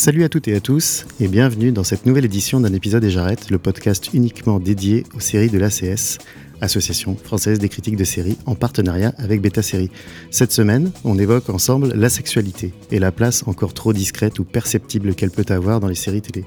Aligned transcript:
Salut 0.00 0.24
à 0.24 0.30
toutes 0.30 0.48
et 0.48 0.54
à 0.54 0.60
tous 0.60 1.04
et 1.20 1.28
bienvenue 1.28 1.72
dans 1.72 1.84
cette 1.84 2.06
nouvelle 2.06 2.24
édition 2.24 2.58
d'un 2.58 2.72
épisode 2.72 3.04
et 3.04 3.10
j'arrête, 3.10 3.50
le 3.50 3.58
podcast 3.58 4.08
uniquement 4.14 4.58
dédié 4.58 5.04
aux 5.14 5.20
séries 5.20 5.50
de 5.50 5.58
l'ACS, 5.58 6.16
Association 6.62 7.14
française 7.22 7.58
des 7.58 7.68
critiques 7.68 7.96
de 7.96 8.04
séries, 8.04 8.38
en 8.46 8.54
partenariat 8.54 9.12
avec 9.18 9.42
Beta 9.42 9.60
Série. 9.60 9.90
Cette 10.30 10.52
semaine, 10.52 10.90
on 11.04 11.18
évoque 11.18 11.50
ensemble 11.50 11.92
la 11.94 12.08
sexualité 12.08 12.72
et 12.90 12.98
la 12.98 13.12
place 13.12 13.44
encore 13.46 13.74
trop 13.74 13.92
discrète 13.92 14.38
ou 14.38 14.44
perceptible 14.44 15.14
qu'elle 15.14 15.30
peut 15.30 15.44
avoir 15.52 15.80
dans 15.80 15.88
les 15.88 15.94
séries 15.94 16.22
télé. 16.22 16.46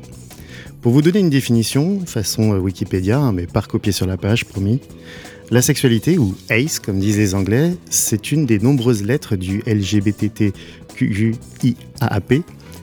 Pour 0.81 0.91
vous 0.91 1.03
donner 1.03 1.19
une 1.19 1.29
définition, 1.29 2.03
façon 2.07 2.53
euh, 2.53 2.57
Wikipédia, 2.57 3.19
hein, 3.19 3.33
mais 3.33 3.45
pas 3.45 3.59
recopiée 3.59 3.91
sur 3.91 4.07
la 4.07 4.17
page, 4.17 4.45
promis, 4.45 4.79
la 5.51 5.61
sexualité, 5.61 6.17
ou 6.17 6.33
ACE 6.49 6.79
comme 6.79 6.97
disent 6.97 7.19
les 7.19 7.35
Anglais, 7.35 7.75
c'est 7.91 8.31
une 8.31 8.47
des 8.47 8.57
nombreuses 8.57 9.03
lettres 9.03 9.35
du 9.35 9.61
LGBTQIAAP, 9.67 10.53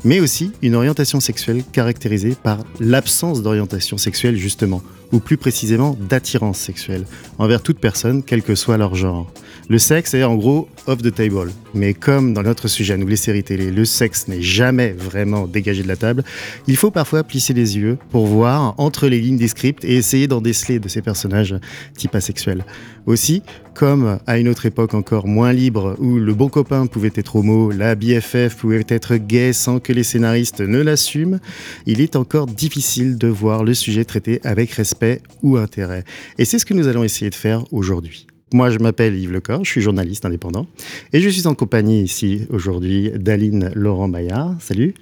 mais 0.04 0.20
aussi 0.20 0.52
une 0.62 0.74
orientation 0.74 1.20
sexuelle 1.20 1.62
caractérisée 1.72 2.36
par 2.42 2.58
l'absence 2.78 3.42
d'orientation 3.42 3.98
sexuelle 3.98 4.36
justement, 4.36 4.82
ou 5.12 5.20
plus 5.20 5.36
précisément 5.36 5.96
d'attirance 6.00 6.58
sexuelle, 6.58 7.04
envers 7.38 7.62
toute 7.62 7.78
personne, 7.78 8.22
quel 8.22 8.42
que 8.42 8.54
soit 8.54 8.76
leur 8.76 8.94
genre. 8.94 9.32
Le 9.68 9.78
sexe 9.78 10.14
est 10.14 10.24
en 10.24 10.34
gros 10.34 10.68
off 10.86 11.00
the 11.00 11.14
table, 11.14 11.52
mais 11.74 11.94
comme 11.94 12.34
dans 12.34 12.42
notre 12.42 12.66
sujet 12.66 12.94
à 12.94 12.96
nous 12.96 13.06
les 13.06 13.16
séries 13.16 13.44
télé, 13.44 13.70
le 13.70 13.84
sexe 13.84 14.26
n'est 14.26 14.42
jamais 14.42 14.92
vraiment 14.92 15.46
dégagé 15.46 15.82
de 15.82 15.88
la 15.88 15.96
table, 15.96 16.24
il 16.66 16.76
faut 16.76 16.90
parfois 16.90 17.22
plisser 17.22 17.54
les 17.54 17.76
yeux 17.76 17.98
pour 18.10 18.26
voir 18.26 18.74
entre 18.78 19.06
les 19.06 19.20
lignes 19.20 19.36
des 19.36 19.48
scripts 19.48 19.84
et 19.84 19.96
essayer 19.96 20.26
d'en 20.26 20.40
déceler 20.40 20.80
de 20.80 20.88
ces 20.88 21.02
personnages 21.02 21.54
type 21.96 22.14
asexuels. 22.14 22.64
Aussi, 23.06 23.42
comme 23.74 24.18
à 24.26 24.38
une 24.38 24.48
autre 24.48 24.66
époque 24.66 24.94
encore 24.94 25.26
moins 25.26 25.52
libre 25.52 25.96
où 25.98 26.16
le 26.16 26.34
bon 26.34 26.48
copain 26.48 26.86
pouvait 26.86 27.12
être 27.14 27.36
homo, 27.36 27.70
la 27.70 27.94
BFF 27.94 28.56
pouvait 28.56 28.84
être 28.88 29.16
gay 29.16 29.52
sans 29.52 29.78
que 29.78 29.92
les 29.92 30.02
scénaristes 30.02 30.60
ne 30.60 30.80
l'assument, 30.80 31.38
il 31.86 32.00
est 32.00 32.16
encore 32.16 32.46
difficile 32.46 33.16
de 33.16 33.28
voir 33.28 33.64
le 33.64 33.74
sujet 33.74 34.04
traité 34.04 34.40
avec 34.44 34.72
respect 34.72 34.99
ou 35.42 35.56
intérêt. 35.56 36.04
Et 36.38 36.44
c'est 36.44 36.58
ce 36.58 36.66
que 36.66 36.74
nous 36.74 36.88
allons 36.88 37.04
essayer 37.04 37.30
de 37.30 37.34
faire 37.34 37.64
aujourd'hui. 37.72 38.26
Moi, 38.52 38.70
je 38.70 38.78
m'appelle 38.78 39.16
Yves 39.16 39.32
Lecor, 39.32 39.64
je 39.64 39.70
suis 39.70 39.80
journaliste 39.80 40.24
indépendant 40.24 40.66
et 41.12 41.20
je 41.20 41.28
suis 41.28 41.46
en 41.46 41.54
compagnie 41.54 42.02
ici 42.02 42.46
aujourd'hui 42.50 43.10
d'Aline 43.14 43.70
Laurent 43.74 44.08
Maillard. 44.08 44.56
Salut. 44.60 44.94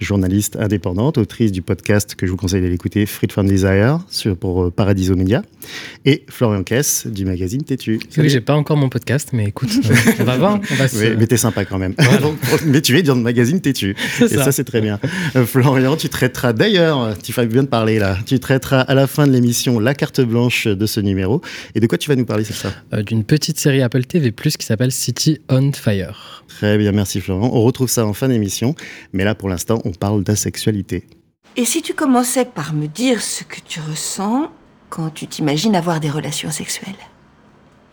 Journaliste 0.00 0.56
indépendante, 0.56 1.18
autrice 1.18 1.52
du 1.52 1.62
podcast 1.62 2.14
que 2.14 2.26
je 2.26 2.30
vous 2.30 2.36
conseille 2.36 2.60
d'aller 2.60 2.74
écouter, 2.74 3.06
Free 3.06 3.28
from 3.30 3.46
Desire, 3.46 4.00
sur, 4.08 4.36
pour 4.36 4.64
euh, 4.64 4.70
Paradiso 4.70 5.16
Media, 5.16 5.42
et 6.04 6.24
Florian 6.28 6.62
Kess 6.62 7.06
du 7.06 7.24
magazine 7.24 7.62
Tétu. 7.62 7.98
Oui, 8.18 8.28
j'ai 8.28 8.40
pas 8.40 8.54
encore 8.54 8.76
mon 8.76 8.88
podcast, 8.88 9.30
mais 9.32 9.46
écoute, 9.46 9.70
euh, 9.84 9.94
on 10.20 10.24
va 10.24 10.36
voir. 10.36 10.60
On 10.70 10.74
va 10.74 10.88
se... 10.88 10.98
Oui, 10.98 11.16
mais 11.18 11.26
t'es 11.26 11.36
sympa 11.36 11.64
quand 11.64 11.78
même. 11.78 11.94
Mais 12.66 12.80
tu 12.80 12.96
es 12.98 13.02
dans 13.02 13.14
le 13.14 13.20
magazine 13.22 13.60
Tétu. 13.60 13.94
C'est 14.18 14.26
Et 14.26 14.36
ça. 14.36 14.44
ça, 14.44 14.52
c'est 14.52 14.64
très 14.64 14.80
bien. 14.80 14.98
Euh, 15.34 15.44
Florian, 15.46 15.96
tu 15.96 16.08
traiteras 16.08 16.52
d'ailleurs, 16.52 17.16
tu 17.18 17.32
fais 17.32 17.46
bien 17.46 17.62
de 17.62 17.68
parler 17.68 17.98
là, 17.98 18.18
tu 18.26 18.38
traiteras 18.38 18.80
à 18.80 18.94
la 18.94 19.06
fin 19.06 19.26
de 19.26 19.32
l'émission 19.32 19.78
la 19.80 19.94
carte 19.94 20.20
blanche 20.20 20.66
de 20.66 20.86
ce 20.86 21.00
numéro. 21.00 21.40
Et 21.74 21.80
de 21.80 21.86
quoi 21.86 21.98
tu 21.98 22.08
vas 22.08 22.16
nous 22.16 22.24
parler, 22.26 22.44
c'est 22.44 22.54
ça? 22.54 22.72
Euh, 22.92 23.02
d'une 23.02 23.24
petite 23.24 23.58
série 23.58 23.82
Apple 23.82 24.04
TV+, 24.04 24.32
qui 24.32 24.66
s'appelle 24.66 24.92
City 24.92 25.40
on 25.48 25.72
Fire. 25.72 26.44
Très 26.48 26.78
bien, 26.78 26.92
merci 26.92 27.20
Florian. 27.20 27.50
On 27.52 27.62
retrouve 27.62 27.88
ça 27.88 28.06
en 28.06 28.12
fin 28.12 28.28
d'émission. 28.28 28.74
Mais 29.12 29.24
là, 29.26 29.34
pour 29.34 29.48
l'instant, 29.48 29.82
on 29.84 29.90
parle 29.90 30.22
d'asexualité. 30.22 31.04
Et 31.56 31.64
si 31.64 31.82
tu 31.82 31.94
commençais 31.94 32.44
par 32.44 32.72
me 32.72 32.86
dire 32.86 33.20
ce 33.20 33.44
que 33.44 33.60
tu 33.60 33.80
ressens 33.80 34.50
quand 34.88 35.10
tu 35.10 35.26
t'imagines 35.26 35.74
avoir 35.74 36.00
des 36.00 36.10
relations 36.10 36.50
sexuelles? 36.50 36.94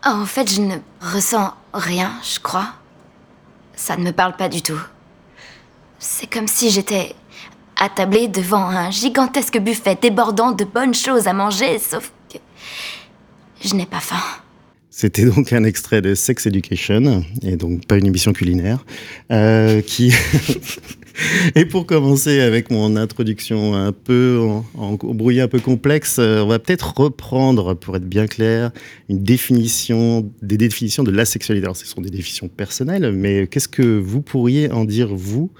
Ah, 0.03 0.16
en 0.16 0.25
fait, 0.25 0.51
je 0.53 0.61
ne 0.61 0.75
ressens 1.01 1.53
rien, 1.73 2.11
je 2.23 2.39
crois. 2.39 2.73
Ça 3.75 3.97
ne 3.97 4.03
me 4.03 4.11
parle 4.11 4.35
pas 4.35 4.49
du 4.49 4.61
tout. 4.61 4.79
C'est 5.97 6.27
comme 6.27 6.47
si 6.47 6.69
j'étais 6.69 7.16
attablée 7.77 8.27
devant 8.27 8.65
un 8.67 8.91
gigantesque 8.91 9.57
buffet 9.59 9.97
débordant 10.00 10.51
de 10.51 10.65
bonnes 10.65 10.94
choses 10.94 11.27
à 11.27 11.33
manger, 11.33 11.79
sauf 11.79 12.11
que 12.31 12.38
je 13.61 13.73
n'ai 13.75 13.85
pas 13.85 14.01
faim. 14.01 14.21
C'était 14.89 15.25
donc 15.25 15.51
un 15.53 15.63
extrait 15.63 16.01
de 16.01 16.13
Sex 16.13 16.45
Education, 16.45 17.25
et 17.41 17.55
donc 17.55 17.88
pas 17.88 17.97
une 17.97 18.05
émission 18.05 18.33
culinaire, 18.33 18.85
euh, 19.31 19.81
qui... 19.81 20.13
et 21.56 21.66
pour 21.66 21.85
commencer 21.85 22.40
avec 22.40 22.72
mon 22.72 22.96
introduction 22.96 23.75
un 23.75 23.91
peu 23.91 24.40
en, 24.78 24.97
un 24.97 25.47
peu 25.47 25.59
complexe, 25.59 26.18
euh, 26.19 26.41
on 26.41 26.47
va 26.47 26.59
peut-être 26.59 26.94
reprendre, 26.97 27.74
pour 27.75 27.96
être 27.96 28.07
bien 28.07 28.28
clair, 28.28 28.72
une 29.09 29.24
définition, 29.24 30.31
des 30.41 30.57
définitions 30.57 31.03
de 31.03 31.12
la 31.12 31.25
sexualité. 31.25 31.66
Alors, 31.66 31.78
ce 31.78 31.85
sont 31.85 32.01
des 32.01 32.09
définitions 32.09 32.47
personnelles, 32.47 33.12
mais 33.12 33.47
qu'est-ce 33.47 33.68
que 33.68 34.00
vous 34.00 34.22
pourriez 34.22 34.72
en 34.72 34.85
dire, 34.85 35.09
vous, 35.13 35.51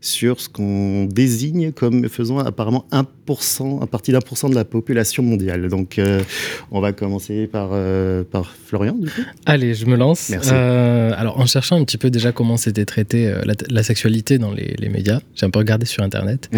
sur 0.00 0.40
ce 0.40 0.48
qu'on 0.48 1.04
désigne 1.04 1.72
comme 1.72 2.08
faisant 2.08 2.38
apparemment 2.38 2.86
1%, 3.26 3.82
à 3.82 3.86
partir 3.86 4.14
d'un 4.14 4.20
pour 4.20 4.38
cent 4.38 4.48
de 4.48 4.54
la 4.54 4.64
population 4.64 5.22
mondiale. 5.22 5.68
Donc, 5.68 5.98
euh, 5.98 6.22
on 6.70 6.80
va 6.80 6.92
commencer 6.92 7.46
par, 7.46 7.70
euh, 7.72 8.22
par 8.24 8.54
Florian, 8.66 8.94
du 8.94 9.08
coup. 9.08 9.22
Allez, 9.44 9.74
je 9.74 9.86
me 9.86 9.96
lance. 9.96 10.28
Merci. 10.30 10.50
Euh, 10.52 11.12
alors, 11.16 11.38
en 11.38 11.46
cherchant 11.46 11.80
un 11.80 11.84
petit 11.84 11.98
peu 11.98 12.10
déjà 12.10 12.32
comment 12.32 12.56
c'était 12.56 12.84
traité 12.84 13.32
la, 13.44 13.54
la 13.68 13.82
sexualité 13.82 14.38
dans 14.38 14.52
les, 14.52 14.74
les 14.78 14.88
médias, 14.88 15.20
j'ai 15.34 15.46
un 15.46 15.50
peu 15.50 15.58
regardé 15.58 15.86
sur 15.86 16.02
Internet. 16.02 16.50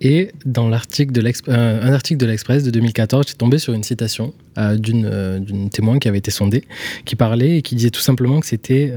Et 0.00 0.30
dans 0.44 0.68
l'article 0.68 1.12
de 1.12 1.28
un 1.50 1.92
article 1.92 2.18
de 2.18 2.26
l'Express 2.26 2.62
de 2.64 2.70
2014, 2.70 3.26
j'ai 3.28 3.34
tombé 3.34 3.58
sur 3.58 3.74
une 3.74 3.82
citation 3.82 4.32
d'une 4.76 5.70
témoin 5.70 5.98
qui 5.98 6.08
avait 6.08 6.18
été 6.18 6.30
sondée, 6.30 6.64
qui 7.04 7.14
parlait 7.14 7.58
et 7.58 7.62
qui 7.62 7.76
disait 7.76 7.90
tout 7.90 8.00
simplement 8.00 8.40
que 8.40 8.46
c'était 8.46 8.92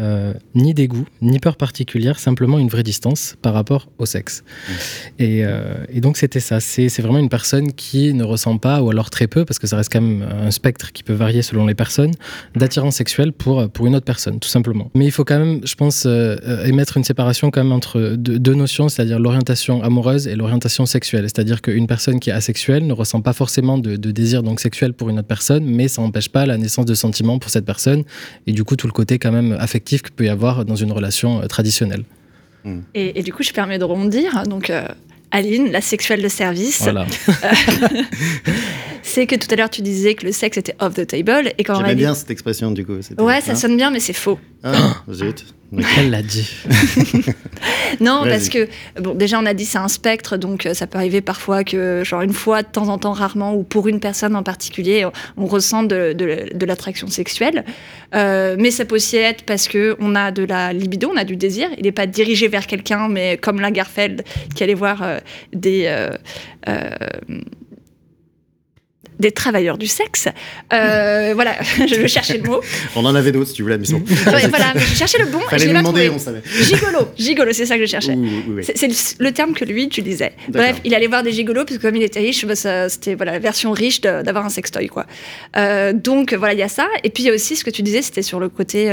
ni 0.55 0.73
dégoût, 0.73 1.05
ni 1.21 1.39
peur 1.39 1.55
particulière, 1.57 2.19
simplement 2.19 2.59
une 2.59 2.69
vraie 2.69 2.83
distance 2.83 3.35
par 3.41 3.53
rapport 3.53 3.89
au 3.97 4.05
sexe. 4.05 4.43
Et, 5.19 5.43
euh, 5.43 5.85
et 5.89 6.01
donc 6.01 6.17
c'était 6.17 6.39
ça. 6.39 6.59
C'est 6.59 6.89
c'est 6.89 7.01
une 7.19 7.29
personne 7.29 7.71
qui 7.73 8.13
ne 8.13 8.23
ressent 8.23 8.57
pas, 8.57 8.81
ou 8.81 8.89
alors 8.89 9.09
très 9.09 9.27
peu, 9.27 9.45
parce 9.45 9.59
que 9.59 9.67
ça 9.67 9.77
reste 9.77 9.91
quand 9.91 10.01
même 10.01 10.23
un 10.23 10.51
spectre 10.51 10.91
qui 10.91 11.03
peut 11.03 11.13
varier 11.13 11.41
selon 11.41 11.65
les 11.65 11.75
personnes, 11.75 12.11
d'attirance 12.55 12.95
sexuelle 12.95 13.33
pour, 13.33 13.69
pour 13.69 13.87
une 13.87 13.95
autre 13.95 14.05
personne, 14.05 14.39
tout 14.39 14.49
simplement. 14.49 14.89
Mais 14.93 15.05
il 15.05 15.11
faut 15.11 15.23
quand 15.23 15.39
même, 15.39 15.61
je 15.65 15.75
pense, 15.75 16.05
euh, 16.05 16.35
euh, 16.47 16.65
émettre 16.65 16.97
une 16.97 17.03
séparation 17.03 17.51
quand 17.51 17.63
même 17.63 17.71
entre 17.71 18.15
deux, 18.17 18.53
notions, 18.53 18.89
c'est-à-dire 18.89 19.19
l'orientation 19.19 19.81
amoureuse 19.83 20.27
et 20.27 20.35
l'orientation 20.35 20.85
sexuelle. 20.85 21.23
C'est-à-dire 21.23 21.61
qu'une 21.61 21.87
personne 21.87 22.19
qui 22.19 22.29
est 22.29 22.33
asexuelle 22.33 22.85
ne 22.85 22.93
ressent 22.93 23.21
pas 23.21 23.33
forcément 23.33 23.77
de, 23.77 23.95
désir 23.95 24.43
donc 24.43 24.59
sexuel 24.59 24.93
pour 24.93 25.09
une 25.09 25.19
autre 25.19 25.27
personne, 25.27 25.63
mais 25.65 25.87
ça 25.87 26.01
n'empêche 26.01 26.29
pas 26.29 26.45
la 26.45 26.57
naissance 26.57 26.85
de 26.85 26.93
sentiments 26.93 27.39
pour 27.39 27.49
cette 27.49 27.65
personne 27.65 28.03
et 28.47 28.51
du 28.51 28.63
coup 28.63 28.75
tout 28.75 28.87
le 28.87 28.93
côté 28.93 29.19
quand 29.19 29.31
même 29.31 29.53
affectif 29.59 30.01
qu'il 30.01 30.11
peut 30.11 30.25
y 30.25 30.29
avoir 30.29 30.65
dans 30.65 30.75
une 30.75 30.91
relation 30.91 31.41
euh, 31.41 31.47
traditionnelle. 31.47 32.03
Et, 32.93 33.23
du 33.23 33.33
coup, 33.33 33.41
je 33.41 33.51
permets 33.53 33.79
de 33.79 33.83
rebondir. 33.83 34.43
Donc, 34.43 34.71
Aline, 35.31 35.71
la 35.71 35.81
sexuelle 35.81 36.21
de 36.21 36.27
service, 36.27 36.81
Voilà. 36.81 37.05
c'est 39.03 39.27
que 39.27 39.35
tout 39.35 39.47
à 39.51 39.55
l'heure, 39.55 39.69
tu 39.69 39.81
disais 39.81 40.13
que 40.15 40.25
le 40.25 40.31
sexe 40.31 40.57
était 40.57 40.75
off 40.79 40.93
the 40.93 41.07
table. 41.07 41.53
Et 41.57 41.63
qu'en 41.63 41.75
J'aimais 41.75 41.85
réalité- 41.87 42.03
bien 42.05 42.13
cette 42.15 42.31
expression, 42.31 42.71
du 42.71 42.85
coup. 42.85 42.93
Ouais, 43.19 43.41
ça 43.41 43.51
hein 43.53 43.55
sonne 43.55 43.77
bien, 43.77 43.91
mais 43.91 43.99
c'est 43.99 44.13
faux. 44.13 44.39
Ah, 44.63 44.95
zut. 45.11 45.45
Elle 45.97 46.09
l'a 46.11 46.21
dit. 46.21 46.49
Non, 47.99 48.23
parce 48.23 48.49
que, 48.49 48.67
bon, 48.99 49.13
déjà, 49.13 49.39
on 49.39 49.45
a 49.45 49.53
dit 49.53 49.65
c'est 49.65 49.77
un 49.77 49.87
spectre, 49.87 50.35
donc 50.37 50.65
euh, 50.65 50.73
ça 50.73 50.87
peut 50.87 50.97
arriver 50.97 51.21
parfois 51.21 51.63
que, 51.63 52.03
genre, 52.03 52.21
une 52.21 52.33
fois, 52.33 52.63
de 52.63 52.67
temps 52.67 52.87
en 52.89 52.97
temps, 52.97 53.11
rarement, 53.11 53.53
ou 53.53 53.63
pour 53.63 53.87
une 53.87 53.99
personne 53.99 54.35
en 54.35 54.41
particulier, 54.43 55.05
on, 55.05 55.11
on 55.37 55.45
ressent 55.45 55.83
de, 55.83 56.13
de- 56.13 56.49
de 56.53 56.65
l'attraction 56.65 57.07
sexuelle. 57.07 57.63
Euh, 58.15 58.55
mais 58.57 58.71
ça 58.71 58.85
peut 58.85 58.95
aussi 58.95 59.17
être 59.17 59.43
parce 59.43 59.67
que 59.67 59.95
on 59.99 60.15
a 60.15 60.31
de 60.31 60.43
la 60.43 60.73
libido, 60.73 61.11
on 61.13 61.17
a 61.17 61.23
du 61.23 61.35
désir. 61.35 61.69
Il 61.77 61.83
n'est 61.83 61.91
pas 61.91 62.07
dirigé 62.07 62.47
vers 62.47 62.65
quelqu'un, 62.65 63.07
mais 63.09 63.37
comme 63.37 63.61
Lagerfeld 63.61 64.23
qui 64.55 64.63
allait 64.63 64.73
voir 64.73 65.03
euh, 65.03 65.19
des. 65.53 65.83
euh, 65.85 66.09
euh, 66.67 66.89
des 69.21 69.31
travailleurs 69.31 69.77
du 69.77 69.87
sexe. 69.87 70.27
Euh, 70.73 71.31
voilà, 71.35 71.55
je 71.77 72.07
cherchais 72.07 72.37
le 72.37 72.43
mot. 72.43 72.59
On 72.95 73.05
en 73.05 73.15
avait 73.15 73.31
d'autres, 73.31 73.49
si 73.49 73.53
tu 73.53 73.61
voulais, 73.63 73.77
mais 73.77 73.87
bon. 73.89 73.99
Ouais, 73.99 74.47
voilà, 74.47 74.71
mais 74.75 74.81
je 74.81 74.95
cherchais 74.95 75.19
le 75.19 75.27
bon. 75.27 75.39
et 75.39 75.43
je 75.43 75.49
Fallait 75.49 75.67
nous 75.67 75.79
demander, 75.79 76.07
trouvé. 76.07 76.09
on 76.09 76.19
savait. 76.19 76.41
Gigolo, 76.61 77.07
gigolo, 77.17 77.53
c'est 77.53 77.65
ça 77.65 77.77
que 77.77 77.85
je 77.85 77.89
cherchais. 77.91 78.13
Ouh, 78.13 78.21
oui, 78.21 78.43
oui. 78.49 78.63
C'est 78.65 78.77
c'est 78.91 79.19
le, 79.19 79.31
terme 79.31 79.53
que 79.53 79.63
lui 79.63 79.83
utilisait. 79.83 80.33
Bref, 80.49 80.77
il 80.83 80.93
allait 80.93 81.07
voir 81.07 81.23
des 81.23 81.31
gigolos 81.31 81.63
parce 81.65 81.77
que 81.77 81.81
comme 81.81 81.95
il 81.95 82.03
était 82.03 82.19
riche, 82.19 82.45
bah, 82.45 82.55
ça- 82.55 82.89
c'était 82.89 83.15
voilà, 83.15 83.33
la 83.33 83.39
version 83.39 83.71
riche 83.71 84.01
d'avoir 84.01 84.45
un 84.45 84.49
sextoy. 84.49 84.87
Quoi. 84.87 85.05
Euh, 85.55 85.93
donc 85.93 86.33
voilà, 86.33 86.53
il 86.53 86.59
y 86.59 86.63
a 86.63 86.67
ça. 86.67 86.87
Et 87.03 87.09
puis 87.09 87.23
il 87.23 87.27
y 87.27 87.29
a 87.29 87.33
aussi 87.33 87.55
ce 87.55 87.63
que 87.63 87.69
tu 87.69 87.81
disais, 87.81 88.01
c'était 88.01 88.21
sur 88.23 88.39
le 88.39 88.49
côté 88.49 88.91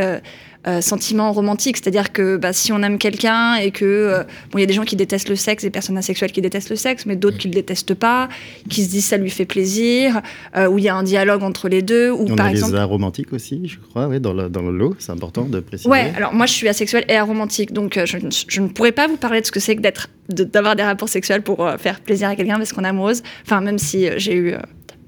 euh, 0.68 0.80
sentiment 0.80 1.32
romantique. 1.32 1.76
C'est-à-dire 1.78 2.12
que 2.12 2.36
bah, 2.36 2.52
si 2.52 2.70
on 2.72 2.82
aime 2.82 2.98
quelqu'un 2.98 3.54
et 3.56 3.70
que. 3.70 3.84
euh, 3.84 4.22
bon, 4.52 4.58
il 4.58 4.60
y 4.60 4.64
a 4.64 4.66
des 4.66 4.74
gens 4.74 4.84
qui 4.84 4.96
détestent 4.96 5.28
le 5.30 5.36
sexe, 5.36 5.62
des 5.64 5.70
personnes 5.70 5.96
asexuelles 5.98 6.30
qui 6.32 6.40
détestent 6.42 6.70
le 6.70 6.76
sexe, 6.76 7.06
mais 7.06 7.16
d'autres 7.16 7.38
qui 7.38 7.48
ne 7.48 7.52
le 7.54 7.60
détestent 7.60 7.94
pas, 7.94 8.28
qui 8.68 8.84
se 8.84 8.90
disent 8.90 9.06
ça 9.06 9.16
lui 9.16 9.30
fait 9.30 9.44
plaisir, 9.46 10.20
euh, 10.56 10.66
où 10.68 10.78
il 10.78 10.84
y 10.84 10.88
a 10.88 10.94
un 10.94 11.02
dialogue 11.02 11.42
entre 11.42 11.68
les 11.68 11.82
deux, 11.82 12.10
ou 12.10 12.26
On 12.30 12.36
par 12.36 12.46
a 12.46 12.50
exemple. 12.50 12.72
les 12.74 12.78
aromantiques 12.78 13.32
aussi, 13.32 13.62
je 13.66 13.78
crois, 13.78 14.06
ouais, 14.08 14.20
dans, 14.20 14.32
le, 14.32 14.48
dans 14.48 14.62
le 14.62 14.76
lot, 14.76 14.94
c'est 14.98 15.12
important 15.12 15.44
de 15.44 15.60
préciser. 15.60 15.88
Ouais, 15.88 16.12
alors 16.16 16.34
moi 16.34 16.46
je 16.46 16.52
suis 16.52 16.68
asexuelle 16.68 17.04
et 17.08 17.16
aromantique, 17.16 17.72
donc 17.72 17.98
je, 18.04 18.16
ne- 18.18 18.30
je 18.30 18.60
ne 18.60 18.68
pourrais 18.68 18.92
pas 18.92 19.06
vous 19.08 19.16
parler 19.16 19.40
de 19.40 19.46
ce 19.46 19.52
que 19.52 19.60
c'est 19.60 19.76
que 19.76 19.80
d'être, 19.80 20.08
d'avoir 20.28 20.76
des 20.76 20.82
rapports 20.82 21.08
sexuels 21.08 21.42
pour 21.42 21.66
faire 21.78 22.00
plaisir 22.00 22.28
à 22.28 22.36
quelqu'un 22.36 22.56
parce 22.58 22.72
qu'on 22.72 22.84
est 22.84 22.88
amoureuse. 22.88 23.22
Enfin, 23.46 23.60
même 23.60 23.78
si 23.78 24.08
j'ai 24.18 24.34
eu 24.34 24.54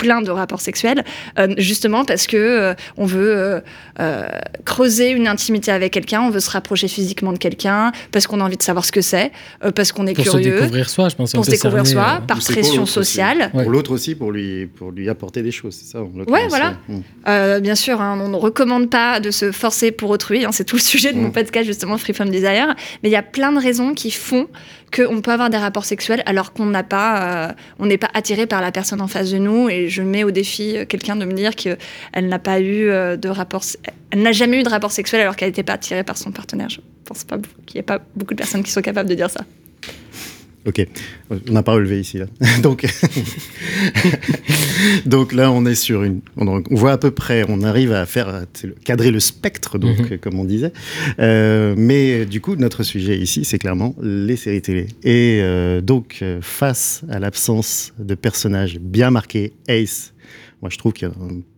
plein 0.00 0.22
de 0.22 0.30
rapports 0.30 0.62
sexuels, 0.62 1.04
euh, 1.38 1.48
justement 1.58 2.06
parce 2.06 2.26
que 2.26 2.36
euh, 2.38 2.74
on 2.96 3.04
veut 3.04 3.36
euh, 3.36 3.60
euh, 4.00 4.26
creuser 4.64 5.10
une 5.10 5.28
intimité 5.28 5.70
avec 5.70 5.92
quelqu'un, 5.92 6.22
on 6.22 6.30
veut 6.30 6.40
se 6.40 6.50
rapprocher 6.50 6.88
physiquement 6.88 7.32
de 7.34 7.38
quelqu'un, 7.38 7.92
parce 8.12 8.26
qu'on 8.26 8.40
a 8.40 8.44
envie 8.44 8.56
de 8.56 8.62
savoir 8.62 8.84
ce 8.86 8.92
que 8.92 9.02
c'est, 9.02 9.30
euh, 9.62 9.70
parce 9.72 9.92
qu'on 9.92 10.06
est 10.06 10.14
Pour 10.14 10.24
se 10.24 10.30
curieux. 10.30 10.54
découvrir 10.60 10.88
soi, 10.88 11.10
je 11.10 11.16
pense. 11.16 11.32
Pour 11.32 11.44
se 11.44 11.50
découvrir 11.50 11.84
cerner, 11.86 12.02
soi, 12.06 12.18
euh, 12.22 12.26
par 12.26 12.38
pression 12.38 12.86
sociale. 12.86 13.50
Ouais. 13.52 13.62
Pour 13.64 13.72
l'autre 13.72 13.92
aussi, 13.92 14.14
pour 14.14 14.32
lui, 14.32 14.66
pour 14.66 14.90
lui 14.90 15.08
apporter 15.10 15.42
des 15.42 15.50
choses, 15.52 15.74
c'est 15.78 15.90
ça 15.92 16.02
Ouais, 16.02 16.48
voilà. 16.48 16.76
Mm. 16.88 16.98
Euh, 17.28 17.60
bien 17.60 17.74
sûr, 17.74 18.00
hein, 18.00 18.18
on 18.24 18.28
ne 18.28 18.36
recommande 18.36 18.88
pas 18.88 19.20
de 19.20 19.30
se 19.30 19.52
forcer 19.52 19.90
pour 19.92 20.08
autrui. 20.10 20.44
hein, 20.46 20.50
c'est 20.52 20.64
tout 20.64 20.76
le 20.76 20.82
sujet 20.82 21.12
de 21.12 21.18
mon 21.18 21.28
Mm. 21.28 21.32
podcast, 21.32 21.66
justement, 21.66 21.98
Free 21.98 22.14
From 22.14 22.30
Desire. 22.30 22.74
Mais 23.02 23.10
il 23.10 23.12
y 23.12 23.16
a 23.16 23.22
plein 23.22 23.52
de 23.52 23.58
raisons 23.60 23.92
qui 23.92 24.10
font 24.10 24.46
qu'on 24.94 25.20
peut 25.20 25.30
avoir 25.30 25.50
des 25.50 25.56
rapports 25.56 25.84
sexuels 25.84 26.22
alors 26.26 26.52
qu'on 26.52 26.66
n'a 26.66 26.82
pas, 26.82 27.48
euh, 27.48 27.52
on 27.78 27.86
n'est 27.86 27.98
pas 27.98 28.10
attiré 28.14 28.46
par 28.46 28.60
la 28.60 28.72
personne 28.72 29.00
en 29.00 29.06
face 29.06 29.30
de 29.30 29.38
nous. 29.38 29.68
Et 29.68 29.88
je 29.88 30.02
mets 30.02 30.24
au 30.24 30.30
défi 30.30 30.76
euh, 30.76 30.84
quelqu'un 30.84 31.16
de 31.16 31.24
me 31.24 31.32
dire 31.32 31.54
qu'elle 31.54 31.78
n'a 32.28 32.38
pas 32.38 32.60
eu 32.60 32.88
euh, 32.88 33.16
de 33.16 33.28
rapport, 33.28 33.62
elle 34.10 34.22
n'a 34.22 34.32
jamais 34.32 34.60
eu 34.60 34.62
de 34.62 34.68
rapport 34.68 34.92
sexuel 34.92 35.20
alors 35.20 35.36
qu'elle 35.36 35.48
n'était 35.48 35.62
pas 35.62 35.74
attirée 35.74 36.04
par 36.04 36.16
son 36.16 36.32
partenaire. 36.32 36.68
Je 36.68 36.80
pense 37.04 37.24
pas 37.24 37.36
qu'il 37.66 37.76
n'y 37.76 37.80
ait 37.80 37.82
pas 37.82 38.00
beaucoup 38.16 38.34
de 38.34 38.38
personnes 38.38 38.62
qui 38.62 38.70
sont 38.70 38.82
capables 38.82 39.08
de 39.08 39.14
dire 39.14 39.30
ça. 39.30 39.44
Ok, 40.66 40.86
on 41.30 41.52
n'a 41.52 41.62
pas 41.62 41.72
relevé 41.72 42.00
ici 42.00 42.18
là. 42.18 42.26
Donc, 42.62 42.84
donc 45.06 45.32
là, 45.32 45.50
on 45.50 45.64
est 45.64 45.74
sur 45.74 46.02
une, 46.02 46.20
on, 46.36 46.62
voit 46.70 46.92
à 46.92 46.98
peu 46.98 47.10
près, 47.10 47.44
on 47.48 47.62
arrive 47.62 47.92
à 47.92 48.04
faire 48.06 48.44
cadrer 48.84 49.10
le 49.10 49.20
spectre, 49.20 49.78
donc 49.78 49.98
Mhm. 50.10 50.18
comme 50.18 50.38
on 50.38 50.44
disait. 50.44 50.72
Euh, 51.18 51.74
mais 51.76 52.26
du 52.26 52.40
coup, 52.40 52.56
notre 52.56 52.82
sujet 52.82 53.18
ici, 53.18 53.44
c'est 53.44 53.58
clairement 53.58 53.94
les 54.02 54.36
séries 54.36 54.62
télé. 54.62 54.86
Et 55.02 55.40
euh, 55.42 55.80
donc, 55.80 56.18
euh, 56.22 56.38
face 56.42 57.02
à 57.10 57.18
l'absence 57.18 57.92
de 57.98 58.14
personnages 58.14 58.78
bien 58.78 59.10
marqués, 59.10 59.52
Ace. 59.68 60.12
Moi, 60.62 60.70
je 60.70 60.78
trouve 60.78 60.92
que 60.92 61.06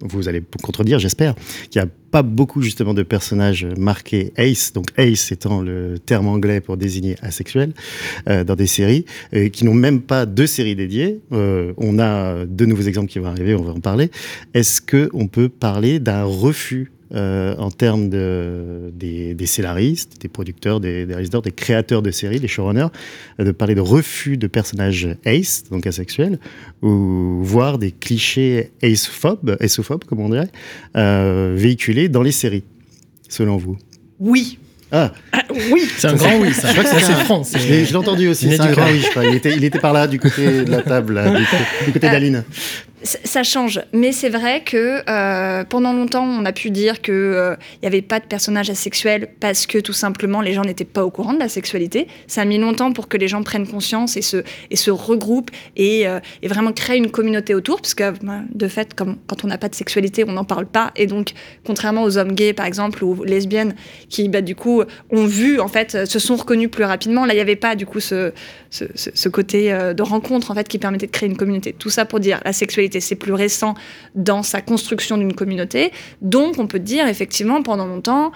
vous 0.01 0.29
allez 0.29 0.43
contredire, 0.63 0.99
j'espère, 0.99 1.35
qu'il 1.71 1.83
n'y 1.83 1.89
a 1.89 1.91
pas 2.11 2.23
beaucoup 2.23 2.63
justement 2.63 2.95
de 2.95 3.03
personnages 3.03 3.67
marqués 3.77 4.33
Ace, 4.37 4.73
donc 4.73 4.87
Ace 4.97 5.33
étant 5.33 5.61
le 5.61 5.99
terme 5.99 6.29
anglais 6.29 6.61
pour 6.61 6.77
désigner 6.77 7.17
asexuel, 7.23 7.73
euh, 8.29 8.45
dans 8.45 8.55
des 8.55 8.67
séries, 8.67 9.05
qui 9.53 9.65
n'ont 9.65 9.75
même 9.75 10.01
pas 10.01 10.27
de 10.27 10.47
séries 10.47 10.77
dédiées. 10.77 11.21
Euh, 11.33 11.73
on 11.79 11.99
a 11.99 12.45
de 12.45 12.67
nouveaux 12.67 12.83
exemples 12.83 13.09
qui 13.09 13.19
vont 13.19 13.27
arriver, 13.27 13.55
on 13.55 13.63
va 13.63 13.73
en 13.73 13.81
parler. 13.81 14.11
Est-ce 14.55 14.81
que 14.81 15.11
on 15.13 15.27
peut 15.27 15.49
parler 15.49 15.99
d'un 15.99 16.25
refus 16.25 16.93
euh, 17.15 17.55
en 17.59 17.71
termes 17.71 18.09
de, 18.09 18.91
des, 18.95 19.35
des 19.35 19.47
scénaristes, 19.47 20.21
des 20.21 20.29
producteurs, 20.29 20.81
des, 20.81 21.05
des 21.05 21.13
réalisateurs, 21.13 21.43
des 21.43 21.53
créateurs 21.53 22.03
de 22.03 22.11
séries, 22.11 22.41
des 22.41 22.49
showrunners, 22.49 22.89
euh, 23.39 23.45
de 23.45 23.51
parler 23.53 23.75
de 23.75 23.81
refus 23.81 24.37
de 24.37 24.47
personnages 24.47 25.09
ace, 25.25 25.65
donc 25.71 25.87
asexuels, 25.87 26.39
ou 26.81 27.41
voire 27.43 27.79
des 27.79 27.93
clichés 27.93 28.71
acephobes, 28.83 29.57
acephobes 29.61 30.05
comme 30.05 30.21
on 30.21 30.31
dirait, 30.31 30.51
euh, 30.97 31.55
véhiculés 31.57 32.09
dans 32.09 32.23
les 32.23 32.33
séries, 32.33 32.65
selon 33.29 33.57
vous? 33.57 33.77
Oui. 34.19 34.59
Ah, 34.91 35.13
oui. 35.73 35.83
C'est 35.99 36.09
un 36.09 36.15
grand 36.15 36.37
oui, 36.39 36.53
ça. 36.53 36.69
Je 36.69 36.73
crois 36.73 36.85
que 36.85 36.91
c'est 36.91 37.13
assez 37.13 37.25
franc. 37.25 37.45
c'est- 37.45 37.59
je 37.59 37.69
l'ai 37.69 37.85
je 37.85 37.91
l'ai 37.91 37.97
entendu 37.97 38.29
aussi, 38.29 38.49
c'est 38.51 38.61
un 38.61 38.73
grand 38.73 38.87
oui, 38.87 39.01
je 39.01 39.11
crois. 39.11 39.25
Il 39.25 39.35
était, 39.35 39.53
il 39.53 39.65
était 39.65 39.79
par 39.79 39.93
là, 39.93 40.07
du 40.07 40.19
côté 40.19 40.65
de 40.65 40.71
la 40.71 40.83
table, 40.83 41.15
là, 41.15 41.31
du, 41.31 41.93
côté 41.93 42.07
Euh, 42.07 42.11
d'Aline. 42.11 42.45
Ça 43.05 43.19
ça 43.25 43.43
change, 43.43 43.81
mais 43.93 44.13
c'est 44.13 44.29
vrai 44.29 44.63
que 44.65 45.01
euh, 45.11 45.65
pendant 45.65 45.93
longtemps, 45.93 46.25
on 46.25 46.45
a 46.45 46.53
pu 46.53 46.71
dire 46.71 47.01
qu'il 47.03 47.57
n'y 47.83 47.89
avait 47.89 48.01
pas 48.03 48.21
de 48.21 48.25
personnage 48.27 48.71
asexuel 48.71 49.31
parce 49.41 49.67
que 49.67 49.79
tout 49.79 49.93
simplement 49.93 50.41
les 50.41 50.53
gens 50.53 50.63
n'étaient 50.63 50.85
pas 50.85 51.05
au 51.05 51.11
courant 51.11 51.33
de 51.33 51.41
la 51.41 51.49
sexualité. 51.49 52.07
Ça 52.29 52.43
a 52.43 52.45
mis 52.45 52.59
longtemps 52.59 52.93
pour 52.93 53.09
que 53.09 53.17
les 53.17 53.27
gens 53.27 53.43
prennent 53.43 53.67
conscience 53.67 54.17
et 54.17 54.23
se, 54.23 54.45
et 54.71 54.77
se 54.77 54.93
regroupent 54.93 55.51
et, 55.77 56.07
euh, 56.07 56.21
et 56.43 56.47
vraiment 56.49 56.71
créent 56.73 56.97
une 56.97 57.11
communauté 57.11 57.57
autour, 57.57 57.81
parce 57.81 57.95
que 57.95 58.09
bah, 58.25 58.43
de 58.55 58.69
fait, 58.69 58.95
comme, 58.95 59.17
quand 59.27 59.45
on 59.45 59.49
n'a 59.49 59.59
pas 59.59 59.69
de 59.69 59.75
sexualité, 59.75 60.23
on 60.29 60.33
n'en 60.33 60.45
parle 60.45 60.67
pas. 60.67 60.93
Et 60.95 61.09
donc, 61.09 61.33
contrairement 61.67 62.05
aux 62.05 62.19
hommes 62.19 62.33
gays, 62.35 62.53
par 62.53 62.67
exemple, 62.67 63.03
ou 63.03 63.17
aux 63.23 63.25
lesbiennes, 63.25 63.75
qui 64.11 64.29
bah, 64.29 64.43
du 64.43 64.55
coup 64.55 64.83
ont 65.11 65.27
vu, 65.27 65.42
en 65.61 65.69
fait, 65.69 66.07
se 66.07 66.19
sont 66.19 66.37
reconnus 66.37 66.71
plus 66.71 66.85
rapidement, 66.85 67.25
là, 67.25 67.33
il 67.33 67.37
n'y 67.37 67.43
avait 67.43 67.57
pas 67.57 67.77
du 67.77 67.87
coup 67.87 68.01
ce, 68.01 68.33
côté 69.29 69.73
euh, 69.73 69.95
de 69.95 70.03
rencontre 70.03 70.51
en 70.51 70.55
fait 70.55 70.69
qui 70.69 70.79
permettait 70.79 71.07
de 71.07 71.13
créer 71.13 71.29
une 71.29 71.37
communauté. 71.37 71.73
Tout 71.73 71.91
ça 71.91 72.05
pour 72.05 72.21
dire 72.21 72.41
la 72.45 72.53
sexualité 72.53 73.01
c'est 73.01 73.17
plus 73.17 73.33
récent 73.33 73.75
dans 74.15 74.43
sa 74.43 74.61
construction 74.61 75.17
d'une 75.19 75.35
communauté. 75.35 75.93
Donc 76.21 76.59
on 76.59 76.67
peut 76.67 76.79
dire 76.79 77.07
effectivement 77.07 77.63
pendant 77.63 77.87
longtemps 77.87 78.33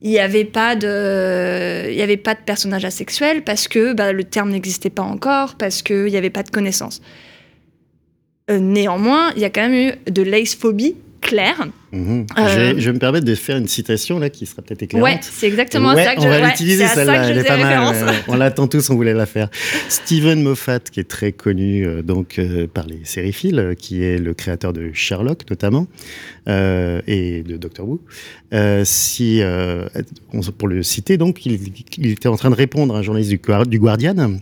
il 0.00 0.10
n'y 0.10 0.18
avait 0.18 0.44
pas 0.44 0.76
de 0.76 1.88
il 1.90 1.96
y 1.96 2.02
avait 2.02 2.16
pas 2.16 2.34
de 2.34 2.40
personnage 2.40 2.84
asexuel 2.84 3.42
parce 3.42 3.68
que 3.68 3.92
bah, 3.92 4.12
le 4.12 4.24
terme 4.24 4.50
n'existait 4.50 4.90
pas 4.90 5.02
encore 5.02 5.56
parce 5.56 5.82
qu'il 5.82 6.06
n'y 6.06 6.16
avait 6.16 6.30
pas 6.30 6.42
de 6.42 6.50
connaissances. 6.50 7.00
Euh, 8.50 8.58
néanmoins, 8.58 9.30
il 9.36 9.42
y 9.42 9.44
a 9.44 9.50
quand 9.50 9.68
même 9.68 9.74
eu 9.74 10.10
de 10.10 10.22
l'acephobie 10.22 10.96
claire. 11.20 11.66
Mhm. 11.92 12.26
Euh, 12.38 12.48
Je, 12.48 12.58
vais, 12.74 12.80
je 12.80 12.90
me 12.90 12.98
permettre 12.98 13.24
de 13.24 13.34
faire 13.34 13.56
une 13.56 13.66
citation 13.68 14.18
là 14.18 14.28
qui 14.30 14.44
sera 14.46 14.60
peut-être 14.62 14.82
éclairante. 14.82 15.08
Ouais, 15.10 15.18
c'est 15.22 15.46
exactement 15.46 15.94
Ouais, 15.94 16.04
ça 16.04 16.14
que 16.14 16.20
on 16.20 16.24
je 16.24 16.28
va 16.28 16.40
ouais, 16.40 16.46
l'utiliser 16.48 16.86
celle-là, 16.86 17.28
elle 17.28 17.38
est 17.38 17.44
pas 17.44 17.56
mal. 17.56 17.94
euh, 17.94 18.12
on 18.28 18.36
l'attend 18.36 18.66
tous, 18.68 18.90
on 18.90 18.94
voulait 18.94 19.14
la 19.14 19.26
faire. 19.26 19.48
Steven 19.88 20.42
Moffat, 20.42 20.80
qui 20.80 21.00
est 21.00 21.08
très 21.08 21.32
connu 21.32 21.86
euh, 21.86 22.02
donc 22.02 22.38
euh, 22.38 22.66
par 22.66 22.86
les 22.86 23.00
sériphiles, 23.04 23.74
qui 23.78 24.02
est 24.04 24.18
le 24.18 24.34
créateur 24.34 24.72
de 24.72 24.90
Sherlock 24.92 25.48
notamment 25.50 25.86
et 26.46 27.42
de 27.46 27.56
Doctor 27.58 27.86
Who. 27.88 28.00
Si, 28.84 29.42
pour 30.56 30.68
le 30.68 30.82
citer, 30.82 31.18
donc, 31.18 31.44
il, 31.44 31.58
il 31.98 32.06
était 32.10 32.28
en 32.28 32.36
train 32.36 32.48
de 32.50 32.54
répondre 32.54 32.94
à 32.96 32.98
un 32.98 33.02
journaliste 33.02 33.30
du, 33.30 33.40
du 33.68 33.78
Guardian, 33.78 34.38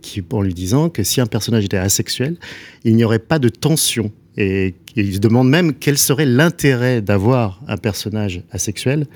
qui, 0.00 0.22
en 0.32 0.42
lui 0.42 0.54
disant 0.54 0.90
que 0.90 1.02
si 1.02 1.20
un 1.20 1.26
personnage 1.26 1.64
était 1.64 1.76
asexuel, 1.76 2.36
il 2.84 2.94
n'y 2.94 3.02
aurait 3.04 3.18
pas 3.18 3.38
de 3.40 3.48
tension. 3.48 4.12
Et 4.36 4.74
il 4.96 5.14
se 5.14 5.18
demande 5.18 5.48
même 5.48 5.74
quel 5.74 5.98
serait 5.98 6.26
l'intérêt 6.26 7.00
d'avoir 7.00 7.60
un 7.68 7.76
personnage 7.76 8.42
asexuel 8.50 9.06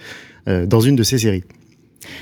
euh, 0.47 0.67
dans 0.67 0.81
une 0.81 0.97
de 0.97 1.03
ces 1.03 1.19
séries. 1.19 1.45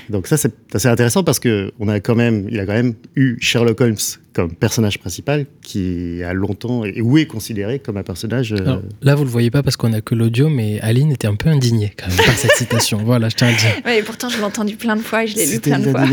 Donc 0.09 0.27
ça 0.27 0.37
c'est 0.37 0.53
assez 0.73 0.87
intéressant 0.87 1.23
parce 1.23 1.39
que 1.39 1.71
on 1.79 1.87
a 1.87 1.99
quand 1.99 2.15
même, 2.15 2.47
il 2.49 2.59
a 2.59 2.65
quand 2.65 2.73
même 2.73 2.93
eu 3.15 3.37
Sherlock 3.39 3.79
Holmes 3.81 3.95
comme 4.33 4.53
personnage 4.53 4.99
principal 4.99 5.47
qui 5.63 6.21
a 6.23 6.31
longtemps 6.33 6.85
et 6.85 7.01
où 7.01 7.17
est 7.17 7.25
considéré 7.25 7.79
comme 7.79 7.97
un 7.97 8.03
personnage. 8.03 8.53
euh, 8.53 8.57
Alors, 8.61 8.81
là, 9.01 9.15
vous 9.15 9.23
le 9.23 9.31
voyez 9.31 9.49
pas 9.49 9.63
parce 9.63 9.77
qu'on 9.77 9.93
a 9.93 10.01
que 10.01 10.13
l'audio, 10.13 10.47
mais 10.47 10.79
Aline 10.81 11.11
était 11.11 11.27
un 11.27 11.33
peu 11.33 11.49
indignée 11.49 11.91
quand 11.97 12.07
même 12.07 12.17
par 12.17 12.35
cette 12.35 12.51
citation. 12.55 12.99
Voilà, 13.03 13.29
je 13.29 13.35
tiens 13.35 13.47
à 13.47 13.51
le 13.51 13.57
dire. 13.57 13.71
Ouais, 13.83 13.99
et 13.99 14.03
pourtant 14.03 14.29
je 14.29 14.37
l'ai 14.37 14.43
entendu 14.43 14.75
plein 14.75 14.95
de 14.95 15.01
fois 15.01 15.23
et 15.23 15.27
je 15.27 15.35
l'ai 15.37 15.45
lu 15.47 15.59
plein 15.59 15.79
de 15.79 15.89
fois. 15.89 16.05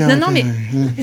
Non, 0.00 0.16
non, 0.16 0.26
mais. 0.32 0.44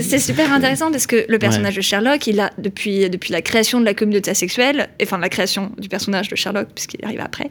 C'est 0.01 0.19
super 0.19 0.51
intéressant 0.51 0.91
parce 0.91 1.07
que 1.07 1.25
le 1.29 1.39
personnage 1.39 1.75
de 1.75 1.81
Sherlock, 1.81 2.27
il 2.27 2.39
a, 2.41 2.51
depuis, 2.57 3.09
depuis 3.09 3.31
la 3.31 3.41
création 3.41 3.79
de 3.79 3.85
la 3.85 3.93
communauté 3.93 4.31
asexuelle, 4.31 4.89
et 4.99 5.03
enfin 5.05 5.17
la 5.19 5.29
création 5.29 5.71
du 5.79 5.87
personnage 5.87 6.27
de 6.27 6.35
Sherlock, 6.35 6.67
puisqu'il 6.75 7.03
arrive 7.05 7.21
après, 7.21 7.49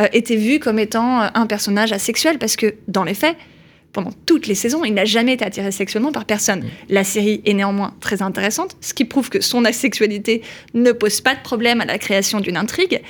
euh, 0.00 0.06
était 0.12 0.36
vu 0.36 0.58
comme 0.58 0.78
étant 0.78 1.20
un 1.34 1.46
personnage 1.46 1.92
asexuel 1.92 2.38
parce 2.38 2.56
que, 2.56 2.74
dans 2.88 3.04
les 3.04 3.14
faits, 3.14 3.36
pendant 3.94 4.10
toutes 4.26 4.46
les 4.46 4.54
saisons, 4.54 4.84
il 4.84 4.92
n'a 4.92 5.06
jamais 5.06 5.32
été 5.32 5.44
attiré 5.44 5.70
sexuellement 5.70 6.12
par 6.12 6.26
personne. 6.26 6.64
La 6.90 7.04
série 7.04 7.40
est 7.46 7.54
néanmoins 7.54 7.94
très 8.00 8.20
intéressante, 8.20 8.76
ce 8.82 8.92
qui 8.92 9.06
prouve 9.06 9.30
que 9.30 9.40
son 9.40 9.64
asexualité 9.64 10.42
ne 10.74 10.92
pose 10.92 11.22
pas 11.22 11.34
de 11.34 11.40
problème 11.40 11.80
à 11.80 11.86
la 11.86 11.96
création 11.96 12.40
d'une 12.40 12.58
intrigue. 12.58 13.00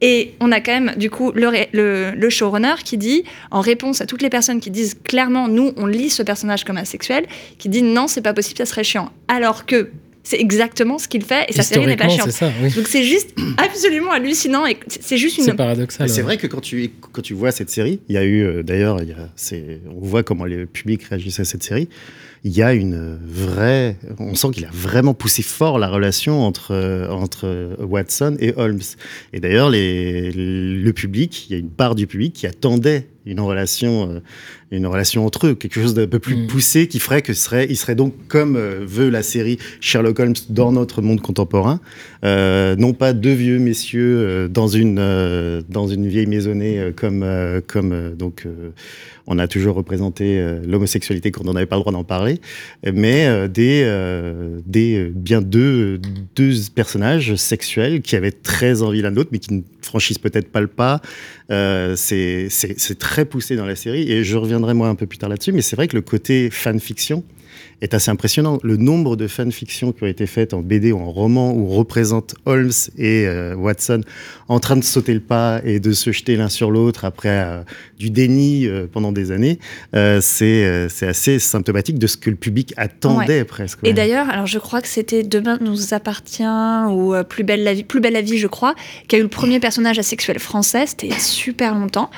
Et 0.00 0.32
on 0.40 0.50
a 0.50 0.60
quand 0.60 0.72
même, 0.72 0.94
du 0.96 1.10
coup, 1.10 1.30
le, 1.32 2.14
le 2.14 2.30
showrunner 2.30 2.76
qui 2.82 2.96
dit, 2.96 3.22
en 3.50 3.60
réponse 3.60 4.00
à 4.00 4.06
toutes 4.06 4.22
les 4.22 4.30
personnes 4.30 4.58
qui 4.58 4.70
disent 4.70 4.96
clairement, 5.04 5.46
nous, 5.46 5.72
on 5.76 5.84
lit 5.84 6.08
ce 6.08 6.22
personnage 6.22 6.64
comme 6.64 6.78
asexuel, 6.78 7.26
qui 7.58 7.68
dit 7.68 7.82
non, 7.82 8.08
c'est 8.08 8.22
pas 8.22 8.32
possible, 8.32 8.56
ça 8.56 8.66
serait 8.66 8.82
chiant. 8.82 9.12
Alors 9.28 9.66
que 9.66 9.90
c'est 10.22 10.38
exactement 10.38 10.98
ce 10.98 11.08
qu'il 11.08 11.24
fait 11.24 11.46
et 11.48 11.52
sa 11.52 11.62
série 11.62 11.86
n'est 11.86 11.96
pas 11.96 12.08
chiante. 12.08 12.26
c'est 12.26 12.44
ça, 12.44 12.52
oui. 12.62 12.70
Donc 12.74 12.88
c'est 12.88 13.04
juste 13.04 13.34
absolument 13.56 14.12
hallucinant 14.12 14.66
et 14.66 14.76
c'est 14.86 15.16
juste 15.16 15.38
une. 15.38 15.44
C'est 15.44 15.54
paradoxal. 15.54 16.08
C'est 16.08 16.22
vrai 16.22 16.36
que 16.36 16.46
quand 16.46 16.60
tu, 16.60 16.90
quand 17.12 17.22
tu 17.22 17.34
vois 17.34 17.52
cette 17.52 17.70
série, 17.70 18.00
il 18.08 18.14
y 18.14 18.18
a 18.18 18.24
eu, 18.24 18.44
euh, 18.44 18.62
d'ailleurs, 18.62 19.00
on 19.00 20.06
voit 20.06 20.22
comment 20.22 20.44
le 20.44 20.66
public 20.66 21.04
réagissait 21.04 21.42
à 21.42 21.44
cette 21.46 21.62
série. 21.62 21.88
il 22.44 22.56
y 22.56 22.62
a 22.62 22.74
une 22.74 23.18
vraie, 23.24 23.96
on 24.18 24.34
sent 24.34 24.48
qu'il 24.52 24.64
a 24.66 24.70
vraiment 24.72 25.14
poussé 25.14 25.42
fort 25.42 25.78
la 25.78 25.88
relation 25.88 26.42
entre 26.42 27.08
entre 27.10 27.76
Watson 27.80 28.36
et 28.40 28.52
Holmes. 28.56 28.80
Et 29.32 29.40
d'ailleurs, 29.40 29.70
les, 29.70 30.32
le 30.32 30.92
public, 30.92 31.48
il 31.48 31.52
y 31.52 31.56
a 31.56 31.58
une 31.58 31.70
part 31.70 31.94
du 31.94 32.06
public 32.06 32.34
qui 32.34 32.46
attendait 32.46 33.06
une 33.26 33.40
relation, 33.40 34.10
euh, 34.10 34.20
une 34.70 34.86
relation 34.86 35.26
entre 35.26 35.48
eux, 35.48 35.54
quelque 35.54 35.80
chose 35.80 35.94
d'un 35.94 36.06
peu 36.06 36.18
plus 36.18 36.36
Mm. 36.36 36.46
poussé 36.46 36.88
qui 36.88 36.98
ferait 36.98 37.22
que 37.22 37.32
serait, 37.32 37.66
il 37.68 37.76
serait 37.76 37.94
donc 37.94 38.14
comme 38.28 38.56
euh, 38.56 38.80
veut 38.82 39.10
la 39.10 39.22
série 39.22 39.58
Sherlock 39.80 40.18
Holmes 40.18 40.34
dans 40.48 40.72
notre 40.72 41.02
monde 41.02 41.20
contemporain, 41.20 41.80
euh, 42.24 42.76
non 42.76 42.92
pas 42.92 43.12
deux 43.12 43.32
vieux 43.32 43.58
messieurs 43.58 44.48
dans 44.48 44.68
une 44.68 44.98
euh, 44.98 45.62
dans 45.68 45.88
une 45.88 46.06
vieille 46.06 46.26
maisonnée 46.26 46.92
comme 46.96 47.22
euh, 47.22 47.60
comme 47.66 48.14
donc 48.16 48.46
on 49.26 49.38
a 49.38 49.46
toujours 49.46 49.76
représenté 49.76 50.44
l'homosexualité 50.66 51.30
quand 51.30 51.46
on 51.46 51.52
n'avait 51.52 51.66
pas 51.66 51.76
le 51.76 51.82
droit 51.82 51.92
d'en 51.92 52.04
parler, 52.04 52.40
mais 52.92 53.48
des 53.48 53.84
des 54.66 55.10
bien 55.14 55.40
deux 55.40 56.00
deux 56.34 56.52
personnages 56.74 57.36
sexuels 57.36 58.02
qui 58.02 58.16
avaient 58.16 58.32
très 58.32 58.82
envie 58.82 59.02
l'un 59.02 59.10
de 59.10 59.16
l'autre, 59.16 59.30
mais 59.32 59.38
qui 59.38 59.54
ne 59.54 59.62
franchissent 59.82 60.18
peut-être 60.18 60.50
pas 60.50 60.60
le 60.60 60.66
pas. 60.66 61.00
C'est 61.48 62.48
c'est 62.50 62.74
c'est 62.78 62.98
très 63.10 63.24
poussé 63.24 63.56
dans 63.56 63.66
la 63.66 63.74
série 63.74 64.12
et 64.12 64.22
je 64.22 64.36
reviendrai 64.36 64.72
moi 64.72 64.86
un 64.86 64.94
peu 64.94 65.04
plus 65.04 65.18
tard 65.18 65.28
là-dessus, 65.28 65.50
mais 65.50 65.62
c'est 65.62 65.74
vrai 65.74 65.88
que 65.88 65.96
le 65.96 66.00
côté 66.00 66.48
fanfiction 66.48 67.24
est 67.80 67.92
assez 67.92 68.08
impressionnant. 68.08 68.60
Le 68.62 68.76
nombre 68.76 69.16
de 69.16 69.26
fanfictions 69.26 69.90
qui 69.90 70.04
ont 70.04 70.06
été 70.06 70.28
faites 70.28 70.54
en 70.54 70.60
BD 70.60 70.92
ou 70.92 71.00
en 71.00 71.10
roman 71.10 71.50
où 71.50 71.72
on 71.72 71.76
représente 71.76 72.36
Holmes 72.46 72.70
et 72.96 73.26
euh, 73.26 73.56
Watson 73.56 74.02
en 74.46 74.60
train 74.60 74.76
de 74.76 74.84
sauter 74.84 75.12
le 75.12 75.18
pas 75.18 75.60
et 75.64 75.80
de 75.80 75.90
se 75.90 76.12
jeter 76.12 76.36
l'un 76.36 76.48
sur 76.48 76.70
l'autre 76.70 77.04
après 77.04 77.42
euh, 77.44 77.62
du 77.98 78.10
déni 78.10 78.68
euh, 78.68 78.86
pendant 78.86 79.10
des 79.10 79.32
années, 79.32 79.58
c'est 80.20 80.88
c'est 80.88 81.08
assez 81.08 81.40
symptomatique 81.40 81.98
de 81.98 82.06
ce 82.06 82.16
que 82.16 82.30
le 82.30 82.36
public 82.36 82.74
attendait 82.76 83.44
presque. 83.44 83.80
Et 83.82 83.92
d'ailleurs, 83.92 84.30
alors 84.30 84.46
je 84.46 84.60
crois 84.60 84.80
que 84.80 84.88
c'était 84.88 85.24
Demain 85.24 85.58
nous 85.60 85.94
appartient 85.94 86.44
ou 86.90 87.12
Plus 87.28 87.42
belle 87.42 87.64
la 87.64 87.74
vie, 87.74 87.82
Plus 87.82 88.00
belle 88.00 88.12
la 88.12 88.20
vie, 88.20 88.38
je 88.38 88.46
crois, 88.46 88.76
qui 89.08 89.16
a 89.16 89.18
eu 89.18 89.22
le 89.22 89.28
premier 89.28 89.58
personnage 89.58 89.98
asexuel 89.98 90.38
français. 90.38 90.86
C'était 90.86 91.18
super 91.18 91.74
longtemps. 91.74 92.08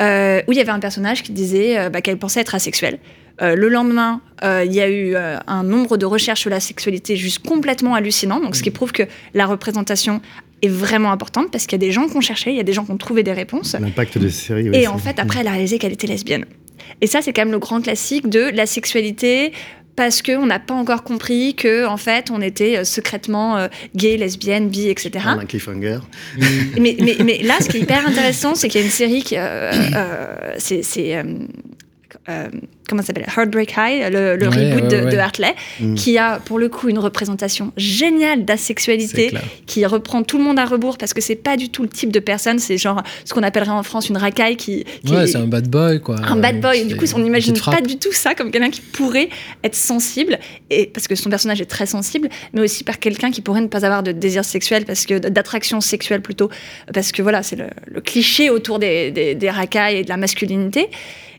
Euh, 0.00 0.42
où 0.48 0.52
il 0.52 0.58
y 0.58 0.60
avait 0.60 0.70
un 0.70 0.80
personnage 0.80 1.22
qui 1.22 1.32
disait 1.32 1.78
euh, 1.78 1.90
bah, 1.90 2.00
qu'elle 2.00 2.18
pensait 2.18 2.40
être 2.40 2.54
asexuelle. 2.54 2.98
Euh, 3.40 3.56
le 3.56 3.68
lendemain, 3.68 4.20
euh, 4.44 4.64
il 4.64 4.72
y 4.72 4.80
a 4.80 4.88
eu 4.88 5.14
euh, 5.14 5.38
un 5.46 5.62
nombre 5.62 5.96
de 5.96 6.06
recherches 6.06 6.40
sur 6.40 6.50
la 6.50 6.60
sexualité 6.60 7.16
juste 7.16 7.46
complètement 7.46 7.94
hallucinant. 7.94 8.40
Donc, 8.40 8.56
ce 8.56 8.62
qui 8.62 8.70
prouve 8.70 8.92
que 8.92 9.04
la 9.34 9.46
représentation 9.46 10.20
est 10.60 10.68
vraiment 10.68 11.10
importante 11.10 11.50
parce 11.50 11.66
qu'il 11.66 11.80
y 11.80 11.84
a 11.84 11.86
des 11.86 11.92
gens 11.92 12.08
qui 12.08 12.16
ont 12.16 12.20
cherché, 12.20 12.50
il 12.50 12.56
y 12.56 12.60
a 12.60 12.64
des 12.64 12.72
gens 12.72 12.84
qui 12.84 12.92
ont 12.92 12.98
trouvé 12.98 13.22
des 13.22 13.32
réponses. 13.32 13.74
L'impact 13.78 14.18
de 14.18 14.28
ces 14.28 14.46
séries. 14.46 14.70
ouais, 14.70 14.82
Et 14.82 14.86
en 14.86 14.98
fait, 14.98 15.18
après, 15.18 15.40
elle 15.40 15.48
a 15.48 15.52
réalisé 15.52 15.78
qu'elle 15.78 15.92
était 15.92 16.06
lesbienne. 16.06 16.44
Et 17.00 17.06
ça, 17.06 17.20
c'est 17.22 17.32
quand 17.32 17.42
même 17.42 17.52
le 17.52 17.58
grand 17.58 17.80
classique 17.80 18.28
de 18.28 18.50
la 18.54 18.66
sexualité 18.66 19.52
parce 19.96 20.22
qu'on 20.22 20.46
n'a 20.46 20.58
pas 20.58 20.74
encore 20.74 21.02
compris 21.02 21.54
que 21.54 21.86
en 21.86 21.96
fait 21.96 22.30
on 22.30 22.40
était 22.40 22.78
euh, 22.78 22.84
secrètement 22.84 23.56
euh, 23.56 23.68
gay, 23.94 24.16
lesbienne, 24.16 24.68
bi, 24.68 24.88
etc. 24.88 25.24
Un 25.26 25.44
cliffhanger. 25.44 25.98
mais, 26.78 26.96
mais, 27.00 27.16
mais 27.24 27.42
là, 27.42 27.54
ce 27.60 27.68
qui 27.68 27.78
est 27.78 27.80
hyper 27.80 28.06
intéressant, 28.06 28.54
c'est 28.54 28.68
qu'il 28.68 28.80
y 28.80 28.84
a 28.84 28.86
une 28.86 28.92
série 28.92 29.22
qui, 29.22 29.36
euh, 29.36 29.72
euh, 29.94 30.54
c'est, 30.58 30.82
c'est, 30.82 31.22
euh, 32.28 32.48
comment 32.88 33.02
ça 33.02 33.08
s'appelle? 33.08 33.26
Heartbreak 33.36 33.74
High, 33.76 34.12
le, 34.12 34.36
le 34.36 34.48
Ouais, 34.48 34.74
reboot 34.74 34.82
ouais, 34.92 35.00
de, 35.00 35.04
ouais. 35.06 35.12
de 35.12 35.18
Hartley, 35.18 35.54
Mm. 35.80 35.94
qui 35.94 36.18
a 36.18 36.38
pour 36.38 36.58
le 36.58 36.68
coup 36.68 36.88
une 36.88 36.98
représentation 36.98 37.72
géniale 37.76 38.44
d'asexualité, 38.44 39.32
qui 39.66 39.84
reprend 39.86 40.22
tout 40.22 40.38
le 40.38 40.44
monde 40.44 40.58
à 40.58 40.64
rebours 40.64 40.98
parce 40.98 41.14
que 41.14 41.20
c'est 41.20 41.34
pas 41.36 41.56
du 41.56 41.68
tout 41.70 41.82
le 41.82 41.88
type 41.88 42.12
de 42.12 42.20
personne, 42.20 42.58
c'est 42.58 42.78
genre 42.78 43.02
ce 43.24 43.32
qu'on 43.34 43.42
appellerait 43.42 43.70
en 43.70 43.82
France 43.82 44.08
une 44.08 44.16
racaille 44.16 44.56
qui, 44.56 44.84
qui 45.04 45.12
Ouais, 45.12 45.24
est- 45.24 45.26
c'est 45.28 45.38
un 45.38 45.46
bad 45.46 45.68
boy, 45.68 46.00
quoi. 46.00 46.16
un 46.24 46.36
bad 46.36 46.60
boy. 46.60 46.84
Du 46.84 46.96
coup, 46.96 47.06
on 47.14 47.18
n'imagine 47.18 47.54
pas 47.58 47.80
du 47.80 47.98
tout 47.98 48.12
ça 48.12 48.34
comme 48.34 48.50
quelqu'un 48.50 48.70
qui 48.70 48.80
pourrait 48.82 49.28
être 49.64 49.74
sensible, 49.74 50.38
et 50.70 50.86
parce 50.86 51.08
que 51.08 51.14
son 51.14 51.30
personnage 51.30 51.60
est 51.60 51.66
très 51.66 51.86
sensible, 51.86 52.28
mais 52.52 52.60
aussi 52.60 52.84
par 52.84 52.98
quelqu'un 52.98 53.30
qui 53.30 53.40
pourrait 53.40 53.60
ne 53.62 53.66
pas 53.68 53.84
avoir 53.84 54.02
de 54.02 54.12
désir 54.12 54.44
sexuel, 54.44 54.84
parce 54.84 55.06
que 55.06 55.18
d'attraction 55.18 55.80
sexuelle 55.80 56.20
plutôt, 56.22 56.50
parce 56.94 57.10
que 57.12 57.22
voilà, 57.22 57.42
c'est 57.42 57.56
le, 57.56 57.66
le 57.86 58.00
cliché 58.00 58.50
autour 58.50 58.78
des, 58.78 59.10
des, 59.10 59.34
des 59.34 59.50
racailles 59.50 59.96
et 59.96 60.04
de 60.04 60.08
la 60.08 60.16
masculinité. 60.16 60.88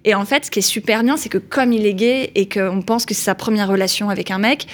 Et 0.06 0.16
en 0.16 0.26
fait, 0.26 0.46
ce 0.46 0.52
qui 0.52 0.60
est 0.60 0.64
super 0.64 1.04
bien, 1.04 1.18
c'est 1.18 1.30
que 1.30 1.38
comme 1.38 1.72
il 1.72 1.86
est 1.86 1.94
gay 1.94 2.32
et 2.36 2.48
qu'on 2.50 2.82
pense 2.82 3.06
que 3.06 3.14
c'est 3.14 3.24
sa 3.24 3.36
première 3.36 3.70
relation 3.70 4.10
avec 4.10 4.32
un 4.32 4.38
mec, 4.38 4.68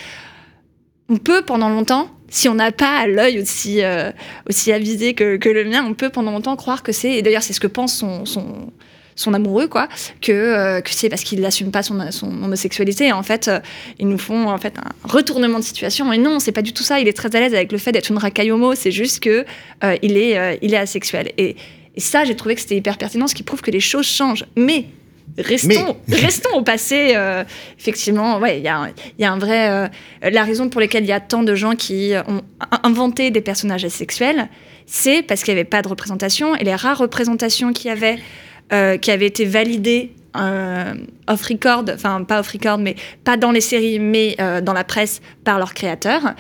on 1.10 1.18
peut 1.18 1.42
pendant 1.42 1.70
longtemps, 1.70 2.10
si 2.30 2.48
on 2.48 2.56
n'a 2.56 2.72
pas 2.72 3.08
l'œil 3.08 3.40
aussi, 3.40 3.84
euh, 3.84 4.12
avisé 4.68 5.14
que, 5.14 5.50
le 5.50 5.66
mien, 5.66 5.84
on 5.88 5.94
peut 5.94 6.10
pendant 6.10 6.32
longtemps 6.32 6.56
croire 6.56 6.84
que 6.84 6.92
c'est, 6.92 7.14
et 7.14 7.22
d'ailleurs 7.22 7.44
c'est 7.44 7.54
ce 7.54 7.60
que 7.60 7.68
pense 7.68 7.94
son, 7.94 9.34
amoureux, 9.34 9.68
quoi, 9.68 9.90
que, 10.22 10.32
euh, 10.32 10.82
que 10.82 10.92
c'est 10.92 11.10
parce 11.10 11.24
qu'il 11.24 11.42
n'assume 11.42 11.72
pas 11.72 11.84
son, 11.84 12.00
homosexualité. 12.24 13.08
Et 13.08 13.12
en 13.12 13.24
fait, 13.24 13.48
euh, 13.48 13.60
ils 14.00 14.08
nous 14.08 14.18
font 14.18 14.48
en 14.50 14.58
fait 14.58 14.78
un 14.78 15.08
retournement 15.08 15.60
de 15.60 15.64
situation. 15.64 16.12
Et 16.14 16.18
non, 16.18 16.40
c'est 16.40 16.54
pas 16.54 16.62
du 16.62 16.72
tout 16.72 16.84
ça. 16.84 17.00
Il 17.00 17.08
est 17.08 17.14
très 17.14 17.36
à 17.36 17.40
l'aise 17.40 17.54
avec 17.54 17.72
le 17.72 17.78
fait 17.78 17.92
d'être 17.92 18.10
une 18.10 18.18
racaille 18.18 18.52
homo. 18.52 18.76
C'est 18.76 18.92
juste 18.92 19.20
que 19.20 19.46
euh, 19.84 19.98
il 20.02 20.16
est 20.16 20.78
asexuel. 20.78 21.34
Et, 21.38 21.58
et 21.96 22.00
ça, 22.00 22.24
j'ai 22.24 22.36
trouvé 22.36 22.56
que 22.56 22.62
c'était 22.62 22.78
hyper 22.78 22.98
pertinent, 22.98 23.28
ce 23.28 23.36
qui 23.36 23.44
prouve 23.44 23.62
que 23.62 23.72
les 23.72 23.82
choses 23.82 24.06
changent. 24.06 24.46
Mais 24.56 24.86
Restons, 25.38 25.96
restons 26.10 26.58
au 26.58 26.62
passé. 26.64 27.14
euh, 27.16 27.44
effectivement, 27.80 28.40
ouais, 28.40 28.58
il 28.60 28.64
y, 28.64 28.68
a 28.68 28.78
un- 28.78 28.90
il 28.90 29.22
y 29.22 29.26
a 29.26 29.32
un 29.32 29.38
vrai. 29.38 29.70
euh, 29.70 29.88
la 30.30 30.44
raison 30.44 30.70
pour 30.70 30.82
laquelle 30.82 31.04
il 31.04 31.10
y 31.10 31.14
a 31.14 31.20
tant 31.20 31.44
de 31.44 31.56
gens 31.56 31.76
qui 31.76 32.14
ont 32.28 32.42
in- 32.60 32.80
inventé 32.84 33.32
des 33.32 33.42
personnages 33.42 33.86
asexuels, 33.86 34.50
c'est 34.86 35.22
parce 35.22 35.44
qu'il 35.44 35.54
n'y 35.54 35.60
avait 35.60 35.70
pas 35.70 35.82
de 35.82 35.88
représentation. 35.88 36.56
Et 36.56 36.64
les 36.64 36.76
rares 36.76 36.98
représentations 36.98 37.72
qu'il 37.74 37.88
y 37.88 37.92
avait, 37.92 38.18
euh, 38.74 38.98
qui 38.98 39.12
avaient 39.12 39.28
été 39.28 39.46
validées 39.46 40.12
euh, 40.38 40.94
off 41.28 41.44
record, 41.46 41.86
enfin 41.94 42.24
pas 42.24 42.40
off 42.42 42.50
record, 42.52 42.78
mais 42.78 42.96
pas 43.24 43.36
dans 43.38 43.52
les 43.52 43.62
séries, 43.62 44.00
mais 44.00 44.36
euh, 44.40 44.62
dans 44.62 44.74
la 44.74 44.84
presse 44.84 45.22
par 45.44 45.58
leurs 45.58 45.74
créateurs. 45.74 46.34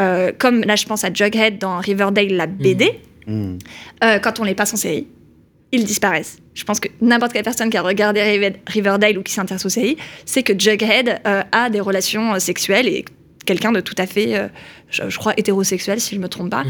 Euh, 0.00 0.32
comme 0.38 0.62
là, 0.62 0.76
je 0.76 0.86
pense 0.86 1.04
à 1.04 1.12
Jughead 1.12 1.58
dans 1.58 1.78
Riverdale, 1.78 2.28
la 2.28 2.46
BD. 2.46 3.00
Mm. 3.26 3.56
Euh, 4.04 4.18
quand 4.20 4.40
on 4.40 4.44
les 4.44 4.54
passe 4.54 4.72
en 4.74 4.76
série, 4.76 5.06
ils 5.72 5.84
disparaissent. 5.84 6.38
Je 6.54 6.64
pense 6.64 6.78
que 6.80 6.88
n'importe 7.00 7.32
quelle 7.32 7.44
personne 7.44 7.70
qui 7.70 7.76
a 7.78 7.82
regardé 7.82 8.20
Rive- 8.22 8.56
Riverdale 8.66 9.18
ou 9.18 9.22
qui 9.22 9.32
s'intéresse 9.32 9.64
aux 9.64 9.70
séries, 9.70 9.96
sait 10.26 10.42
que 10.42 10.52
Jughead 10.58 11.20
euh, 11.26 11.42
a 11.50 11.70
des 11.70 11.80
relations 11.80 12.34
euh, 12.34 12.38
sexuelles 12.38 12.86
et 12.88 13.04
quelqu'un 13.44 13.72
de 13.72 13.80
tout 13.80 13.94
à 13.98 14.06
fait, 14.06 14.36
euh, 14.36 14.48
je, 14.90 15.02
je 15.08 15.18
crois, 15.18 15.32
hétérosexuel, 15.36 16.00
si 16.00 16.14
je 16.16 16.20
me 16.20 16.28
trompe 16.28 16.50
pas. 16.50 16.64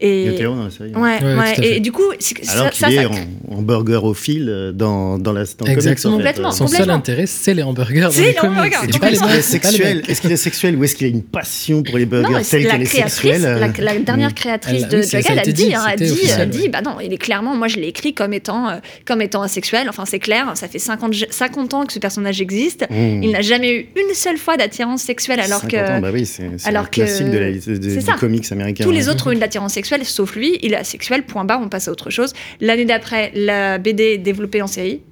Et... 0.00 0.22
Il 0.24 0.28
est 0.28 0.34
hétéro 0.34 0.54
dans 0.56 0.64
la 0.64 0.70
série. 0.70 0.90
Ouais, 0.90 1.00
Ouais, 1.22 1.34
ouais, 1.34 1.38
à 1.40 1.44
fait. 1.54 1.76
Et 1.76 1.80
du 1.80 1.92
coup, 1.92 2.02
Alors 2.02 2.64
ça, 2.64 2.70
qu'il 2.70 2.78
ça, 2.78 2.90
est 2.92 3.02
ça- 3.04 3.10
en, 3.50 3.58
en 3.58 3.62
burgerophile 3.62 4.48
euh, 4.48 4.72
dans, 4.72 5.18
dans 5.18 5.32
la 5.32 5.44
dans 5.58 5.66
Exactement. 5.66 6.14
comics, 6.16 6.26
en 6.26 6.30
fait. 6.32 6.34
Complètement. 6.40 6.52
Son 6.52 6.66
seul 6.66 6.90
intérêt, 6.90 7.26
c'est 7.26 7.54
les 7.54 7.62
hamburgers. 7.62 8.08
C'est 8.12 8.32
les 8.32 8.38
hamburgers. 8.40 8.76
Est-ce 8.88 8.98
qu'il 8.98 9.34
est 9.36 9.42
sexuel? 9.42 9.96
mecs. 9.98 10.08
Est-ce 10.10 10.20
qu'il 10.20 10.32
est 10.32 10.36
sexuel 10.36 10.76
ou 10.76 10.84
est-ce 10.84 10.96
qu'il 10.96 11.06
a 11.06 11.10
une 11.10 11.22
passion 11.22 11.82
pour 11.82 11.98
les 11.98 12.06
burgers 12.06 12.32
Non, 12.32 12.40
telle 12.42 12.62
la 12.64 12.70
qu'elle 12.72 12.82
est 12.82 12.84
créatrice, 12.84 13.14
sexuelle 13.14 13.42
la, 13.42 13.66
euh, 13.66 13.70
la 13.78 13.98
dernière 13.98 14.34
créatrice 14.34 14.82
Elle- 14.84 14.88
de 14.88 14.96
oui, 14.98 15.04
ça 15.04 15.16
a 15.18 15.20
a 15.20 15.40
été 15.42 15.52
dit, 15.52 15.66
dit, 15.66 15.74
hein, 15.74 15.84
dit, 15.96 16.04
dit, 16.50 16.58
ouais. 16.62 16.68
bah 16.68 16.80
non, 16.82 16.96
il 17.02 17.12
est 17.12 17.18
clairement, 17.18 17.54
moi 17.56 17.68
je 17.68 17.76
l'ai 17.76 17.88
écrit 17.88 18.14
comme 18.14 18.32
étant, 18.32 18.80
comme 19.06 19.22
étant 19.22 19.42
asexuel. 19.42 19.88
Enfin, 19.88 20.04
c'est 20.06 20.18
clair, 20.18 20.50
ça 20.54 20.68
fait 20.68 20.78
50, 20.78 21.12
ge- 21.14 21.26
50 21.30 21.74
ans 21.74 21.84
que 21.86 21.92
ce 21.92 21.98
personnage 21.98 22.40
existe. 22.40 22.86
mm. 22.90 23.22
Il 23.22 23.30
n'a 23.32 23.42
jamais 23.42 23.72
eu 23.74 23.86
une 23.96 24.14
seule 24.14 24.38
fois 24.38 24.56
d'attirance 24.56 25.02
sexuelle, 25.02 25.40
alors 25.40 25.60
50 25.60 25.70
que 25.70 26.00
bah 26.10 26.18
oui, 26.18 26.26
c'est 26.26 26.44
un 26.44 26.84
classique 26.84 27.26
que- 27.26 27.32
de 27.32 27.38
la, 27.38 27.52
de- 27.52 27.94
du 27.94 28.00
ça. 28.00 28.14
comics 28.14 28.50
américain. 28.52 28.84
tous 28.84 28.90
les 28.90 29.08
hein. 29.08 29.12
autres 29.12 29.28
ont 29.28 29.32
eu 29.32 29.36
de 29.36 29.40
l'attirance 29.40 29.74
sexuelle, 29.74 30.04
sauf 30.04 30.36
lui, 30.36 30.58
il 30.62 30.72
est 30.72 30.76
asexuel, 30.76 31.24
point 31.24 31.44
barre, 31.44 31.60
on 31.62 31.68
passe 31.68 31.88
à 31.88 31.92
autre 31.92 32.10
chose. 32.10 32.32
L'année 32.60 32.84
d'après, 32.84 33.32
la 33.34 33.78
BD 33.78 34.02
est 34.04 34.18
développée 34.18 34.62
en 34.62 34.66
série, 34.66 35.02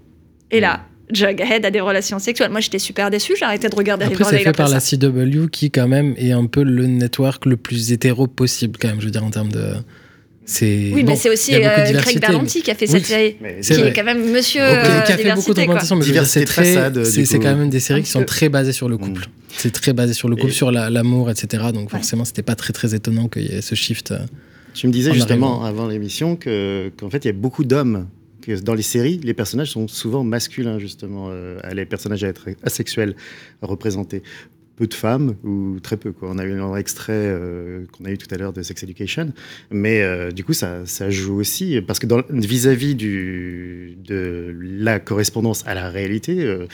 et 0.50 0.60
là, 0.60 0.84
Jughead 1.12 1.64
a 1.64 1.70
des 1.70 1.80
relations 1.80 2.18
sexuelles. 2.18 2.50
Moi, 2.50 2.60
j'étais 2.60 2.78
super 2.78 3.10
déçue, 3.10 3.34
j'ai 3.38 3.44
arrêté 3.44 3.68
de 3.68 3.74
regarder 3.74 4.04
Après, 4.04 4.24
c'est 4.24 4.38
fait 4.38 4.52
par 4.52 4.68
la. 4.68 4.80
CW 4.80 5.48
qui, 5.50 5.70
quand 5.70 5.88
même, 5.88 6.14
est 6.18 6.32
un 6.32 6.46
peu 6.46 6.62
le 6.62 6.86
network 6.86 7.46
le 7.46 7.56
plus 7.56 7.92
hétéro 7.92 8.26
possible, 8.26 8.78
quand 8.80 8.88
même, 8.88 9.00
je 9.00 9.06
veux 9.06 9.10
dire, 9.10 9.24
en 9.24 9.30
termes 9.30 9.52
de. 9.52 9.74
C'est. 10.50 10.92
Oui, 10.94 11.02
bon, 11.02 11.10
mais 11.10 11.16
c'est 11.16 11.28
aussi 11.28 11.54
euh, 11.54 11.92
Craig 12.00 12.20
Berlanti 12.20 12.62
qui 12.62 12.70
a 12.70 12.74
fait 12.74 12.86
Oui. 12.86 12.92
cette 12.92 13.04
série, 13.04 13.36
Mais 13.42 13.60
qui 13.60 13.74
vrai. 13.74 13.88
est 13.88 13.92
quand 13.92 14.02
même 14.04 14.32
monsieur 14.32 14.62
euh, 14.62 15.00
qui 15.02 15.12
a 15.12 15.16
fait 15.18 15.34
beaucoup 15.34 15.50
représentation, 15.50 15.96
mais 15.96 16.04
c'est 16.24 16.46
C'est 17.26 17.38
quand 17.38 17.54
même 17.54 17.68
des 17.68 17.80
séries 17.80 18.02
qui 18.02 18.10
sont 18.10 18.24
très 18.24 18.48
basées 18.48 18.72
sur 18.72 18.88
le 18.88 18.96
couple. 18.96 19.26
C'est 19.58 19.72
très 19.72 19.92
basé 19.92 20.14
sur 20.14 20.28
le 20.30 20.36
couple, 20.36 20.48
Et- 20.48 20.54
sur 20.54 20.70
la- 20.70 20.88
l'amour, 20.88 21.30
etc. 21.30 21.64
Donc, 21.74 21.90
forcément, 21.90 22.24
c'était 22.24 22.42
pas 22.42 22.54
très, 22.54 22.72
très 22.72 22.94
étonnant 22.94 23.28
qu'il 23.28 23.42
y 23.42 23.48
ait 23.54 23.60
ce 23.60 23.74
shift. 23.74 24.12
euh. 24.12 24.18
Tu 24.72 24.86
me 24.86 24.92
disais 24.92 25.10
en 25.10 25.14
justement 25.14 25.60
arrivant. 25.62 25.80
avant 25.82 25.88
l'émission 25.88 26.36
que 26.36 26.90
qu'en 26.98 27.10
fait 27.10 27.24
il 27.24 27.28
y 27.28 27.30
a 27.30 27.34
beaucoup 27.34 27.64
d'hommes 27.64 28.06
que 28.40 28.52
dans 28.60 28.74
les 28.74 28.82
séries 28.82 29.20
les 29.24 29.34
personnages 29.34 29.70
sont 29.72 29.88
souvent 29.88 30.22
masculins 30.24 30.78
justement 30.78 31.28
euh, 31.30 31.58
les 31.74 31.84
personnages 31.84 32.22
à 32.22 32.28
être 32.28 32.46
asexuels 32.62 33.16
représentés 33.60 34.22
peu 34.78 34.86
de 34.86 34.94
femmes 34.94 35.34
ou 35.44 35.80
très 35.82 35.96
peu 35.96 36.12
quoi 36.12 36.30
on 36.32 36.38
a 36.38 36.44
eu 36.44 36.52
un 36.60 36.76
extrait 36.76 37.12
euh, 37.12 37.84
qu'on 37.92 38.04
a 38.04 38.10
eu 38.10 38.18
tout 38.18 38.32
à 38.32 38.38
l'heure 38.38 38.52
de 38.52 38.62
Sex 38.62 38.80
Education 38.84 39.32
mais 39.72 40.02
euh, 40.02 40.30
du 40.30 40.44
coup 40.44 40.52
ça, 40.52 40.86
ça 40.86 41.10
joue 41.10 41.36
aussi 41.36 41.80
parce 41.80 41.98
que 41.98 42.06
vis-à-vis 42.30 42.94
de 42.94 44.54
la 44.62 45.00
correspondance 45.00 45.64
à 45.66 45.74
la 45.74 45.90
réalité 45.90 46.44
euh, 46.44 46.66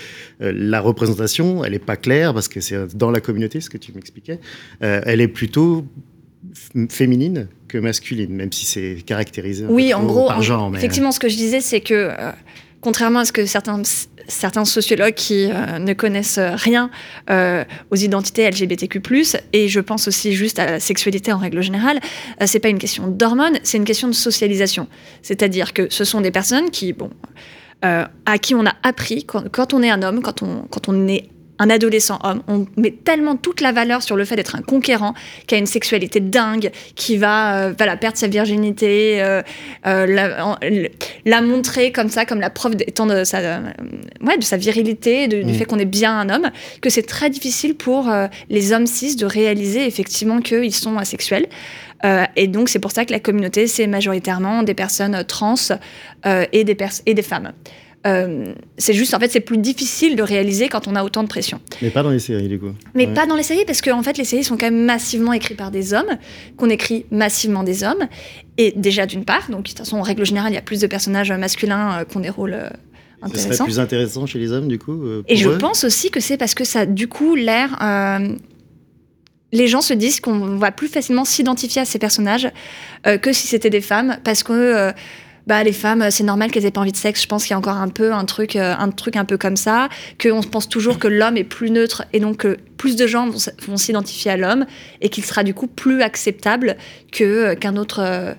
euh, 0.42 0.52
la 0.54 0.80
représentation 0.80 1.64
elle 1.64 1.72
est 1.72 1.78
pas 1.78 1.96
claire 1.96 2.34
parce 2.34 2.48
que 2.48 2.60
c'est 2.60 2.94
dans 2.94 3.10
la 3.10 3.20
communauté 3.20 3.60
ce 3.62 3.70
que 3.70 3.78
tu 3.78 3.92
m'expliquais 3.92 4.38
elle 4.80 5.20
est 5.22 5.28
plutôt 5.28 5.86
féminine 6.90 7.48
que 7.68 7.78
masculine, 7.78 8.32
même 8.34 8.52
si 8.52 8.66
c'est 8.66 8.98
caractérisé 9.04 9.64
Oui, 9.66 9.94
en 9.94 10.04
gros, 10.04 10.28
par 10.28 10.38
en- 10.38 10.42
genre. 10.42 10.70
Mais, 10.70 10.78
effectivement, 10.78 11.10
ce 11.10 11.18
que 11.18 11.28
je 11.28 11.36
disais, 11.36 11.60
c'est 11.60 11.80
que 11.80 12.10
contrairement 12.84 13.20
à 13.20 13.24
ce 13.24 13.32
que 13.32 13.46
certains, 13.46 13.80
certains 14.28 14.66
sociologues 14.66 15.14
qui 15.14 15.46
euh, 15.50 15.78
ne 15.78 15.94
connaissent 15.94 16.38
rien 16.38 16.90
euh, 17.30 17.64
aux 17.90 17.96
identités 17.96 18.48
LGBTQ+, 18.48 19.00
et 19.54 19.68
je 19.68 19.80
pense 19.80 20.06
aussi 20.06 20.34
juste 20.34 20.58
à 20.58 20.66
la 20.72 20.80
sexualité 20.80 21.32
en 21.32 21.38
règle 21.38 21.62
générale, 21.62 21.98
euh, 22.42 22.44
c'est 22.46 22.60
pas 22.60 22.68
une 22.68 22.78
question 22.78 23.08
d'hormones, 23.08 23.58
c'est 23.62 23.78
une 23.78 23.86
question 23.86 24.06
de 24.06 24.12
socialisation. 24.12 24.86
C'est-à-dire 25.22 25.72
que 25.72 25.88
ce 25.90 26.04
sont 26.04 26.20
des 26.20 26.30
personnes 26.30 26.70
qui, 26.70 26.92
bon, 26.92 27.08
euh, 27.86 28.04
à 28.26 28.38
qui 28.38 28.54
on 28.54 28.66
a 28.66 28.74
appris, 28.82 29.24
quand, 29.24 29.72
on 29.72 29.82
est 29.82 29.90
un 29.90 30.02
homme, 30.02 30.20
quand 30.20 30.42
on, 30.42 30.66
quand 30.70 30.88
on 30.88 31.08
est 31.08 31.28
un 31.58 31.70
adolescent 31.70 32.18
homme, 32.24 32.42
on 32.48 32.66
met 32.76 32.90
tellement 32.90 33.36
toute 33.36 33.60
la 33.60 33.70
valeur 33.72 34.02
sur 34.02 34.16
le 34.16 34.24
fait 34.24 34.34
d'être 34.36 34.56
un 34.56 34.62
conquérant, 34.62 35.14
qui 35.46 35.54
a 35.54 35.58
une 35.58 35.66
sexualité 35.66 36.18
dingue, 36.20 36.70
qui 36.96 37.16
va 37.16 37.66
euh, 37.68 37.74
voilà, 37.76 37.96
perdre 37.96 38.16
sa 38.18 38.26
virginité, 38.26 39.22
euh, 39.22 39.42
euh, 39.86 40.06
la, 40.06 40.46
en- 40.46 40.56
la 41.24 41.40
montrer 41.40 41.92
comme 41.92 42.08
ça, 42.08 42.24
comme 42.24 42.40
la 42.40 42.50
preuve 42.50 42.74
étant 42.86 43.06
de 43.06 43.22
sa, 43.24 43.38
euh, 43.38 43.60
ouais, 44.22 44.36
de 44.36 44.42
sa 44.44 44.56
virilité, 44.56 45.28
de- 45.28 45.42
du 45.42 45.52
Mm. 45.52 45.54
fait 45.54 45.64
qu'on 45.64 45.78
est 45.78 45.84
bien 45.84 46.18
un 46.18 46.28
homme, 46.28 46.50
que 46.80 46.90
c'est 46.90 47.02
très 47.06 47.30
difficile 47.30 47.74
pour 47.76 48.10
les 48.50 48.72
hommes 48.72 48.86
cis 48.86 49.14
de 49.16 49.26
réaliser 49.26 49.86
effectivement 49.86 50.40
qu'ils 50.40 50.74
sont 50.74 50.96
asexuels. 50.98 51.46
Et 52.36 52.48
donc 52.48 52.68
c'est 52.68 52.80
pour 52.80 52.90
ça 52.90 53.04
que 53.06 53.12
la 53.12 53.20
communauté, 53.20 53.66
c'est 53.66 53.86
majoritairement 53.86 54.62
des 54.62 54.74
personnes 54.74 55.24
trans 55.26 55.54
et, 56.52 56.64
des 56.64 56.74
pers- 56.74 57.00
et 57.06 57.14
des 57.14 57.22
femmes. 57.22 57.52
Euh, 58.06 58.52
c'est 58.76 58.92
juste, 58.92 59.14
en 59.14 59.18
fait, 59.20 59.30
c'est 59.32 59.40
plus 59.40 59.56
difficile 59.56 60.14
de 60.14 60.22
réaliser 60.22 60.68
quand 60.68 60.86
on 60.88 60.94
a 60.94 61.02
autant 61.04 61.22
de 61.22 61.28
pression. 61.28 61.60
Mais 61.80 61.88
pas 61.90 62.02
dans 62.02 62.10
les 62.10 62.18
séries, 62.18 62.48
du 62.48 62.58
coup. 62.58 62.72
Mais 62.94 63.06
Ouais. 63.06 63.14
pas 63.14 63.24
dans 63.26 63.34
les 63.36 63.42
séries, 63.42 63.64
parce 63.66 63.80
que 63.80 63.90
en 63.90 64.02
fait, 64.02 64.18
les 64.18 64.24
séries 64.24 64.44
sont 64.44 64.56
quand 64.58 64.66
même 64.70 64.84
massivement 64.84 65.32
écrites 65.32 65.56
par 65.56 65.70
des 65.70 65.94
hommes, 65.94 66.18
qu'on 66.58 66.68
écrit 66.68 67.06
massivement 67.10 67.62
des 67.62 67.82
hommes. 67.82 68.06
Et 68.58 68.72
déjà, 68.76 69.06
d'une 69.06 69.24
part, 69.24 69.50
donc 69.50 69.62
de 69.62 69.68
toute 69.68 69.78
façon, 69.78 69.96
en 69.96 70.02
règle 70.02 70.26
générale, 70.26 70.52
il 70.52 70.54
y 70.54 70.58
a 70.58 70.62
plus 70.62 70.80
de 70.80 70.86
personnages 70.86 71.32
masculins 71.32 72.00
euh, 72.00 72.04
qui 72.04 72.16
ont 72.16 72.20
des 72.20 72.28
rôles 72.30 72.52
euh, 72.54 72.68
Ce 72.68 73.28
serait 73.30 73.40
intéressants. 73.44 73.64
plus 73.64 73.80
intéressant 73.80 74.26
chez 74.26 74.38
les 74.38 74.52
hommes, 74.52 74.68
du 74.68 74.78
coup 74.78 75.02
euh, 75.02 75.22
Et 75.28 75.36
je 75.36 75.48
eux 75.48 75.56
pense 75.58 75.84
aussi 75.84 76.10
que 76.10 76.20
c'est 76.20 76.36
parce 76.36 76.54
que 76.54 76.64
ça, 76.64 76.84
du 76.84 77.08
coup, 77.08 77.34
l'air. 77.34 77.78
euh, 77.82 78.34
les 79.52 79.68
gens 79.68 79.80
se 79.80 79.94
disent 79.94 80.20
qu'on 80.20 80.56
va 80.56 80.72
plus 80.72 80.88
facilement 80.88 81.24
s'identifier 81.24 81.80
à 81.80 81.84
ces 81.84 81.98
personnages 82.00 82.48
euh, 83.06 83.16
que 83.18 83.32
si 83.32 83.46
c'était 83.46 83.70
des 83.70 83.80
femmes, 83.80 84.18
parce 84.24 84.42
que. 84.42 84.52
euh, 84.52 84.92
bah, 85.46 85.62
les 85.62 85.72
femmes, 85.72 86.10
c'est 86.10 86.24
normal 86.24 86.50
qu'elles 86.50 86.64
aient 86.64 86.70
pas 86.70 86.80
envie 86.80 86.92
de 86.92 86.96
sexe. 86.96 87.22
Je 87.22 87.26
pense 87.26 87.44
qu'il 87.44 87.50
y 87.50 87.54
a 87.54 87.58
encore 87.58 87.76
un 87.76 87.88
peu 87.88 88.12
un 88.12 88.24
truc, 88.24 88.56
euh, 88.56 88.74
un 88.78 88.90
truc 88.90 89.16
un 89.16 89.24
peu 89.24 89.36
comme 89.36 89.56
ça, 89.56 89.88
qu'on 90.20 90.42
pense 90.42 90.68
toujours 90.68 90.98
que 90.98 91.08
l'homme 91.08 91.36
est 91.36 91.44
plus 91.44 91.70
neutre 91.70 92.04
et 92.12 92.20
donc 92.20 92.38
que 92.38 92.56
plus 92.76 92.96
de 92.96 93.06
gens 93.06 93.28
vont, 93.66 93.76
s'identifier 93.76 94.30
à 94.30 94.36
l'homme 94.36 94.66
et 95.00 95.08
qu'il 95.08 95.24
sera 95.24 95.44
du 95.44 95.54
coup 95.54 95.66
plus 95.66 96.02
acceptable 96.02 96.76
que 97.12 97.24
euh, 97.24 97.54
qu'un 97.54 97.76
autre, 97.76 98.00
euh, 98.00 98.32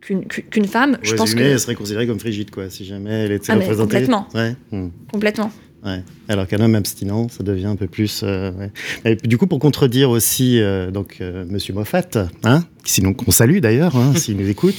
qu'une 0.00 0.66
femme. 0.66 0.98
Je 1.02 1.14
pense 1.14 1.34
que 1.34 1.40
elle 1.40 1.58
serait 1.58 1.74
considérée 1.74 2.06
comme 2.06 2.20
frigide, 2.20 2.50
quoi, 2.50 2.70
si 2.70 2.84
jamais 2.84 3.24
elle 3.24 3.32
était 3.32 3.50
Ah, 3.50 3.56
représentée. 3.56 3.80
complètement. 3.94 4.28
Ouais. 4.34 4.54
hmm. 4.70 4.88
complètement. 5.12 5.50
Ouais. 5.84 6.02
Alors 6.28 6.46
qu'un 6.46 6.58
homme 6.60 6.74
abstinent, 6.74 7.28
ça 7.28 7.42
devient 7.44 7.66
un 7.66 7.76
peu 7.76 7.86
plus. 7.86 8.20
euh, 8.24 8.50
ouais. 8.52 8.70
Et 9.04 9.16
puis, 9.16 9.28
du 9.28 9.38
coup, 9.38 9.46
pour 9.46 9.58
contredire 9.58 10.10
aussi 10.10 10.60
euh, 10.60 10.90
donc 10.90 11.18
euh, 11.20 11.44
Monsieur 11.48 11.72
Moffat, 11.74 12.02
hein, 12.44 12.64
sinon 12.84 13.12
qu'on 13.14 13.30
salue 13.30 13.58
d'ailleurs, 13.58 13.96
hein, 13.96 14.12
s'il 14.16 14.36
nous 14.36 14.48
écoute, 14.48 14.74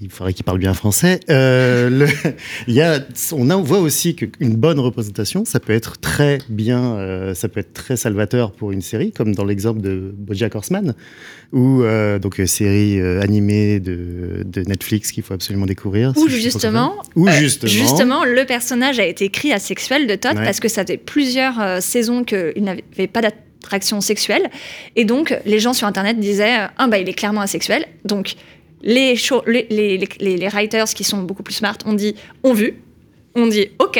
il 0.00 0.10
faudrait 0.10 0.32
qu'il 0.32 0.44
parle 0.44 0.58
bien 0.58 0.74
français. 0.74 1.20
euh, 1.28 1.90
le- 1.90 2.08
y 2.72 2.80
a, 2.80 3.00
on 3.32 3.50
a- 3.50 3.56
on 3.56 3.62
voit 3.62 3.80
aussi 3.80 4.14
qu'une 4.14 4.54
bonne 4.56 4.78
représentation, 4.78 5.44
ça 5.44 5.60
peut 5.60 5.72
être 5.72 5.98
très 6.00 6.38
bien, 6.48 6.94
euh, 6.96 7.34
ça 7.34 7.48
peut 7.48 7.60
être 7.60 7.72
très 7.74 7.96
salvateur 7.96 8.52
pour 8.52 8.70
une 8.72 8.82
série, 8.82 9.10
comme 9.12 9.34
dans 9.34 9.44
l'exemple 9.44 9.80
de 9.80 10.14
BoJack 10.16 10.54
Horseman, 10.54 10.94
ou 11.52 11.82
euh, 11.82 12.18
donc 12.18 12.40
euh, 12.40 12.46
série 12.46 12.98
euh, 13.00 13.20
animée 13.20 13.78
de, 13.80 14.42
de 14.44 14.60
Netflix 14.62 15.12
qu'il 15.12 15.22
faut 15.22 15.34
absolument 15.34 15.66
découvrir. 15.66 16.12
Ou 16.16 16.28
si 16.28 16.40
justement, 16.40 16.94
euh, 17.28 17.30
justement, 17.32 17.70
justement, 17.72 18.24
le 18.24 18.44
personnage 18.44 18.98
a 18.98 19.04
été 19.04 19.26
écrit 19.26 19.52
asexuel 19.52 20.06
de 20.06 20.14
Todd 20.16 20.36
Ouais. 20.36 20.43
Parce 20.44 20.60
que 20.60 20.68
ça 20.68 20.84
fait 20.84 20.96
plusieurs 20.96 21.60
euh, 21.60 21.80
saisons 21.80 22.24
qu'il 22.24 22.62
n'avait 22.62 23.06
pas 23.06 23.20
d'attraction 23.20 24.00
sexuelle. 24.00 24.50
Et 24.96 25.04
donc, 25.04 25.36
les 25.46 25.58
gens 25.58 25.72
sur 25.72 25.86
Internet 25.86 26.18
disaient 26.18 26.60
euh, 26.60 26.66
Ah, 26.78 26.86
bah, 26.86 26.98
il 26.98 27.08
est 27.08 27.14
clairement 27.14 27.40
asexuel. 27.40 27.86
Donc, 28.04 28.34
les, 28.82 29.14
writers 30.52 30.88
qui 30.94 31.04
sont 31.04 31.22
beaucoup 31.22 31.42
plus 31.42 31.54
smart 31.54 31.78
ont 31.86 31.94
dit 31.94 32.14
ont 32.42 32.52
vu, 32.52 32.74
on 33.34 33.46
dit 33.46 33.68
OK. 33.78 33.98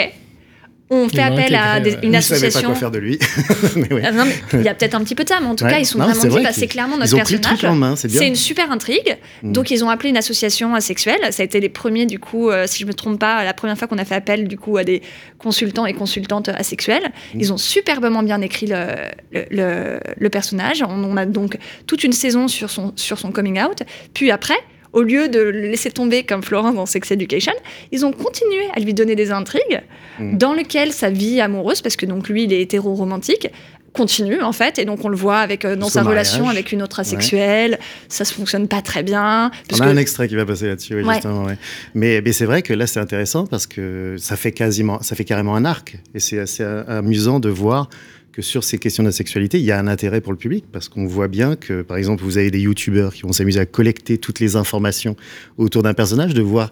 On 0.91 1.09
fait 1.09 1.23
appel 1.23 1.55
à 1.55 1.81
des- 1.81 1.97
une 2.03 2.13
Ils 2.13 2.23
savaient 2.23 2.47
association. 2.47 2.61
pas 2.61 2.67
quoi 2.67 2.75
faire 2.75 2.91
de 2.91 2.99
lui. 2.99 3.19
Mais 3.77 3.93
ouais. 3.93 4.03
Ah, 4.05 4.13
non, 4.13 4.25
mais 4.27 4.35
il 4.53 4.63
y 4.63 4.69
a 4.69 4.75
peut-être 4.75 4.95
un 4.95 5.03
petit 5.03 5.15
peu 5.15 5.25
de 5.25 5.29
ça, 5.31 5.39
mais 5.41 5.47
en 5.47 5.57
tout 5.57 5.65
Ouais. 5.65 5.71
cas, 5.71 5.79
ils 5.79 5.87
sont 5.87 5.99
Non, 5.99 6.05
vraiment 6.05 6.21
dit 6.23 6.29
vrai 6.29 6.43
bah, 6.43 6.51
c'est 6.53 6.67
clairement 6.67 6.99
notre 6.99 7.11
ils 7.11 7.17
ont 7.17 7.21
pris 7.21 7.35
le 7.35 7.41
personnage. 7.41 7.59
truc 7.61 7.71
en 7.71 7.75
main, 7.75 7.97
c'est 7.97 8.09
bien. 8.09 8.21
une 8.23 8.37
super 8.37 8.71
intrigue. 8.71 9.17
Mm. 9.43 9.53
Donc, 9.53 9.71
ils 9.71 9.83
ont 9.83 9.89
appelé 9.89 10.11
une 10.11 10.17
association 10.19 10.75
asexuelle. 10.75 11.21
Ça 11.31 11.43
a 11.43 11.45
été 11.47 11.59
les 11.59 11.71
premiers, 11.71 12.05
du 12.05 12.19
coup, 12.19 12.51
euh, 12.51 12.65
si 12.67 12.83
je 12.83 12.87
me 12.87 12.93
trompe 12.93 13.19
pas, 13.19 13.45
la 13.45 13.55
première 13.55 13.79
fois 13.79 13.89
qu'on 13.89 13.99
a 13.99 14.05
fait 14.05 14.15
appel, 14.15 14.47
du 14.47 14.59
coup, 14.59 14.77
à 14.77 14.85
des 14.85 15.01
consultants 15.39 15.87
et 15.87 15.95
consultantes 15.95 16.51
asexuelles. 16.51 17.11
Mm. 17.35 17.41
Ils 17.41 17.53
ont 17.53 17.57
superbement 17.59 18.23
bien 18.23 18.41
écrit 18.43 18.67
le, 18.67 18.85
le, 19.33 19.45
le- 19.51 20.01
le 20.17 20.29
personnage. 20.31 20.83
On, 20.83 21.03
on 21.03 21.17
a 21.17 21.25
donc 21.25 21.57
toute 21.87 22.05
une 22.05 22.13
saison 22.13 22.47
sur 22.47 22.69
son, 22.71 22.93
sur 22.97 23.19
son 23.19 23.33
coming 23.33 23.59
out. 23.61 23.83
Puis 24.13 24.31
après, 24.31 24.55
au 24.95 25.03
lieu 25.03 25.29
de 25.29 25.39
le 25.41 25.51
laisser 25.69 25.91
tomber 25.91 26.23
comme 26.25 26.43
Florence 26.43 26.75
dans 26.75 26.87
Sex 26.87 27.11
Education, 27.11 27.53
ils 27.93 28.05
ont 28.07 28.13
continué 28.13 28.65
à 28.75 28.81
lui 28.81 28.95
donner 28.95 29.15
des 29.17 29.31
intrigues 29.31 29.83
Mm. 30.19 30.39
dans 30.39 30.53
lesquelles 30.55 30.93
sa 30.93 31.11
vie 31.11 31.41
amoureuse, 31.41 31.83
parce 31.83 31.97
que 31.97 32.07
donc 32.07 32.29
lui, 32.29 32.45
il 32.45 32.53
est 32.53 32.61
hétéro-romantique, 32.61 33.49
continue 33.93 34.41
en 34.43 34.53
fait, 34.53 34.79
et 34.79 34.85
donc 34.85 35.05
on 35.05 35.09
le 35.09 35.17
voit 35.17 35.39
avec 35.39 35.65
euh, 35.65 35.77
dans 35.77 35.89
sa 35.89 36.03
mariage. 36.03 36.29
relation 36.29 36.49
avec 36.49 36.73
une 36.73 36.83
autre 36.83 36.97
Ouais. 36.99 37.01
asexuelle, 37.03 37.79
ça 38.09 38.25
se 38.25 38.33
fonctionne 38.35 38.67
pas 38.69 38.83
très 38.83 39.03
bien. 39.03 39.51
On 39.73 39.77
a 39.77 39.79
que- 39.87 39.91
un 39.91 39.97
extrait 39.97 40.27
qui 40.29 40.35
va 40.37 40.45
passer 40.47 40.67
là-dessus, 40.69 40.95
oui, 40.97 41.03
Ouais. 41.03 41.15
justement. 41.15 41.45
ouais. 41.45 41.57
Mais, 41.95 42.21
mais 42.25 42.33
c'est 42.33 42.45
vrai 42.45 42.63
que 42.63 42.73
là, 42.75 42.87
c'est 42.89 43.01
intéressant 43.01 43.47
parce 43.47 43.67
que 43.69 44.17
ça 44.19 44.37
fait 44.37 44.53
quasiment, 44.53 45.01
ça 45.03 45.15
fait 45.17 45.25
carrément 45.25 45.55
un 45.57 45.65
arc. 45.65 45.97
Et 46.15 46.21
c'est 46.21 46.39
assez 46.41 46.63
amusant 46.65 47.39
de 47.41 47.49
voir 47.49 47.89
que 48.35 48.43
sur 48.43 48.65
ces 48.65 48.79
questions 48.79 49.05
de 49.05 49.09
la 49.09 49.13
sexualité, 49.13 49.59
il 49.59 49.65
y 49.65 49.71
a 49.71 49.79
un 49.79 49.87
intérêt 49.87 50.21
pour 50.21 50.33
le 50.33 50.39
public 50.39 50.65
parce 50.73 50.89
qu'on 50.89 51.07
voit 51.07 51.29
bien 51.29 51.55
que, 51.55 51.83
par 51.83 51.97
exemple, 51.97 52.25
vous 52.25 52.37
avez 52.37 52.51
des 52.51 52.61
youtubeurs 52.61 53.15
qui 53.15 53.23
vont 53.23 53.33
s'amuser 53.33 53.61
à 53.61 53.67
collecter 53.67 54.19
toutes 54.19 54.41
les 54.41 54.57
informations 54.57 55.15
autour 55.57 55.85
d'un 55.85 55.95
personnage, 55.95 56.35
de 56.35 56.43
voir 56.43 56.71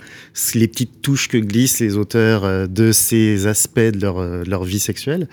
les 0.55 0.67
petites 0.67 1.03
touches 1.03 1.29
que 1.29 1.39
glissent 1.39 1.79
les 1.79 1.97
auteurs 1.97 2.45
euh, 2.45 2.67
de 2.67 2.91
ces 2.91 3.47
aspects 3.47 3.79
de 3.79 4.01
leur, 4.01 4.19
euh, 4.19 4.43
de 4.43 4.51
leur 4.51 4.65
vie 4.65 4.81
sexuelle 4.81 5.29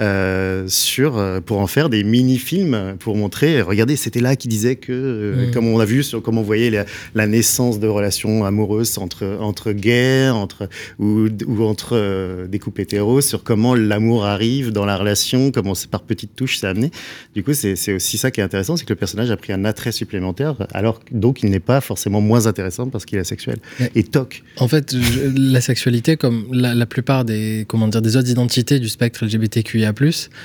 euh, 0.00 0.64
sur, 0.68 1.22
pour 1.44 1.58
en 1.58 1.66
faire 1.66 1.88
des 1.90 2.04
mini-films 2.04 2.96
pour 2.98 3.16
montrer, 3.16 3.60
regardez, 3.62 3.96
c'était 3.96 4.20
là 4.20 4.36
qui 4.36 4.48
disait 4.48 4.76
que, 4.76 4.92
euh, 4.92 5.46
Mm. 5.46 5.50
comme 5.52 5.66
on 5.66 5.78
a 5.78 5.84
vu, 5.84 6.02
sur, 6.02 6.22
comme 6.22 6.38
on 6.38 6.42
voyait 6.42 6.70
la, 6.70 6.84
la 7.14 7.26
naissance 7.26 7.78
de 7.80 7.86
relations 7.86 8.44
amoureuses 8.44 8.98
entre, 8.98 9.38
entre 9.40 9.72
guerres 9.72 10.36
entre, 10.36 10.68
ou, 10.98 11.28
ou 11.46 11.62
entre 11.64 11.90
euh, 11.92 12.46
des 12.46 12.58
couples 12.58 12.82
hétéros, 12.82 13.20
sur 13.20 13.42
comment 13.42 13.74
l'amour 13.74 14.24
arrive 14.24 14.72
dans 14.72 14.84
la 14.84 14.96
relation, 14.96 15.50
comment 15.50 15.69
c'est 15.74 15.90
par 15.90 16.02
petites 16.02 16.34
touches 16.36 16.58
c'est 16.58 16.66
amené. 16.66 16.90
Du 17.34 17.42
coup, 17.42 17.52
c'est 17.54 17.92
aussi 17.94 18.18
ça 18.18 18.30
qui 18.30 18.40
est 18.40 18.44
intéressant, 18.44 18.76
c'est 18.76 18.84
que 18.84 18.92
le 18.92 18.98
personnage 18.98 19.30
a 19.30 19.36
pris 19.36 19.52
un 19.52 19.64
attrait 19.64 19.92
supplémentaire, 19.92 20.54
alors 20.72 21.00
donc 21.12 21.42
il 21.42 21.50
n'est 21.50 21.60
pas 21.60 21.80
forcément 21.80 22.20
moins 22.20 22.46
intéressant 22.46 22.88
parce 22.88 23.04
qu'il 23.04 23.18
est 23.18 23.22
asexuel. 23.22 23.58
Ouais. 23.78 23.90
Et 23.94 24.02
toc. 24.04 24.42
En 24.58 24.68
fait, 24.68 24.94
je- 24.96 25.30
la 25.52 25.60
sexualité, 25.60 26.16
comme 26.16 26.46
la, 26.52 26.74
la 26.74 26.86
plupart 26.86 27.24
des, 27.24 27.64
comment 27.68 27.88
dire, 27.88 28.02
des 28.02 28.16
autres 28.16 28.30
identités 28.30 28.78
du 28.78 28.88
spectre 28.88 29.24
LGBTQIA+, 29.24 29.92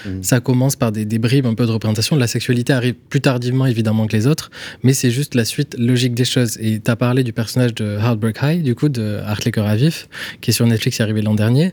Mhm. 0.06 0.24
ça 0.24 0.40
commence 0.40 0.76
par 0.76 0.92
des, 0.92 1.06
des 1.06 1.20
bribes 1.20 1.46
un 1.46 1.54
peu 1.54 1.66
de 1.66 1.72
représentation. 1.72 2.16
La 2.16 2.28
sexualité 2.28 2.74
arrive 2.74 2.96
plus 3.10 3.22
tardivement, 3.22 3.66
évidemment, 3.66 4.08
que 4.08 4.16
les 4.16 4.28
autres, 4.28 4.52
mais 4.84 4.94
c'est 4.94 5.12
juste 5.12 5.36
la 5.36 5.46
suite 5.46 5.76
logique 5.78 6.14
des 6.14 6.26
choses. 6.26 6.58
Et 6.60 6.80
tu 6.84 6.92
as 6.92 6.96
parlé 6.96 7.24
du 7.24 7.34
personnage 7.34 7.74
de 7.76 7.98
Heartbreak 7.98 8.38
High, 8.42 8.64
du 8.64 8.76
coup, 8.76 8.90
de 8.90 9.20
Art 9.26 9.40
les 9.46 9.52
Cœurs 9.52 9.68
à 9.68 9.76
Vif, 9.76 10.08
qui 10.42 10.50
est 10.52 10.54
sur 10.54 10.66
Netflix, 10.68 10.98
qui 10.98 11.02
est 11.02 11.04
arrivé 11.04 11.22
l'an 11.22 11.36
dernier. 11.36 11.72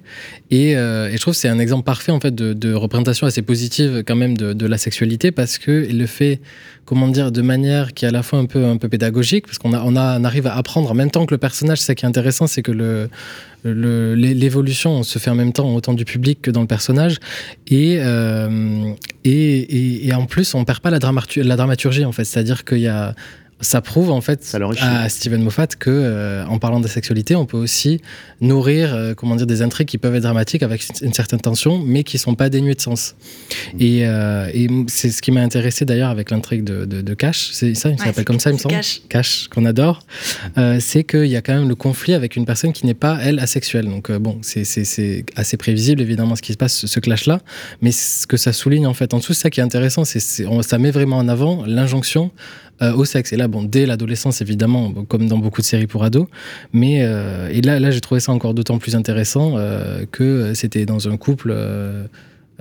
Et, 0.50 0.76
euh, 0.76 1.08
et 1.08 1.12
je 1.12 1.20
trouve 1.20 1.34
que 1.34 1.40
c'est 1.40 1.48
un 1.48 1.58
exemple 1.58 1.84
parfait, 1.84 2.12
en 2.12 2.20
fait, 2.20 2.34
de, 2.34 2.52
de 2.52 2.72
représentation 2.74 3.26
assez 3.26 3.41
positive, 3.42 4.02
quand 4.06 4.16
même, 4.16 4.36
de, 4.36 4.66
la 4.66 4.78
sexualité, 4.78 5.30
parce 5.30 5.58
qu'il 5.58 5.98
le 5.98 6.06
fait, 6.06 6.40
comment 6.84 7.08
dire, 7.08 7.32
de 7.32 7.42
manière 7.42 7.92
qui 7.94 8.04
est 8.04 8.08
à 8.08 8.10
la 8.10 8.22
fois 8.22 8.38
un 8.38 8.46
peu, 8.46 8.64
un 8.64 8.76
peu 8.76 8.88
pédagogique, 8.88 9.46
parce 9.46 9.58
qu'on 9.58 9.72
a, 9.74 9.82
on 9.84 9.96
arrive 10.24 10.46
à 10.46 10.56
apprendre 10.56 10.90
en 10.90 10.94
même 10.94 11.10
temps 11.10 11.26
que 11.26 11.34
le 11.34 11.38
personnage. 11.38 11.80
Ce 11.80 11.92
qui 11.92 12.04
est 12.04 12.08
intéressant, 12.08 12.46
c'est 12.46 12.62
que 12.62 12.72
le, 12.72 13.08
le- 13.64 14.14
l'é- 14.14 14.34
l'évolution 14.34 15.02
se 15.02 15.18
fait 15.18 15.30
en 15.30 15.34
même 15.34 15.52
temps 15.52 15.74
autant 15.74 15.94
du 15.94 16.04
public 16.04 16.40
que 16.42 16.50
dans 16.50 16.62
le 16.62 16.66
personnage 16.66 17.16
et, 17.68 17.98
euh, 18.00 18.92
et, 19.24 20.06
et, 20.08 20.12
en 20.14 20.26
plus 20.26 20.54
on 20.54 20.64
perd 20.64 20.80
pas 20.80 20.90
la 20.90 20.98
dramaturgie 20.98 22.04
en 22.04 22.12
fait 22.12 22.24
c'est 22.24 22.40
à 22.40 22.42
dire 22.42 22.64
qu'il 22.64 22.78
y 22.78 22.88
a 22.88 23.14
ça 23.62 23.80
prouve 23.80 24.10
en 24.10 24.20
fait 24.20 24.54
à 24.80 25.08
Steven 25.08 25.42
Moffat 25.42 25.68
que 25.78 25.88
euh, 25.90 26.44
en 26.46 26.58
parlant 26.58 26.80
de 26.80 26.88
sexualité 26.88 27.34
on 27.36 27.46
peut 27.46 27.56
aussi 27.56 28.00
nourrir 28.40 28.94
euh, 28.94 29.14
comment 29.14 29.36
dire 29.36 29.46
des 29.46 29.62
intrigues 29.62 29.88
qui 29.88 29.98
peuvent 29.98 30.14
être 30.14 30.22
dramatiques 30.24 30.62
avec 30.62 30.82
une, 31.00 31.08
une 31.08 31.14
certaine 31.14 31.40
tension 31.40 31.82
mais 31.84 32.02
qui 32.04 32.18
sont 32.18 32.34
pas 32.34 32.50
dénuées 32.50 32.74
de 32.74 32.80
sens 32.80 33.14
et, 33.80 34.06
euh, 34.06 34.48
et 34.52 34.68
c'est 34.88 35.10
ce 35.10 35.22
qui 35.22 35.30
m'a 35.32 35.40
intéressé 35.40 35.84
d'ailleurs 35.84 36.10
avec 36.10 36.30
l'intrigue 36.30 36.64
de, 36.64 36.84
de, 36.84 37.00
de 37.00 37.14
Cash 37.14 37.50
c'est 37.52 37.74
ça 37.74 37.88
il 37.88 37.98
s'appelle 37.98 38.24
comme 38.24 38.40
ça 38.40 38.50
il 38.50 38.54
me 38.54 38.58
semble 38.58 38.74
Cash. 38.74 39.00
Cash 39.08 39.48
qu'on 39.48 39.64
adore 39.64 40.04
euh, 40.58 40.78
c'est 40.80 41.04
qu'il 41.04 41.26
y 41.26 41.36
a 41.36 41.40
quand 41.42 41.54
même 41.54 41.68
le 41.68 41.74
conflit 41.74 42.14
avec 42.14 42.36
une 42.36 42.44
personne 42.44 42.72
qui 42.72 42.84
n'est 42.86 42.94
pas, 42.94 43.18
elle, 43.22 43.38
asexuelle. 43.38 43.86
Donc, 43.86 44.10
euh, 44.10 44.18
bon, 44.18 44.38
c'est- 44.42 45.24
assez 45.36 45.56
prévisible, 45.56 46.00
évidemment, 46.02 46.36
ce 46.36 46.42
qui 46.42 46.52
se 46.52 46.58
passe, 46.58 46.74
ce, 46.74 46.86
ce 46.86 47.00
clash-là. 47.00 47.40
Mais 47.80 47.92
ce 47.92 48.26
que 48.26 48.36
ça 48.36 48.52
souligne, 48.52 48.86
en 48.86 48.94
fait, 48.94 49.14
en 49.14 49.18
dessous, 49.18 49.32
c'est 49.32 49.42
ça 49.42 49.50
qui 49.50 49.60
est 49.60 49.62
intéressant. 49.62 50.04
c'est 50.04 50.20
ça 50.20 50.78
met 50.78 50.90
vraiment 50.90 51.18
en 51.18 51.28
avant 51.28 51.64
l'injonction 51.66 52.30
euh, 52.82 52.92
au 52.94 53.04
sexe. 53.04 53.32
Et 53.32 53.36
là, 53.36 53.48
bon, 53.48 53.62
dès 53.62 53.86
l'adolescence, 53.86 54.40
évidemment, 54.40 54.92
comme 55.08 55.28
dans 55.28 55.38
beaucoup 55.38 55.60
de 55.60 55.66
séries 55.66 55.86
pour 55.86 56.02
ados. 56.04 56.26
Mais 56.72 57.00
euh, 57.02 57.48
et 57.50 57.60
là, 57.60 57.78
là, 57.78 57.90
j'ai 57.90 58.00
trouvé 58.00 58.20
ça 58.20 58.32
encore 58.32 58.54
d'autant 58.54 58.78
plus 58.78 58.96
intéressant 58.96 59.54
euh, 59.56 60.04
que 60.10 60.52
c'était 60.54 60.84
dans 60.84 61.08
un 61.08 61.16
couple. 61.16 61.54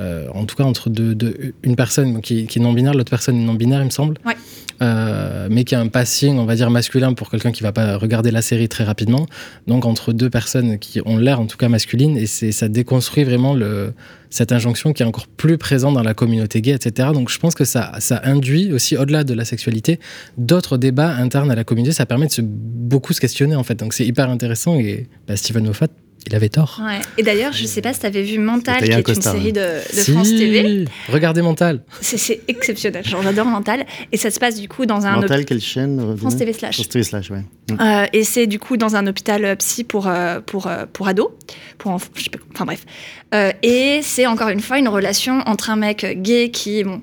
Euh, 0.02 0.28
en 0.34 0.46
tout 0.46 0.56
cas, 0.56 0.64
entre 0.64 0.90
deux, 0.90 1.14
deux- 1.16 1.54
une 1.64 1.76
personne 1.76 2.22
qui, 2.22 2.48
qui 2.48 2.60
est 2.60 2.62
non-binaire, 2.62 2.94
l'autre 2.94 3.10
personne 3.12 3.38
est 3.38 3.46
non-binaire, 3.46 3.82
il 3.82 3.86
me 3.86 3.90
semble. 3.90 4.16
Ouais. 4.26 4.34
Euh, 4.82 5.48
mais 5.52 5.64
qui 5.64 5.76
a 5.76 5.80
un 5.80 5.90
passing, 5.90 6.40
on 6.40 6.46
va 6.46 6.56
dire, 6.56 6.72
masculin 6.72 7.14
pour 7.14 7.30
quelqu'un 7.30 7.52
qui 7.52 7.62
va 7.62 7.72
pas 7.72 7.98
regarder 7.98 8.32
la 8.32 8.42
série 8.42 8.68
très 8.68 8.84
rapidement. 8.84 9.28
Donc, 9.68 9.86
entre 9.86 10.12
deux 10.12 10.32
personnes 10.32 10.80
qui 10.80 11.02
ont 11.06 11.18
l'air, 11.18 11.40
en 11.40 11.46
tout 11.46 11.56
cas, 11.58 11.70
masculines. 11.70 12.18
Et 12.18 12.26
ça 12.26 12.68
déconstruit 12.68 13.24
vraiment 13.24 13.54
le, 13.54 13.94
cette 14.32 14.52
injonction 14.52 14.92
qui 14.92 15.04
est 15.04 15.06
encore 15.06 15.28
plus 15.28 15.60
présente 15.60 15.94
dans 15.94 16.02
la 16.02 16.16
communauté 16.16 16.62
gay, 16.62 16.72
etc. 16.72 17.10
Donc, 17.14 17.30
je 17.30 17.38
pense 17.38 17.54
que 17.54 17.64
ça, 17.64 17.92
ça 18.00 18.22
induit 18.24 18.74
aussi, 18.74 18.98
au-delà 18.98 19.24
de 19.24 19.36
la 19.36 19.46
sexualité, 19.46 20.00
d'autres 20.40 20.78
débats 20.78 21.14
internes 21.16 21.52
à 21.52 21.56
la 21.56 21.64
communauté. 21.64 21.94
Ça 21.94 22.08
permet 22.08 22.26
de 22.26 22.32
se, 22.32 22.42
beaucoup 22.42 23.14
se 23.14 23.22
questionner, 23.22 23.56
en 23.56 23.64
fait. 23.64 23.76
Donc, 23.76 23.94
c'est 23.94 24.06
hyper 24.08 24.32
intéressant. 24.32 24.80
Et 24.80 25.08
bah, 25.28 25.36
Stephen 25.36 25.66
Moffat, 25.68 25.90
il 26.28 26.36
avait 26.36 26.50
tort. 26.50 26.80
Ouais. 26.86 27.00
Et 27.18 27.24
d'ailleurs, 27.24 27.52
je 27.54 27.66
sais 27.66 27.82
pas 27.82 27.94
si 27.94 28.00
tu 28.00 28.06
avais 28.06 28.22
vu 28.22 28.38
Mental, 28.38 28.82
qui 28.84 28.92
est 28.92 29.08
une 29.16 29.22
série 29.22 29.54
de, 29.54 29.60
de 29.60 29.82
Si, 30.02 30.12
France 30.12 30.30
TV. 30.30 30.86
Regardez 31.10 31.42
Mental. 31.42 31.84
C'est- 32.02 32.42
exceptionnel. 32.48 33.04
J'adore 33.06 33.46
Mental. 33.48 33.86
Et 34.12 34.18
ça 34.18 34.30
se 34.32 34.40
passe 34.40 34.60
du 34.60 34.68
coup 34.68 34.86
dans 34.86 35.06
un 35.06 35.16
Mental, 35.16 35.46
quelle 35.46 35.62
chaîne 35.62 36.00
euh, 36.00 36.16
France 36.18 36.38
TV 36.38 36.54
Slash. 36.54 36.76
France 36.76 36.90
TV 36.90 37.04
Slash, 37.04 37.32
ouais. 37.32 37.44
Mm. 37.72 37.78
Euh, 37.82 38.06
et 38.14 38.24
c'est 38.24 38.48
du 38.48 38.60
coup 38.60 38.78
dans 38.78 38.96
un 38.96 39.08
hôpital 39.08 39.44
euh, 39.46 39.56
psy 39.56 39.84
pour, 39.84 40.10
pour, 40.46 40.70
pour 40.94 41.08
ados, 41.08 41.30
pour 41.78 41.92
enf- 41.92 42.10
je 42.16 42.24
sais 42.24 42.30
pas, 42.30 42.40
enfin 42.54 42.66
bref. 42.66 42.86
Euh, 43.34 43.52
et 43.64 44.02
c'est 44.04 44.28
encore 44.28 44.50
une 44.50 44.60
fois 44.60 44.78
une 44.78 44.90
relation 44.90 45.40
entre 45.48 45.70
un 45.70 45.76
mec 45.78 46.06
gay 46.22 46.50
qui, 46.52 46.84
bon, 46.84 47.02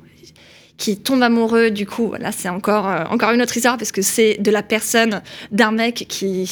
qui 0.79 0.97
tombe 0.97 1.23
amoureux, 1.23 1.71
du 1.71 1.87
coup, 1.87 2.15
là 2.19 2.31
c'est 2.33 2.49
encore, 2.49 2.89
euh, 2.89 3.05
encore 3.11 3.33
une 3.33 3.43
autre 3.43 3.57
histoire 3.57 3.77
parce 3.77 3.93
que 3.93 4.01
c'est 4.01 4.37
de 4.41 4.51
la 4.51 4.63
personne 4.63 5.21
d'un 5.51 5.73
mec 5.73 6.07
qui, 6.09 6.49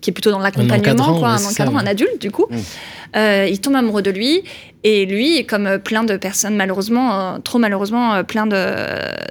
qui 0.00 0.10
est 0.10 0.12
plutôt 0.12 0.30
dans 0.30 0.38
l'accompagnement, 0.38 1.04
encadrant, 1.04 1.26
un 1.26 1.36
encadrant, 1.36 1.50
ça, 1.50 1.70
ouais. 1.70 1.82
un 1.82 1.86
adulte 1.86 2.20
du 2.20 2.30
coup. 2.30 2.46
Mm. 2.50 2.56
Euh, 3.16 3.46
il 3.50 3.60
tombe 3.60 3.74
amoureux 3.76 4.02
de 4.02 4.10
lui 4.10 4.42
et 4.82 5.06
lui, 5.06 5.46
comme 5.46 5.66
euh, 5.66 5.78
plein 5.78 6.04
de 6.04 6.16
personnes 6.16 6.56
malheureusement, 6.56 7.34
euh, 7.34 7.38
trop 7.38 7.58
malheureusement, 7.58 8.22
plein 8.22 8.46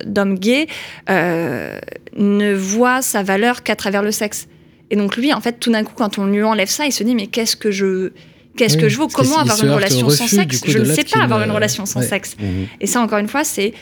d'hommes 0.06 0.40
gays, 0.40 0.68
ne 1.10 2.54
voit 2.56 3.02
sa 3.02 3.24
valeur 3.24 3.62
qu'à 3.62 3.76
travers 3.76 4.02
le 4.02 4.12
sexe. 4.12 4.48
Et 4.90 4.96
donc 4.96 5.16
lui, 5.16 5.32
en 5.34 5.42
fait, 5.42 5.60
tout 5.60 5.72
d'un 5.72 5.84
coup, 5.84 5.94
quand 5.96 6.18
on 6.18 6.26
lui 6.26 6.44
enlève 6.44 6.70
ça, 6.70 6.86
il 6.86 6.92
se 6.92 7.04
dit 7.04 7.14
mais 7.14 7.28
qu'est-ce 7.28 7.56
que 7.56 7.72
je 7.72 8.12
qu'est-ce 8.58 8.78
Oui, 8.78 8.82
que 8.82 8.90
je 8.90 8.98
vaux? 8.98 9.08
Comment 9.08 9.38
avoir 9.38 9.64
une 9.64 9.72
relation 9.72 10.10
sans 10.10 10.28
sexe? 10.28 10.62
Je 10.66 10.80
ne 10.80 10.86
sais 10.86 11.04
pas 11.04 11.22
avoir 11.22 11.40
ne- 11.40 11.46
une 11.46 11.52
relation 11.52 11.86
sans 11.86 12.02
sexe. 12.02 12.36
Et 12.82 12.88
ça, 12.88 13.00
encore 13.02 13.20
une 13.20 13.28
fois, 13.28 13.44
c'est 13.44 13.74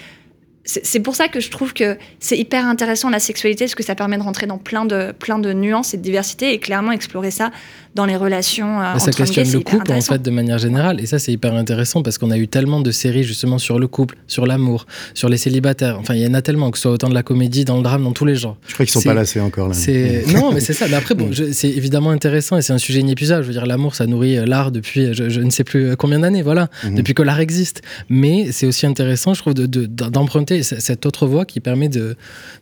c'est 0.63 0.99
pour 0.99 1.15
ça 1.15 1.27
que 1.27 1.39
je 1.39 1.49
trouve 1.49 1.73
que 1.73 1.97
c'est 2.19 2.37
hyper 2.37 2.67
intéressant 2.67 3.09
la 3.09 3.19
sexualité, 3.19 3.65
parce 3.65 3.73
que 3.75 3.83
ça 3.83 3.95
permet 3.95 4.17
de 4.17 4.21
rentrer 4.21 4.45
dans 4.45 4.59
plein 4.59 4.85
de, 4.85 5.11
plein 5.11 5.39
de 5.39 5.53
nuances 5.53 5.93
et 5.93 5.97
de 5.97 6.03
diversité, 6.03 6.53
et 6.53 6.59
clairement 6.59 6.91
explorer 6.91 7.31
ça 7.31 7.49
dans 7.95 8.05
les 8.05 8.15
relations 8.15 8.79
euh, 8.79 8.83
ça 8.99 9.07
entre 9.09 9.21
hommes 9.21 9.25
gays, 9.27 9.33
questionne 9.33 9.51
le 9.51 9.59
couple 9.59 9.91
en 9.91 9.99
fait 10.01 10.21
de 10.21 10.31
manière 10.31 10.57
générale 10.59 11.01
et 11.01 11.05
ça 11.05 11.19
c'est 11.19 11.33
hyper 11.33 11.53
intéressant 11.55 12.01
parce 12.03 12.17
qu'on 12.17 12.31
a 12.31 12.37
eu 12.37 12.47
tellement 12.47 12.79
de 12.79 12.89
séries 12.89 13.23
justement 13.23 13.57
sur 13.57 13.79
le 13.79 13.87
couple, 13.89 14.15
sur 14.27 14.45
l'amour, 14.45 14.85
sur 15.13 15.27
les 15.27 15.35
célibataires. 15.35 15.97
Enfin 15.99 16.13
il 16.13 16.21
y 16.21 16.27
en 16.27 16.33
a 16.33 16.41
tellement 16.41 16.71
que 16.71 16.77
ce 16.77 16.83
soit 16.83 16.91
autant 16.91 17.09
de 17.09 17.13
la 17.13 17.23
comédie, 17.23 17.65
dans 17.65 17.75
le 17.75 17.83
drame, 17.83 18.03
dans 18.05 18.13
tous 18.13 18.23
les 18.23 18.35
genres. 18.35 18.55
Je 18.67 18.73
crois 18.75 18.85
qu'ils 18.85 18.93
sont 18.93 19.01
pas 19.01 19.13
lassés 19.13 19.41
encore 19.41 19.67
là. 19.67 19.75
Non 20.33 20.53
mais 20.53 20.61
c'est 20.61 20.71
ça. 20.73 20.87
Mais 20.87 20.93
après 20.95 21.15
bon, 21.15 21.29
je- 21.31 21.51
c'est 21.51 21.69
évidemment 21.69 22.11
intéressant 22.11 22.55
et 22.57 22.61
c'est 22.61 22.71
un 22.71 22.77
sujet 22.77 23.01
inépuisable. 23.01 23.41
Je 23.43 23.47
veux 23.47 23.53
dire 23.53 23.65
l'amour 23.65 23.93
ça 23.95 24.05
nourrit 24.07 24.37
euh, 24.37 24.45
l'art 24.45 24.71
depuis 24.71 25.07
euh, 25.07 25.13
je, 25.13 25.27
je 25.27 25.41
ne 25.41 25.49
sais 25.49 25.63
plus 25.65 25.97
combien 25.97 26.19
d'années 26.19 26.43
voilà 26.43 26.69
Mhm. 26.85 26.95
depuis 26.95 27.13
que 27.13 27.23
l'art 27.23 27.39
existe. 27.41 27.81
Mais 28.07 28.51
c'est 28.53 28.67
aussi 28.67 28.85
intéressant 28.85 29.33
je 29.33 29.41
trouve 29.41 29.53
de- 29.53 29.65
de- 29.65 29.85
c- 30.61 30.75
cette 30.79 31.05
autre 31.05 31.25
voie 31.27 31.45
qui 31.45 31.59
permet 31.59 31.89
de, 31.89 32.15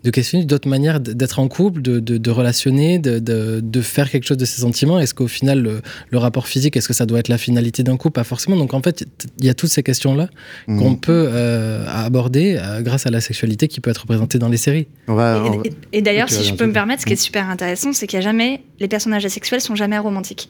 de 0.04 0.10
questionner 0.12 0.45
d'autres 0.45 0.69
manières 0.69 0.99
d'être 0.99 1.39
en 1.39 1.47
couple, 1.47 1.82
de, 1.82 1.99
de- 1.99 2.17
de 2.17 2.32
relationner, 2.32 2.99
de, 2.99 3.19
de- 3.19 3.60
de 3.63 3.82
faire 3.82 4.10
quelque 4.10 4.25
chose 4.25 4.38
de 4.38 4.45
ses 4.45 4.62
sentiments. 4.62 4.99
Est-ce 4.99 5.13
qu'au 5.13 5.28
final 5.28 5.62
le, 5.62 5.82
le 6.12 6.17
rapport 6.17 6.47
physique 6.47 6.78
est-ce 6.78 6.88
que 6.88 6.93
ça 6.93 7.06
doit 7.06 7.19
être 7.19 7.28
la 7.28 7.38
finalité 7.38 7.84
d'un 7.84 7.97
couple? 7.97 8.13
Pas 8.15 8.23
forcément. 8.23 8.56
Donc 8.58 8.73
en 8.73 8.82
fait 8.82 9.06
il 9.39 9.45
y 9.45 9.49
a 9.49 9.54
toutes 9.54 9.69
ces 9.71 9.84
questions 9.84 10.13
là 10.15 10.30
Mhm. 10.67 10.80
qu'on 10.80 10.95
peut 10.95 11.28
euh, 11.32 11.86
aborder 11.88 12.58
euh, 12.62 12.82
grâce 12.82 13.06
à 13.06 13.10
la 13.12 13.21
sexualité 13.21 13.67
qui 13.67 13.80
peut 13.82 13.89
être 13.89 14.02
représentée 14.02 14.38
dans 14.39 14.49
les 14.49 14.58
séries. 14.58 14.88
Va, 15.08 15.43
Et, 15.63 15.67
et- 15.69 15.97
et 15.99 16.02
d'ailleurs, 16.02 16.30
si 16.30 16.43
je 16.43 16.54
peux 16.54 16.65
me 16.65 16.73
permettre, 16.73 17.02
ce 17.02 17.06
qui 17.08 17.13
est 17.13 17.15
super 17.30 17.49
intéressant, 17.49 17.93
c'est 17.93 18.06
qu'il 18.08 18.19
n'y 18.19 18.25
a 18.25 18.30
jamais 18.30 18.62
les 18.80 18.88
personnages 18.88 19.25
asexuels 19.25 19.62
sont 19.62 19.75
jamais 19.75 19.95
aromantiques. 19.95 20.49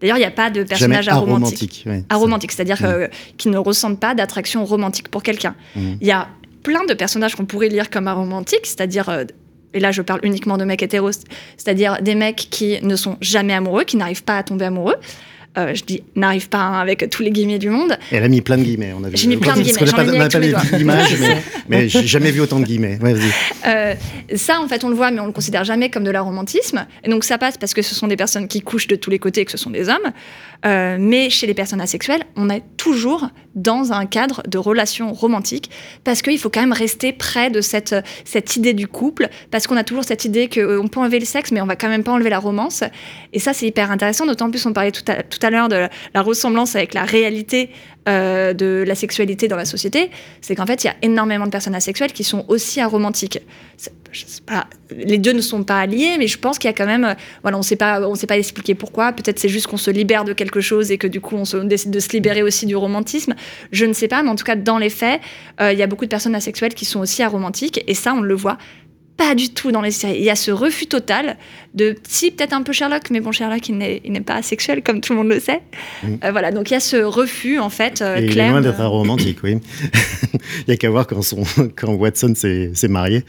D'ailleurs, 0.00 0.16
il 0.16 0.20
n'y 0.20 0.26
a 0.26 0.32
pas 0.32 0.50
de 0.50 0.60
aromantiques. 0.72 1.08
aromantique. 1.08 1.84
ouais. 1.86 2.04
Aromantiques, 2.08 2.52
c'est-à-dire 2.52 2.76
Mm. 2.80 2.84
que- 2.84 3.10
qui 3.36 3.48
ne 3.50 3.58
ressentent 3.58 4.00
pas 4.00 4.14
d'attraction 4.16 4.64
romantique 4.64 5.08
pour 5.08 5.22
quelqu'un. 5.22 5.54
Il 5.76 5.96
y 6.06 6.10
a 6.10 6.26
plein 6.62 6.84
de 6.84 6.94
personnages 6.94 7.34
qu'on 7.34 7.46
pourrait 7.46 7.68
lire 7.68 7.90
comme 7.90 8.08
aromantiques, 8.08 8.66
c'est-à-dire, 8.66 9.08
euh, 9.08 9.24
et 9.74 9.80
là 9.80 9.92
je 9.92 10.02
parle 10.02 10.20
uniquement 10.22 10.58
de 10.58 10.64
mecs 10.64 10.82
hétéros, 10.82 11.12
c'est-à-dire 11.56 12.00
des 12.02 12.14
mecs 12.14 12.48
qui 12.50 12.78
ne 12.82 12.96
sont 12.96 13.16
jamais 13.20 13.54
amoureux, 13.54 13.84
qui 13.84 13.96
n'arrivent 13.96 14.24
pas 14.24 14.38
à 14.38 14.42
tomber 14.42 14.66
amoureux. 14.66 14.96
Euh, 15.58 15.74
je 15.74 15.84
dis 15.84 16.02
n'arrivent 16.16 16.48
pas 16.48 16.60
hein, 16.60 16.80
avec 16.80 17.10
tous 17.10 17.22
les 17.22 17.30
guillemets 17.30 17.58
du 17.58 17.68
monde. 17.68 17.98
Elle 18.10 18.24
a 18.24 18.28
mis 18.28 18.40
plein 18.40 18.56
de 18.56 18.62
guillemets. 18.62 18.94
On 18.98 19.04
a 19.04 19.10
vu. 19.10 19.16
J'ai 19.16 19.28
mis 19.28 19.36
plein 19.36 19.54
de 19.54 19.60
guillemets, 19.60 19.82
on 19.82 20.18
n'a 20.18 20.28
pas 20.28 20.38
les 20.38 20.54
images, 20.80 21.14
mais, 21.20 21.42
mais 21.68 21.88
j'ai 21.88 22.06
jamais 22.06 22.30
vu 22.30 22.40
autant 22.40 22.58
de 22.58 22.64
guillemets. 22.64 22.98
Ouais. 23.02 23.14
Euh, 23.66 23.94
ça, 24.34 24.60
en 24.60 24.68
fait, 24.68 24.82
on 24.82 24.88
le 24.88 24.94
voit, 24.94 25.10
mais 25.10 25.20
on 25.20 25.26
le 25.26 25.32
considère 25.32 25.64
jamais 25.64 25.90
comme 25.90 26.04
de 26.04 26.10
la 26.10 26.22
romantisme. 26.22 26.86
Et 27.04 27.10
donc, 27.10 27.24
ça 27.24 27.36
passe 27.36 27.58
parce 27.58 27.74
que 27.74 27.82
ce 27.82 27.94
sont 27.94 28.06
des 28.06 28.16
personnes 28.16 28.48
qui 28.48 28.62
couchent 28.62 28.86
de 28.86 28.96
tous 28.96 29.10
les 29.10 29.18
côtés 29.18 29.42
et 29.42 29.44
que 29.44 29.50
ce 29.50 29.58
sont 29.58 29.70
des 29.70 29.90
hommes. 29.90 30.12
Euh, 30.64 30.96
mais 30.98 31.28
chez 31.28 31.46
les 31.46 31.54
personnes 31.54 31.80
asexuelles, 31.80 32.22
on 32.36 32.48
est 32.48 32.62
toujours 32.76 33.28
dans 33.54 33.92
un 33.92 34.06
cadre 34.06 34.42
de 34.46 34.58
relation 34.58 35.12
romantique 35.12 35.70
parce 36.04 36.22
qu'il 36.22 36.38
faut 36.38 36.50
quand 36.50 36.60
même 36.60 36.72
rester 36.72 37.12
près 37.12 37.50
de 37.50 37.60
cette, 37.60 37.94
cette 38.24 38.56
idée 38.56 38.72
du 38.72 38.86
couple, 38.86 39.28
parce 39.50 39.66
qu'on 39.66 39.76
a 39.76 39.84
toujours 39.84 40.04
cette 40.04 40.24
idée 40.24 40.48
qu'on 40.48 40.88
peut 40.88 41.00
enlever 41.00 41.18
le 41.18 41.26
sexe, 41.26 41.50
mais 41.50 41.60
on 41.60 41.66
va 41.66 41.76
quand 41.76 41.88
même 41.88 42.04
pas 42.04 42.12
enlever 42.12 42.30
la 42.30 42.38
romance. 42.38 42.84
Et 43.32 43.38
ça, 43.38 43.52
c'est 43.52 43.66
hyper 43.66 43.90
intéressant, 43.90 44.24
d'autant 44.24 44.50
plus 44.50 44.64
on 44.64 44.72
parlait 44.72 44.92
tout 44.92 45.04
à, 45.08 45.22
tout 45.22 45.41
à 45.44 45.50
l'heure 45.50 45.68
de 45.68 45.88
la 46.14 46.22
ressemblance 46.22 46.76
avec 46.76 46.94
la 46.94 47.04
réalité 47.04 47.70
euh, 48.08 48.52
de 48.52 48.82
la 48.84 48.96
sexualité 48.96 49.46
dans 49.46 49.56
la 49.56 49.64
société, 49.64 50.10
c'est 50.40 50.56
qu'en 50.56 50.66
fait, 50.66 50.82
il 50.82 50.88
y 50.88 50.90
a 50.90 50.96
énormément 51.02 51.44
de 51.44 51.50
personnes 51.50 51.76
asexuelles 51.76 52.12
qui 52.12 52.24
sont 52.24 52.44
aussi 52.48 52.80
aromantiques. 52.80 53.38
Les 54.90 55.18
deux 55.18 55.32
ne 55.32 55.40
sont 55.40 55.62
pas 55.62 55.86
liés, 55.86 56.16
mais 56.18 56.26
je 56.26 56.36
pense 56.36 56.58
qu'il 56.58 56.68
y 56.68 56.72
a 56.72 56.76
quand 56.76 56.86
même, 56.86 57.14
voilà, 57.42 57.58
on 57.58 57.62
sait 57.62 57.76
pas, 57.76 58.00
on 58.00 58.16
sait 58.16 58.26
pas 58.26 58.36
expliquer 58.36 58.74
pourquoi. 58.74 59.12
Peut-être 59.12 59.38
c'est 59.38 59.48
juste 59.48 59.68
qu'on 59.68 59.76
se 59.76 59.92
libère 59.92 60.24
de 60.24 60.32
quelque 60.32 60.60
chose 60.60 60.90
et 60.90 60.98
que 60.98 61.06
du 61.06 61.20
coup 61.20 61.36
on, 61.36 61.44
se, 61.44 61.56
décide 61.58 61.92
de 61.92 62.00
se 62.00 62.08
libérer 62.08 62.42
aussi 62.42 62.66
du 62.66 62.74
romantisme. 62.74 63.36
Je 63.70 63.84
ne 63.84 63.92
sais 63.92 64.08
pas, 64.08 64.24
mais 64.24 64.30
en 64.30 64.36
tout 64.36 64.44
cas 64.44 64.56
dans 64.56 64.78
les 64.78 64.90
faits, 64.90 65.20
euh, 65.60 65.72
il 65.72 65.78
y 65.78 65.82
a 65.84 65.86
beaucoup 65.86 66.04
de 66.04 66.10
personnes 66.10 66.34
asexuelles 66.34 66.74
qui 66.74 66.84
sont 66.84 66.98
aussi 66.98 67.22
aromantiques 67.22 67.84
et 67.86 67.94
ça 67.94 68.14
on 68.14 68.20
le 68.20 68.34
voit 68.34 68.58
pas 69.22 69.34
du 69.34 69.50
tout 69.50 69.72
dans 69.72 69.80
les 69.80 69.90
séries. 69.90 70.18
Il 70.18 70.24
y 70.24 70.30
a 70.30 70.36
ce 70.36 70.50
refus 70.50 70.86
total 70.86 71.36
de, 71.74 71.94
si 72.06 72.30
peut-être 72.30 72.52
un 72.52 72.62
peu 72.62 72.72
Sherlock, 72.72 73.10
mais 73.10 73.20
bon 73.20 73.32
Sherlock 73.32 73.68
il 73.68 73.78
n'est 73.78 74.00
il 74.04 74.12
n'est 74.12 74.20
pas 74.20 74.34
asexuel 74.34 74.82
comme 74.82 75.00
tout 75.00 75.12
le 75.12 75.18
monde 75.20 75.28
le 75.28 75.40
sait. 75.40 75.60
Euh, 76.04 76.30
voilà, 76.32 76.50
donc 76.50 76.70
il 76.70 76.74
y 76.74 76.76
a 76.76 76.80
ce 76.80 76.96
refus 76.96 77.58
en 77.58 77.70
fait 77.70 78.02
euh, 78.02 78.16
Et 78.16 78.24
il 78.24 78.30
est 78.30 78.32
clair. 78.32 78.50
loin 78.50 78.60
d'être 78.60 78.80
aromantique, 78.80 79.38
oui. 79.42 79.58
il 80.34 80.68
y 80.68 80.72
a 80.72 80.76
qu'à 80.76 80.90
voir 80.90 81.06
quand, 81.06 81.22
son, 81.22 81.44
quand 81.76 81.92
Watson 81.94 82.34
s'est 82.34 82.88
marié. 82.88 83.24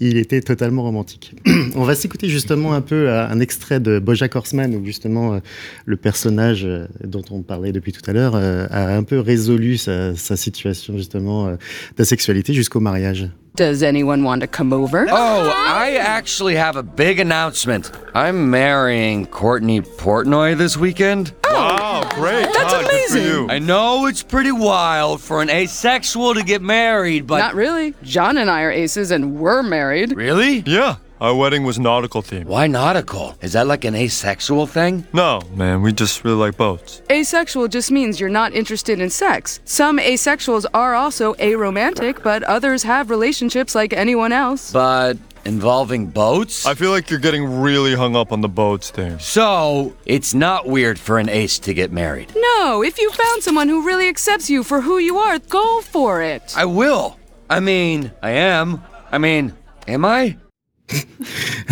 Il 0.00 0.16
était 0.16 0.40
totalement 0.40 0.82
romantique. 0.82 1.34
On 1.74 1.84
va 1.84 1.94
s'écouter 1.94 2.28
justement 2.28 2.74
un 2.74 2.80
peu 2.80 3.08
euh, 3.08 3.26
un 3.26 3.40
extrait 3.40 3.80
de 3.80 3.98
Bojack 3.98 4.34
Horseman 4.36 4.74
où 4.74 4.84
justement 4.84 5.34
euh, 5.34 5.38
le 5.86 5.96
personnage 5.96 6.64
euh, 6.64 6.86
dont 7.04 7.24
on 7.30 7.42
parlait 7.42 7.72
depuis 7.72 7.92
tout 7.92 8.02
à 8.08 8.12
l'heure 8.12 8.34
euh, 8.34 8.66
a 8.70 8.94
un 8.94 9.02
peu 9.02 9.18
résolu 9.20 9.78
sa, 9.78 10.14
sa 10.16 10.36
situation 10.36 10.96
justement 10.96 11.46
euh, 11.46 11.56
d'asexualité 11.96 12.52
jusqu'au 12.52 12.80
mariage. 12.80 13.28
Does 13.58 13.82
anyone 13.82 14.22
want 14.22 14.42
to 14.42 14.46
come 14.46 14.72
over? 14.72 15.08
Oh, 15.10 15.52
I 15.52 15.96
actually 15.96 16.54
have 16.54 16.76
a 16.76 16.82
big 16.84 17.18
announcement. 17.18 17.90
I'm 18.14 18.50
marrying 18.50 19.26
Courtney 19.26 19.80
Portnoy 19.80 20.56
this 20.56 20.76
weekend. 20.76 21.34
Oh. 21.42 21.54
Wow, 21.54 22.08
great. 22.14 22.44
That's 22.44 22.56
Todd, 22.72 22.84
good 22.84 23.08
for 23.10 23.16
amazing. 23.16 23.22
you. 23.24 23.48
I 23.50 23.58
know 23.58 24.06
it's 24.06 24.22
pretty 24.22 24.52
wild 24.52 25.20
for 25.20 25.42
an 25.42 25.50
asexual 25.50 26.34
to 26.34 26.44
get 26.44 26.62
married, 26.62 27.26
but. 27.26 27.38
Not 27.38 27.56
really. 27.56 27.94
John 28.04 28.36
and 28.36 28.48
I 28.48 28.62
are 28.62 28.70
aces 28.70 29.10
and 29.10 29.40
we're 29.40 29.64
married. 29.64 30.12
Really? 30.14 30.58
Yeah, 30.64 30.98
our 31.20 31.34
wedding 31.34 31.64
was 31.64 31.78
nautical 31.78 32.22
themed. 32.22 32.46
Why 32.46 32.66
nautical? 32.66 33.36
Is 33.42 33.52
that 33.54 33.66
like 33.66 33.84
an 33.84 33.94
asexual 33.94 34.66
thing? 34.66 35.06
No, 35.12 35.40
man, 35.54 35.82
we 35.82 35.92
just 35.92 36.24
really 36.24 36.36
like 36.36 36.56
boats. 36.56 37.02
Asexual 37.10 37.68
just 37.68 37.90
means 37.90 38.20
you're 38.20 38.28
not 38.28 38.52
interested 38.52 39.00
in 39.00 39.10
sex. 39.10 39.60
Some 39.64 39.98
asexuals 39.98 40.66
are 40.74 40.94
also 40.94 41.34
aromantic, 41.34 42.22
but 42.22 42.42
others 42.44 42.82
have 42.82 43.10
relationships 43.10 43.74
like 43.74 43.92
anyone 43.92 44.32
else. 44.32 44.72
But 44.72 45.16
involving 45.44 46.06
boats? 46.06 46.66
I 46.66 46.74
feel 46.74 46.90
like 46.90 47.10
you're 47.10 47.18
getting 47.18 47.60
really 47.60 47.94
hung 47.94 48.14
up 48.14 48.32
on 48.32 48.40
the 48.40 48.48
boats 48.48 48.90
thing. 48.90 49.18
So, 49.18 49.94
it's 50.06 50.34
not 50.34 50.66
weird 50.66 50.98
for 50.98 51.18
an 51.18 51.28
ace 51.28 51.58
to 51.60 51.74
get 51.74 51.90
married. 51.90 52.32
No, 52.36 52.82
if 52.82 52.98
you 52.98 53.10
found 53.10 53.42
someone 53.42 53.68
who 53.68 53.84
really 53.86 54.08
accepts 54.08 54.48
you 54.50 54.62
for 54.62 54.80
who 54.80 54.98
you 54.98 55.18
are, 55.18 55.38
go 55.38 55.80
for 55.80 56.22
it. 56.22 56.54
I 56.56 56.66
will. 56.66 57.18
I 57.50 57.60
mean, 57.60 58.12
I 58.22 58.30
am. 58.30 58.82
I 59.10 59.18
mean, 59.18 59.54
am 59.86 60.04
I? 60.04 60.36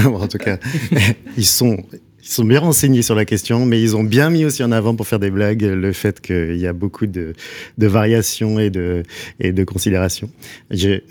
Bon, 0.02 0.20
en 0.20 0.28
tout 0.28 0.38
cas, 0.38 0.58
ils 1.36 1.46
sont 1.46 1.78
Ils 2.26 2.32
sont 2.32 2.44
bien 2.44 2.58
renseignés 2.58 3.02
sur 3.02 3.14
la 3.14 3.24
question, 3.24 3.66
mais 3.66 3.80
ils 3.80 3.94
ont 3.94 4.02
bien 4.02 4.30
mis 4.30 4.44
aussi 4.44 4.64
en 4.64 4.72
avant 4.72 4.96
pour 4.96 5.06
faire 5.06 5.20
des 5.20 5.30
blagues 5.30 5.62
le 5.62 5.92
fait 5.92 6.20
qu'il 6.20 6.56
y 6.56 6.66
a 6.66 6.72
beaucoup 6.72 7.06
de, 7.06 7.34
de 7.78 7.86
variations 7.86 8.58
et 8.58 8.68
de, 8.68 9.04
et 9.38 9.52
de 9.52 9.62
considérations. 9.62 10.28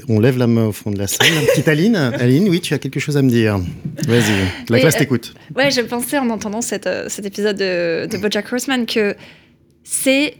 On 0.10 0.20
lève 0.20 0.38
la 0.38 0.48
main 0.48 0.66
au 0.66 0.72
fond 0.74 0.92
de 0.92 0.98
la 0.98 1.08
salle. 1.08 1.30
Petite 1.48 1.70
Aline, 1.70 1.96
Aline, 1.96 2.50
oui, 2.50 2.60
tu 2.60 2.74
as 2.74 2.80
quelque 2.80 3.00
chose 3.00 3.16
à 3.16 3.22
me 3.22 3.30
dire. 3.30 3.58
Vas-y, 4.06 4.68
la 4.68 4.78
Et, 4.78 4.82
classe 4.82 4.96
euh, 4.96 5.00
t'écoute. 5.00 5.34
Ouais, 5.56 5.72
je 5.72 5.80
pensais 5.80 6.18
en 6.18 6.30
entendant 6.30 6.62
cette, 6.62 6.86
euh, 6.86 7.08
cet 7.08 7.26
épisode 7.26 7.56
de, 7.56 8.08
de 8.08 8.18
BoJack 8.18 8.52
Horseman 8.52 8.86
que 8.86 9.16
c'est 9.86 10.36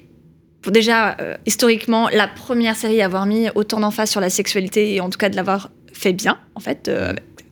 déjà 0.70 1.16
euh, 1.22 1.36
historiquement 1.46 2.10
la 2.10 2.28
première 2.28 2.76
série 2.76 3.02
à 3.02 3.06
avoir 3.06 3.26
mis 3.26 3.48
autant 3.56 3.80
d'emphase 3.80 4.10
sur 4.10 4.20
la 4.20 4.30
sexualité 4.30 4.94
et 4.94 5.00
en 5.00 5.10
tout 5.10 5.18
cas 5.18 5.30
de 5.30 5.38
l'avoir 5.38 5.72
fait 5.94 6.12
bien 6.12 6.38
en 6.56 6.60
fait. 6.60 6.92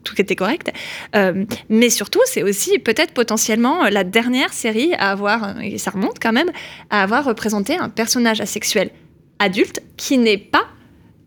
Euh, 0.03 0.09
tout 0.13 0.21
était 0.21 0.35
correct. 0.35 0.71
Euh, 1.15 1.45
mais 1.69 1.89
surtout, 1.89 2.19
c'est 2.25 2.43
aussi 2.43 2.79
peut-être 2.79 3.13
potentiellement 3.13 3.83
la 3.89 4.03
dernière 4.03 4.53
série 4.53 4.93
à 4.97 5.11
avoir, 5.11 5.61
et 5.61 5.77
ça 5.77 5.91
remonte 5.91 6.17
quand 6.21 6.33
même, 6.33 6.51
à 6.89 7.03
avoir 7.03 7.23
représenté 7.25 7.77
un 7.77 7.89
personnage 7.89 8.41
asexuel 8.41 8.89
adulte 9.39 9.81
qui 9.97 10.17
n'est 10.17 10.37
pas 10.37 10.65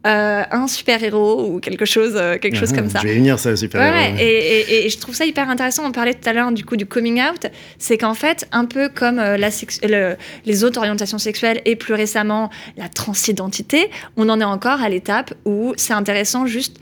euh, 0.07 0.45
un 0.53 0.69
super-héros 0.69 1.49
ou 1.51 1.59
quelque 1.59 1.85
chose, 1.85 2.13
euh, 2.15 2.39
quelque 2.39 2.57
chose 2.57 2.71
Ah, 2.73 2.77
comme 2.77 2.89
ça. 2.89 3.01
Je 3.03 3.09
vais 3.09 3.15
venir, 3.17 3.41
ça, 3.41 3.57
super. 3.57 3.81
Ouais, 3.81 3.91
ouais, 3.91 4.25
Et, 4.25 4.61
et- 4.71 4.87
et 4.87 4.89
je 4.89 4.99
trouve 4.99 5.17
ça 5.17 5.27
hyper 5.27 5.51
intéressant. 5.51 5.85
On 5.85 5.91
parlait 5.91 6.15
tout 6.15 6.29
à 6.29 6.33
l'heure 6.33 6.53
du 6.53 6.65
coup 6.65 6.77
du 6.77 6.87
coming 6.87 7.21
out. 7.21 7.47
C'est 7.79 7.99
qu'en 7.99 8.15
fait, 8.15 8.47
un 8.53 8.67
peu 8.67 8.89
comme 8.89 9.19
euh, 9.19 9.37
la 9.37 9.51
sex- 9.51 9.81
le- 9.83 10.15
les 10.45 10.63
autres 10.63 10.79
orientations 10.79 11.19
sexuelles 11.19 11.61
et 11.65 11.75
plus 11.75 11.95
récemment 11.95 12.51
la 12.77 12.89
transidentité, 12.89 13.91
on 14.17 14.29
en 14.29 14.41
est 14.41 14.45
encore 14.45 14.81
à 14.81 14.89
l'étape 14.89 15.35
où 15.45 15.73
c'est 15.77 15.95
intéressant 15.95 16.47
juste 16.47 16.77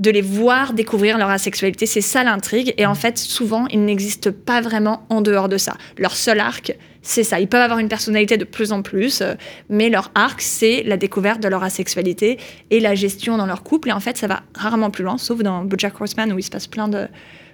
de 0.00 0.10
les 0.10 0.22
voir 0.22 0.72
découvrir 0.72 1.18
leur 1.18 1.28
asexualité. 1.28 1.86
C'est 1.86 2.00
ça 2.00 2.24
l'intrigue. 2.24 2.74
Et 2.78 2.86
en 2.86 2.94
fait, 2.94 3.18
souvent, 3.18 3.66
ils 3.68 3.84
n'existent 3.84 4.30
pas 4.32 4.60
vraiment 4.60 5.06
en 5.10 5.20
dehors 5.20 5.48
de 5.48 5.58
ça. 5.58 5.74
Leur 5.98 6.16
seul 6.16 6.40
arc, 6.40 6.74
c'est 7.02 7.22
ça. 7.22 7.38
Ils 7.38 7.48
peuvent 7.48 7.60
avoir 7.60 7.78
une 7.78 7.88
personnalité 7.88 8.36
de 8.36 8.44
plus 8.44 8.72
en 8.72 8.82
plus, 8.82 9.20
euh, 9.20 9.34
mais 9.68 9.88
leur 9.90 10.10
arc, 10.14 10.40
c'est 10.40 10.82
la 10.84 10.96
découverte 10.96 11.40
de 11.40 11.48
leur 11.48 11.62
asexualité 11.62 12.38
et 12.70 12.80
la 12.80 12.94
gestion 12.94 13.36
dans 13.36 13.46
leur 13.46 13.62
couple. 13.62 13.90
Et 13.90 13.92
en 13.92 14.00
fait, 14.00 14.16
ça 14.16 14.26
va 14.26 14.42
rarement 14.54 14.90
plus 14.90 15.04
loin, 15.04 15.18
sauf 15.18 15.42
dans 15.42 15.64
BoJack 15.64 16.00
Horseman 16.00 16.32
où 16.32 16.38
il 16.38 16.42
se 16.42 16.50
passe 16.50 16.66
plein 16.66 16.88
de 16.88 17.06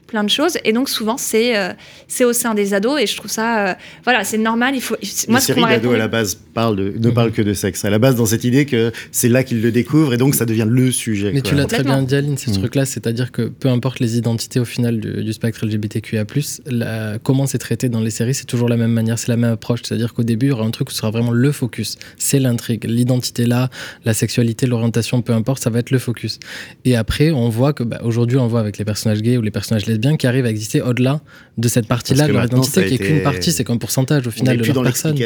plein 0.07 0.25
de 0.25 0.31
choses 0.31 0.59
et 0.64 0.73
donc 0.73 0.88
souvent 0.88 1.16
c'est 1.16 1.57
euh, 1.57 1.73
c'est 2.09 2.25
au 2.25 2.33
sein 2.33 2.55
des 2.55 2.75
ados 2.75 3.01
et 3.01 3.07
je 3.07 3.16
trouve 3.16 3.31
ça 3.31 3.71
euh, 3.71 3.75
voilà 4.05 4.23
c'est 4.25 4.38
normal 4.38 4.75
il 4.77 4.81
faut 4.81 4.97
Les 5.03 5.09
moi 5.29 5.40
ce 5.40 5.47
séries 5.47 5.62
d'ados 5.62 5.95
à 5.95 5.99
la 5.99 6.09
base 6.09 6.35
parlent 6.55 6.77
de, 6.77 6.95
ne 6.99 7.11
parlent 7.11 7.33
que 7.33 7.42
de 7.42 7.53
sexe. 7.55 7.85
À 7.85 7.90
la 7.90 7.99
base, 7.99 8.16
dans 8.16 8.25
cette 8.27 8.45
idée 8.45 8.64
que 8.66 8.92
c'est 9.12 9.29
là 9.29 9.45
qu'ils 9.45 9.61
le 9.61 9.71
découvrent 9.73 10.14
et 10.14 10.16
donc 10.16 10.35
ça 10.35 10.47
devient 10.47 10.66
le 10.66 10.90
sujet. 10.90 11.33
Mais 11.33 11.40
quoi. 11.42 11.51
tu 11.51 11.55
l'as 11.55 11.66
très 11.66 11.83
bien 11.83 12.03
dit, 12.03 12.14
Aline, 12.14 12.38
ces 12.38 12.51
Mm. 12.51 12.59
trucs-là, 12.59 12.87
c'est-à-dire 12.87 13.31
que 13.33 13.42
peu 13.42 13.69
importe 13.69 14.01
les 14.01 14.16
identités 14.16 14.59
au 14.61 14.64
final 14.64 14.99
du, 15.01 15.23
du 15.23 15.33
spectre 15.33 15.66
LGBTQIA, 15.66 16.25
la- 16.66 17.19
comment 17.23 17.47
c'est 17.47 17.59
traité 17.59 17.88
dans 17.88 18.01
les 18.01 18.11
séries, 18.11 18.35
c'est 18.35 18.45
toujours 18.47 18.69
la 18.69 18.77
même 18.77 18.92
manière, 18.92 19.19
c'est 19.19 19.29
la 19.29 19.37
même 19.37 19.53
approche. 19.53 19.81
C'est-à-dire 19.85 20.14
qu'au 20.14 20.23
début, 20.23 20.47
il 20.47 20.49
y 20.51 20.53
aura 20.53 20.64
un 20.64 20.71
truc 20.71 20.88
où 20.88 20.92
ce 20.92 20.99
sera 20.99 21.11
vraiment 21.11 21.31
le 21.33 21.53
focus. 21.53 21.99
C'est 22.16 22.38
l'intrigue. 22.38 22.85
L'identité 22.85 23.45
là, 23.47 23.69
la 24.05 24.14
sexualité, 24.14 24.66
l'orientation, 24.66 25.21
peu 25.23 25.33
importe, 25.33 25.62
ça 25.62 25.71
va 25.71 25.81
être 25.81 25.90
le 25.90 25.99
focus. 25.99 26.38
Et 26.85 26.97
après, 26.97 27.31
on 27.33 27.49
voit 27.49 27.73
que, 27.73 27.83
bah, 27.83 28.01
aujourd'hui, 28.05 28.38
on 28.38 28.47
voit 28.47 28.61
avec 28.61 28.79
les 28.79 28.85
personnages 28.85 29.21
gays 29.23 29.37
ou 29.37 29.42
les 29.42 29.51
personnages 29.51 29.87
lesbiens 29.96 30.16
qui 30.16 30.26
arrivent 30.26 30.46
à 30.46 30.50
exister 30.50 30.80
au-delà 30.82 31.20
de 31.59 31.68
cette 31.68 31.87
partie-là 31.88 32.26
de 32.28 32.32
leur 32.32 32.42
identité, 32.59 32.80
qui 32.87 32.92
est 32.92 32.96
été- 32.96 33.04
qu'une 33.06 33.22
partie, 33.22 33.50
c'est 33.52 33.64
qu'un 33.64 33.76
pourcentage 33.78 34.26
au 34.26 34.30
final 34.30 34.56
de 34.56 34.62
leur 34.74 34.74
personne. 34.92 35.16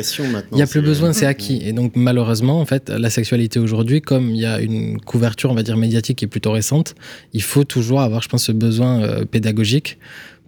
Il 0.53 0.57
n'y 0.57 0.63
a 0.63 0.67
plus 0.67 0.81
besoin, 0.81 1.13
c'est 1.13 1.27
acquis. 1.27 1.61
Et 1.65 1.73
donc, 1.73 1.93
malheureusement, 1.97 2.61
en 2.61 2.67
fait, 2.67 2.89
la 2.89 3.11
sexualité 3.11 3.59
aujourd'hui, 3.59 4.01
comme 4.01 4.31
il 4.31 4.41
y 4.41 4.47
a 4.47 4.61
une 4.61 5.01
couverture, 5.01 5.51
on 5.51 5.55
va 5.55 5.63
dire, 5.63 5.77
médiatique 5.77 6.19
qui 6.19 6.25
est 6.25 6.29
plutôt 6.29 6.53
récente, 6.53 6.95
il 7.33 7.43
faut 7.43 7.65
toujours 7.65 8.01
avoir, 8.01 8.23
je 8.23 8.29
pense, 8.29 8.45
ce 8.45 8.53
besoin 8.53 9.03
euh, 9.03 9.25
pédagogique 9.25 9.99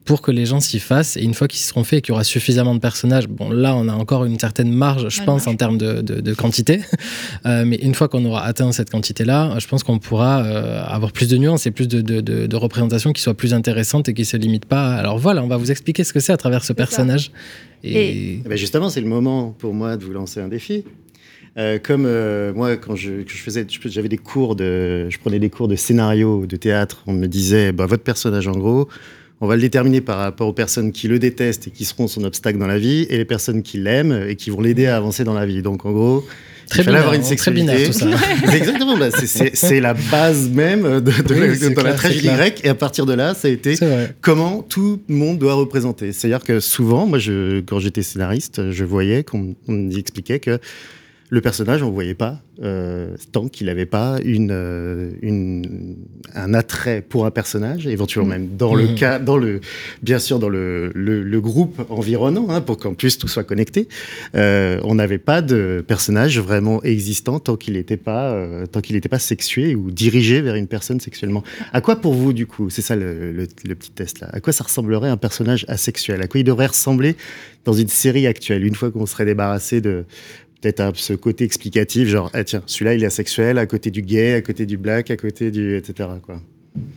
pour 0.04 0.20
que 0.22 0.30
les 0.30 0.46
gens 0.46 0.60
s'y 0.60 0.80
fassent. 0.80 1.16
Et 1.16 1.22
une 1.22 1.34
fois 1.34 1.46
qu'ils 1.48 1.60
seront 1.60 1.84
faits 1.84 1.98
et 1.98 2.02
qu'il 2.02 2.10
y 2.10 2.14
aura 2.14 2.24
suffisamment 2.24 2.74
de 2.74 2.80
personnages, 2.80 3.28
bon, 3.28 3.50
là, 3.50 3.76
on 3.76 3.88
a 3.88 3.92
encore 3.92 4.24
une 4.24 4.38
certaine 4.38 4.72
marge, 4.72 5.06
je 5.08 5.20
Ouais, 5.20 5.26
pense, 5.26 5.46
marge. 5.46 5.54
en 5.54 5.56
termes 5.56 5.78
de, 5.78 6.00
de- 6.00 6.20
de 6.20 6.34
quantité. 6.34 6.80
Euh, 7.44 7.64
mais 7.66 7.76
une 7.76 7.94
fois 7.94 8.08
qu'on 8.08 8.24
aura 8.24 8.44
atteint 8.44 8.70
cette 8.70 8.90
quantité-là, 8.90 9.56
je 9.58 9.66
pense 9.66 9.82
qu'on 9.82 9.98
pourra 9.98 10.44
euh, 10.44 10.82
avoir 10.86 11.10
plus 11.10 11.28
de 11.28 11.36
nuances 11.36 11.66
et 11.66 11.72
plus 11.72 11.88
de, 11.88 12.00
de, 12.00 12.20
de, 12.20 12.46
de 12.46 12.56
représentations 12.56 13.12
qui 13.12 13.20
soient 13.20 13.34
plus 13.34 13.52
intéressantes 13.52 14.08
et 14.08 14.14
qui 14.14 14.24
se 14.24 14.36
limitent 14.36 14.66
pas. 14.66 14.94
Alors 14.94 15.18
voilà, 15.18 15.42
on 15.42 15.48
va 15.48 15.56
vous 15.56 15.70
expliquer 15.72 16.04
ce 16.04 16.12
que 16.12 16.20
c'est 16.20 16.32
à 16.32 16.36
travers 16.36 16.62
ce 16.64 16.72
personnage. 16.72 17.32
Et... 17.82 18.34
Eh 18.44 18.48
ben 18.48 18.56
justement, 18.56 18.90
c'est 18.90 19.00
le 19.00 19.08
moment 19.08 19.50
pour 19.58 19.74
moi 19.74 19.96
de 19.96 20.04
vous 20.04 20.12
lancer 20.12 20.40
un 20.40 20.46
défi. 20.48 20.84
Euh, 21.58 21.78
comme 21.82 22.04
euh, 22.06 22.52
moi, 22.54 22.76
quand 22.76 22.94
je, 22.96 23.22
que 23.22 23.30
je 23.32 23.36
faisais, 23.38 23.66
j'avais 23.86 24.08
des 24.08 24.18
cours 24.18 24.54
de, 24.56 25.08
je 25.10 25.18
prenais 25.18 25.38
des 25.40 25.50
cours 25.50 25.66
de 25.68 25.74
scénario, 25.76 26.46
de 26.46 26.56
théâtre. 26.56 27.02
On 27.08 27.12
me 27.12 27.26
disait, 27.26 27.72
bah, 27.72 27.86
votre 27.86 28.04
personnage, 28.04 28.46
en 28.46 28.52
gros, 28.56 28.88
on 29.42 29.48
va 29.48 29.56
le 29.56 29.60
déterminer 29.60 30.00
par 30.00 30.18
rapport 30.18 30.46
aux 30.46 30.52
personnes 30.52 30.92
qui 30.92 31.08
le 31.08 31.18
détestent 31.18 31.66
et 31.66 31.70
qui 31.70 31.84
seront 31.84 32.06
son 32.06 32.22
obstacle 32.22 32.58
dans 32.58 32.68
la 32.68 32.78
vie, 32.78 33.06
et 33.10 33.18
les 33.18 33.24
personnes 33.24 33.62
qui 33.62 33.76
l'aiment 33.76 34.24
et 34.28 34.36
qui 34.36 34.50
vont 34.50 34.60
l'aider 34.60 34.86
à 34.86 34.96
avancer 34.96 35.24
dans 35.24 35.34
la 35.34 35.44
vie. 35.44 35.62
Donc, 35.62 35.84
en 35.84 35.90
gros, 35.90 36.24
Très 36.70 36.82
il 36.82 36.84
fallait 36.84 36.98
avoir 36.98 37.12
une 37.14 37.20
très 37.22 37.30
sexualité. 37.30 37.72
binaire, 37.72 37.86
tout 37.88 37.92
ça. 37.92 38.06
Exactement, 38.56 38.96
bah, 38.96 39.08
c'est- 39.10 39.80
la 39.80 39.94
base 39.94 40.48
même 40.48 40.82
de, 40.84 41.00
de 41.00 41.34
Oui, 41.34 41.74
la, 41.84 41.92
tragédie 41.94 42.28
grecque. 42.28 42.60
Et 42.62 42.68
à 42.68 42.74
partir 42.76 43.04
de 43.04 43.14
là, 43.14 43.34
ça 43.34 43.48
a 43.48 43.50
été 43.50 43.74
comment 44.20 44.62
tout 44.62 45.00
le 45.08 45.14
monde 45.16 45.38
doit 45.38 45.54
représenter. 45.54 46.12
C'est-à-dire 46.12 46.44
que 46.44 46.60
souvent, 46.60 47.06
moi, 47.06 47.18
je, 47.18 47.60
quand 47.62 47.80
j'étais 47.80 48.02
scénariste, 48.02 48.70
je 48.70 48.84
voyais 48.84 49.24
qu'on 49.24 49.56
on 49.66 49.72
me 49.72 49.98
expliquait 49.98 50.38
que 50.38 50.60
le 51.34 51.40
personnage, 51.40 51.82
on 51.82 51.86
ne 51.86 51.92
voyait 51.92 52.12
pas 52.12 52.42
euh, 52.62 53.16
tant 53.32 53.48
qu'il 53.48 53.68
n'avait 53.68 53.86
pas 53.86 54.18
une, 54.22 54.50
euh, 54.52 55.12
une, 55.22 55.96
un 56.34 56.52
attrait 56.52 57.00
pour 57.00 57.24
un 57.24 57.30
personnage, 57.30 57.86
éventuellement 57.86 58.28
même 58.28 58.48
dans 58.58 58.74
le 58.74 58.88
Mhm. 58.88 58.94
cas, 58.96 59.18
dans 59.18 59.38
le, 59.38 59.62
bien 60.02 60.18
sûr 60.18 60.38
dans 60.38 60.50
le, 60.50 60.90
le, 60.94 61.22
le 61.22 61.40
groupe 61.40 61.86
environnant, 61.88 62.50
hein, 62.50 62.60
pour 62.60 62.76
qu'en 62.76 62.92
plus 62.92 63.16
tout 63.16 63.28
soit 63.28 63.44
connecté. 63.44 63.88
Euh, 64.34 64.78
on 64.84 64.94
n'avait 64.96 65.16
pas 65.16 65.40
de 65.40 65.82
personnage 65.86 66.38
vraiment 66.38 66.82
existant 66.82 67.40
tant 67.40 67.56
qu'il 67.56 67.74
n'était 67.74 67.96
pas, 67.96 68.32
euh, 68.34 68.66
tant 68.66 68.82
qu'il 68.82 68.94
n'était 68.94 69.08
pas 69.08 69.18
sexué 69.18 69.74
ou 69.74 69.90
dirigé 69.90 70.42
vers 70.42 70.54
une 70.56 70.66
personne 70.68 71.00
sexuellement. 71.00 71.42
À 71.72 71.80
quoi 71.80 71.96
pour 71.96 72.12
vous 72.12 72.34
du 72.34 72.46
coup 72.46 72.68
C'est 72.68 72.82
ça 72.82 72.94
le, 72.94 73.32
le- 73.32 73.48
le 73.64 73.74
petit 73.74 73.90
test 73.92 74.20
là. 74.20 74.28
À 74.34 74.40
quoi 74.40 74.52
ça 74.52 74.64
ressemblerait 74.64 75.08
un 75.08 75.16
personnage 75.16 75.64
asexuel? 75.68 76.20
À 76.20 76.26
quoi 76.28 76.40
il 76.40 76.44
devrait 76.44 76.66
ressembler 76.66 77.16
dans 77.64 77.72
une 77.72 77.88
série 77.88 78.26
actuelle 78.26 78.66
une 78.66 78.74
fois 78.74 78.90
qu'on 78.90 79.06
serait 79.06 79.24
débarrassé 79.24 79.80
de 79.80 80.04
peut-être 80.62 80.96
ce 80.96 81.12
côté 81.12 81.44
explicatif, 81.44 82.08
genre 82.08 82.30
ah, 82.32 82.44
tiens 82.44 82.62
celui-là 82.66 82.94
il 82.94 83.02
est 83.02 83.06
asexuel 83.06 83.58
à 83.58 83.66
côté 83.66 83.90
du 83.90 84.02
gay, 84.02 84.34
à 84.34 84.42
côté 84.42 84.64
du 84.64 84.78
black, 84.78 85.10
à 85.10 85.16
côté 85.16 85.50
du 85.50 85.76
etc 85.76 86.08
quoi. 86.24 86.40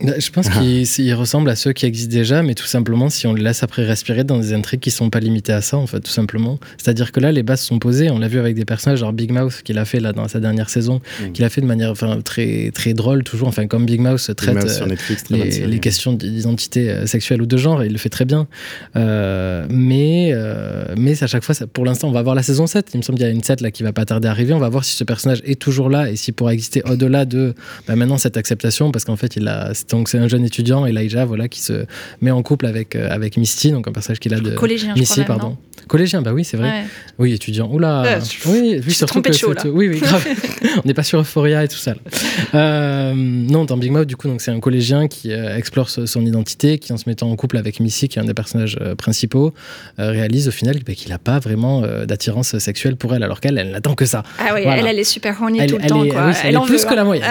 Bah, 0.02 0.12
Je 0.18 0.30
pense 0.30 0.48
qu'il 0.48 0.82
il 1.06 1.14
ressemble 1.14 1.50
à 1.50 1.56
ceux 1.56 1.72
qui 1.72 1.84
existent 1.86 2.12
déjà, 2.12 2.42
mais 2.42 2.54
tout 2.54 2.64
simplement 2.66 3.10
si 3.10 3.26
on 3.26 3.34
les 3.34 3.42
laisse 3.42 3.62
après 3.62 3.84
respirer 3.84 4.24
dans 4.24 4.38
des 4.38 4.52
intrigues 4.54 4.80
qui 4.80 4.90
sont 4.90 5.10
pas 5.10 5.20
limitées 5.20 5.52
à 5.52 5.60
ça, 5.60 5.76
en 5.76 5.86
fait, 5.86 6.00
tout 6.00 6.10
simplement. 6.10 6.58
C'est-à-dire 6.78 7.12
que 7.12 7.20
là, 7.20 7.30
les 7.32 7.42
bases 7.42 7.60
sont 7.60 7.78
posées. 7.78 8.10
On 8.10 8.18
l'a 8.18 8.28
vu 8.28 8.38
avec 8.38 8.54
des 8.56 8.64
personnages, 8.64 9.00
genre 9.00 9.12
Big 9.12 9.30
Mouth, 9.30 9.60
qu'il 9.64 9.78
a 9.78 9.84
fait 9.84 10.00
là 10.00 10.12
dans 10.12 10.28
sa 10.28 10.40
dernière 10.40 10.70
saison, 10.70 11.00
Mm. 11.20 11.32
qu'il 11.32 11.44
a 11.44 11.50
fait 11.50 11.60
de 11.60 11.66
manière 11.66 11.90
enfin, 11.90 12.20
très, 12.22 12.70
très 12.74 12.94
drôle, 12.94 13.22
toujours. 13.22 13.48
Enfin, 13.48 13.66
comme 13.66 13.84
Big 13.86 14.00
traite 14.36 14.68
sur 14.70 14.84
euh, 14.84 14.88
Netflix, 14.88 15.24
très 15.24 15.36
bonne 15.36 15.44
les, 15.46 15.52
série. 15.52 15.70
les 15.70 15.78
questions 15.78 16.12
d'identité 16.14 16.90
euh, 16.90 17.06
sexuelle 17.06 17.42
ou 17.42 17.46
de 17.46 17.56
genre, 17.56 17.82
et 17.82 17.86
il 17.86 17.92
le 17.92 17.98
fait 17.98 18.08
très 18.08 18.24
bien. 18.24 18.46
Euh, 18.96 19.66
mais, 19.68 20.30
euh, 20.32 20.86
mais 20.96 21.22
à 21.22 21.26
chaque 21.26 21.44
fois, 21.44 21.54
ça- 21.54 21.66
pour 21.66 21.84
l'instant, 21.84 22.08
on 22.08 22.12
va 22.12 22.22
voir 22.22 22.34
la 22.34 22.42
saison 22.42 22.66
7. 22.66 22.88
Il 22.94 22.98
me 22.98 23.02
semble 23.02 23.18
qu'il 23.18 23.26
y 23.26 23.30
a 23.30 23.32
une 23.32 23.42
7 23.42 23.60
là 23.60 23.70
qui 23.70 23.82
va 23.82 23.92
pas 23.92 24.04
tarder 24.04 24.28
à 24.28 24.30
arriver. 24.30 24.52
On 24.54 24.58
va 24.58 24.68
voir 24.68 24.84
si 24.84 24.96
ce 24.96 25.04
personnage 25.04 25.42
est 25.44 25.60
toujours 25.60 25.90
là 25.90 26.10
et 26.10 26.16
s'il 26.16 26.34
pourra 26.34 26.52
exister 26.54 26.82
au-delà 26.88 27.24
de 27.24 27.54
bah, 27.86 27.96
maintenant 27.96 28.18
cette 28.18 28.36
acceptation, 28.36 28.90
parce 28.90 29.04
qu'en 29.04 29.16
fait, 29.16 29.36
il 29.36 29.46
a, 29.48 29.65
c'est- 29.74 29.90
donc 29.90 30.08
c'est 30.08 30.18
un 30.18 30.28
jeune 30.28 30.44
étudiant, 30.44 30.86
Elijah, 30.86 31.24
voilà, 31.24 31.48
qui 31.48 31.60
se 31.60 31.86
met 32.20 32.30
en 32.30 32.42
couple 32.42 32.66
avec, 32.66 32.96
euh, 32.96 33.08
avec 33.10 33.36
Misty, 33.36 33.70
donc 33.72 33.86
un 33.88 33.92
personnage 33.92 34.18
qu'il 34.20 34.34
a 34.34 34.40
de. 34.40 34.50
Collégien, 34.50 34.94
je 34.94 35.00
même, 35.20 35.26
pardon. 35.26 35.48
non 35.50 35.56
Collégien, 35.88 36.20
bah 36.20 36.32
oui, 36.32 36.44
c'est 36.44 36.56
vrai. 36.56 36.68
Ouais. 36.68 36.84
Oui, 37.18 37.32
étudiant. 37.32 37.70
Oula. 37.72 38.02
Euh, 38.04 38.20
oui, 38.46 38.60
oui, 38.62 38.82
suis 38.82 38.92
surtout 38.94 39.22
que 39.22 39.28
de 39.30 39.54
là. 39.54 39.62
Oui, 39.70 39.86
oui, 39.88 40.00
grave. 40.00 40.26
On 40.84 40.88
n'est 40.88 40.94
pas 40.94 41.04
sur 41.04 41.20
Euphoria 41.20 41.62
et 41.62 41.68
tout 41.68 41.76
ça. 41.76 41.94
Euh, 42.54 43.12
non, 43.14 43.64
dans 43.64 43.76
Big 43.76 43.92
Mouth, 43.92 44.06
du 44.06 44.16
coup, 44.16 44.26
donc 44.28 44.40
c'est 44.40 44.50
un 44.50 44.58
collégien 44.60 45.06
qui 45.08 45.32
euh, 45.32 45.56
explore 45.56 45.88
ce- 45.90 46.06
son 46.06 46.24
identité, 46.26 46.78
qui 46.78 46.92
en 46.92 46.96
se 46.96 47.04
mettant 47.08 47.30
en 47.30 47.36
couple 47.36 47.56
avec 47.56 47.78
Missy, 47.80 48.08
qui 48.08 48.18
est 48.18 48.22
un 48.22 48.24
des 48.24 48.34
personnages 48.34 48.78
euh, 48.80 48.94
principaux, 48.96 49.54
euh, 50.00 50.10
réalise 50.10 50.48
au 50.48 50.50
final 50.50 50.76
bah, 50.84 50.94
qu'il 50.94 51.10
n'a 51.10 51.18
pas 51.18 51.38
vraiment 51.38 51.82
euh, 51.84 52.04
d'attirance 52.06 52.58
sexuelle 52.58 52.96
pour 52.96 53.14
elle, 53.14 53.22
alors 53.22 53.40
qu'elle, 53.40 53.56
elle 53.58 53.70
n'attend 53.70 53.94
que 53.94 54.06
ça. 54.06 54.22
Ah 54.38 54.52
oui, 54.54 54.62
Voilà. 54.64 54.78
elle, 54.80 54.86
elle 54.88 54.98
est 54.98 55.04
super 55.04 55.40
horny 55.40 55.58
Elle- 55.60 55.70
tout 55.70 55.76
le 55.76 55.82
elle 55.84 55.88
temps, 55.90 56.04
est- 56.04 56.08
quoi. 56.08 56.26
oui, 56.28 56.32
elle 56.44 56.54
est 56.54 56.58
en 56.58 56.62
plus 56.66 56.82
veut, 56.82 56.88
que 56.90 56.94
la 56.94 57.02
hein. 57.02 57.04
moyenne. 57.04 57.24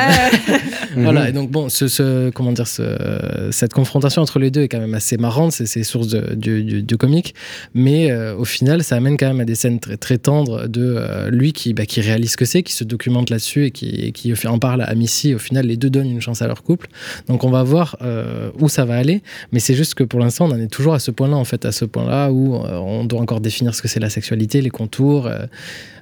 Euh, 0.49 0.57
Voilà, 0.97 1.27
et 1.27 1.33
donc 1.33 1.51
bon, 1.51 1.67
ce, 1.67 1.89
ce- 1.89 2.24
comment 2.31 2.51
dire, 2.51 2.67
ce- 2.67 3.49
cette 3.51 3.73
confrontation 3.73 4.21
entre 4.21 4.39
les 4.39 4.51
deux 4.51 4.61
est 4.61 4.67
quand 4.67 4.79
même 4.79 4.93
assez 4.93 5.17
marrante, 5.17 5.51
c'est 5.51 5.83
source 5.83 6.07
de- 6.07 6.33
du, 6.35 6.97
comique, 6.97 7.35
mais 7.73 8.11
euh, 8.11 8.35
au 8.35 8.45
final, 8.45 8.83
ça 8.83 8.95
amène 8.95 9.17
quand 9.17 9.27
même 9.27 9.41
à 9.41 9.45
des 9.45 9.55
scènes 9.55 9.79
très, 9.79 10.17
tendres 10.17 10.67
de 10.67 10.95
euh, 10.97 11.29
lui 11.29 11.51
qui, 11.53 11.73
bah, 11.73 11.85
qui 11.85 11.99
réalise 12.01 12.31
ce 12.31 12.37
que 12.37 12.45
c'est, 12.45 12.63
qui 12.63 12.73
se 12.73 12.83
documente 12.85 13.29
là-dessus 13.29 13.65
et 13.65 13.71
qui, 13.71 14.33
en 14.47 14.59
parle 14.59 14.81
à 14.81 14.95
Missy. 14.95 15.33
Au 15.33 15.39
final, 15.39 15.65
les 15.67 15.77
deux 15.77 15.89
donnent 15.89 16.09
une 16.09 16.21
chance 16.21 16.41
à 16.41 16.47
leur 16.47 16.63
couple. 16.63 16.87
Donc 17.27 17.43
on 17.43 17.49
va 17.49 17.63
voir 17.63 17.97
euh, 18.01 18.49
où 18.59 18.69
ça 18.69 18.85
va 18.85 18.95
aller, 18.95 19.21
mais 19.51 19.59
c'est 19.59 19.73
juste 19.75 19.93
que 19.95 20.03
pour 20.03 20.19
l'instant, 20.19 20.45
on 20.45 20.51
en 20.51 20.59
est 20.59 20.67
toujours 20.67 20.93
à 20.93 20.99
ce 20.99 21.11
point-là, 21.11 21.35
en 21.35 21.45
fait, 21.45 21.65
à 21.65 21.71
ce 21.71 21.85
point-là 21.85 22.31
où 22.31 22.55
on 22.55 23.03
doit 23.05 23.19
encore 23.21 23.41
définir 23.41 23.75
ce 23.75 23.81
que 23.81 23.87
c'est 23.87 23.99
la 23.99 24.09
sexualité, 24.09 24.61
les 24.61 24.69
contours. 24.69 25.29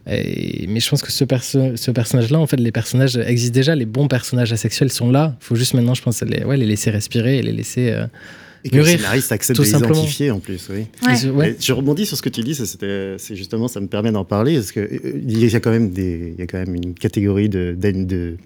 Et- 0.09 0.65
mais 0.67 0.79
je 0.79 0.89
pense 0.89 1.01
que 1.01 1.11
ce, 1.11 1.23
perso- 1.23 1.75
ce 1.75 1.91
personnage-là, 1.91 2.39
en 2.39 2.47
fait, 2.47 2.57
les 2.57 2.71
personnages 2.71 3.17
existent 3.17 3.53
déjà, 3.53 3.75
les 3.75 3.85
bons 3.85 4.07
personnages 4.07 4.51
asexuels 4.53 4.91
sont 4.91 5.11
là. 5.11 5.35
Il 5.41 5.45
faut 5.45 5.55
juste 5.55 5.73
maintenant, 5.73 5.93
je 5.93 6.01
pense, 6.01 6.21
les, 6.23 6.43
ouais, 6.43 6.57
les 6.57 6.65
laisser 6.65 6.89
respirer 6.89 7.37
et 7.39 7.41
les 7.41 7.53
laisser, 7.53 7.89
euh, 7.91 8.05
Et 8.65 8.69
que 8.69 8.75
le 8.77 8.83
Mûrir, 8.83 8.97
scénariste 8.99 9.31
accepte 9.33 9.57
tout 9.57 9.63
de 9.63 9.67
simplement. 9.67 9.99
en 10.01 10.39
plus, 10.39 10.69
oui. 10.71 10.85
Ouais. 11.05 11.29
Ouais. 11.31 11.55
Je 11.59 11.73
rebondis 11.73 12.05
sur 12.05 12.15
ce 12.15 12.21
que 12.21 12.29
tu 12.29 12.41
dis, 12.43 12.55
c'est 12.55 13.35
justement, 13.35 13.67
ça 13.67 13.81
me 13.81 13.87
permet 13.87 14.11
d'en 14.13 14.23
parler, 14.23 14.55
parce 14.55 14.71
que 14.71 14.79
euh, 14.79 15.21
il 15.27 15.43
y 15.45 15.53
a 15.55 15.59
quand 15.59 15.71
même 15.71 15.91
des, 15.91 16.33
il 16.35 16.39
y 16.39 16.43
a 16.43 16.47
quand 16.47 16.59
même 16.59 16.73
une 16.75 16.93
catégorie 16.93 17.49
de, 17.49 17.75
de, 17.77 17.91
de, 17.91 18.37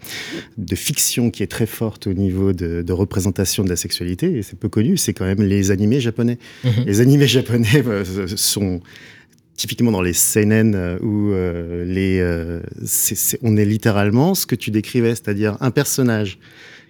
de 0.57 0.75
fiction 0.75 1.29
qui 1.29 1.43
est 1.43 1.47
très 1.47 1.67
forte 1.67 2.07
au 2.07 2.13
niveau 2.13 2.51
de, 2.51 2.81
de 2.81 2.93
représentation 2.93 3.63
de 3.63 3.69
la 3.69 3.75
sexualité, 3.75 4.37
et 4.37 4.41
c'est 4.41 4.57
peu 4.57 4.69
connu, 4.69 4.97
c'est 4.97 5.13
quand 5.13 5.25
même 5.25 5.41
les 5.43 5.69
animés 5.69 5.99
japonais. 6.01 6.39
Mhm. 6.63 6.71
Les 6.87 6.99
animés 7.01 7.27
japonais 7.27 7.83
euh, 7.85 8.03
sont 8.35 8.81
typiquement 9.57 9.91
dans 9.91 10.01
les 10.01 10.13
seinen 10.13 10.75
euh, 10.75 10.99
où 11.01 11.31
euh, 11.31 11.83
euh, 11.97 12.61
on 13.41 13.57
est 13.57 13.65
littéralement 13.65 14.35
ce 14.35 14.45
que 14.45 14.55
tu 14.55 14.71
décrivais, 14.71 15.09
c'est-à-dire 15.09 15.57
un 15.59 15.71
personnage 15.71 16.39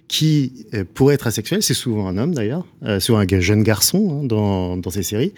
qui 0.06 0.66
pourrait 0.94 1.16
être 1.16 1.26
asexuel, 1.26 1.62
c'est 1.62 1.74
souvent 1.74 2.08
un 2.08 2.16
homme 2.16 2.34
d'ailleurs, 2.34 2.66
souvent 2.98 3.18
un 3.18 3.40
jeune 3.40 3.62
garçon 3.62 4.22
hein, 4.22 4.24
dans, 4.24 4.78
dans 4.78 4.88
ces 4.88 5.02
séries, 5.02 5.34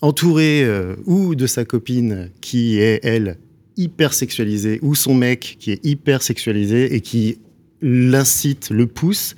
entouré 0.00 0.66
ou 1.06 1.36
de 1.36 1.46
sa 1.46 1.64
copine 1.64 2.28
qui 2.40 2.80
est, 2.80 2.98
elle, 3.04 3.36
hyper 3.76 4.12
sexualisée, 4.12 4.80
ou 4.82 4.96
son 4.96 5.14
mec 5.14 5.58
qui 5.60 5.70
est 5.70 5.86
hyper 5.86 6.22
sexualisé 6.22 6.92
et 6.92 7.02
qui 7.02 7.38
l'incite, 7.82 8.70
le 8.70 8.88
pousse 8.88 9.36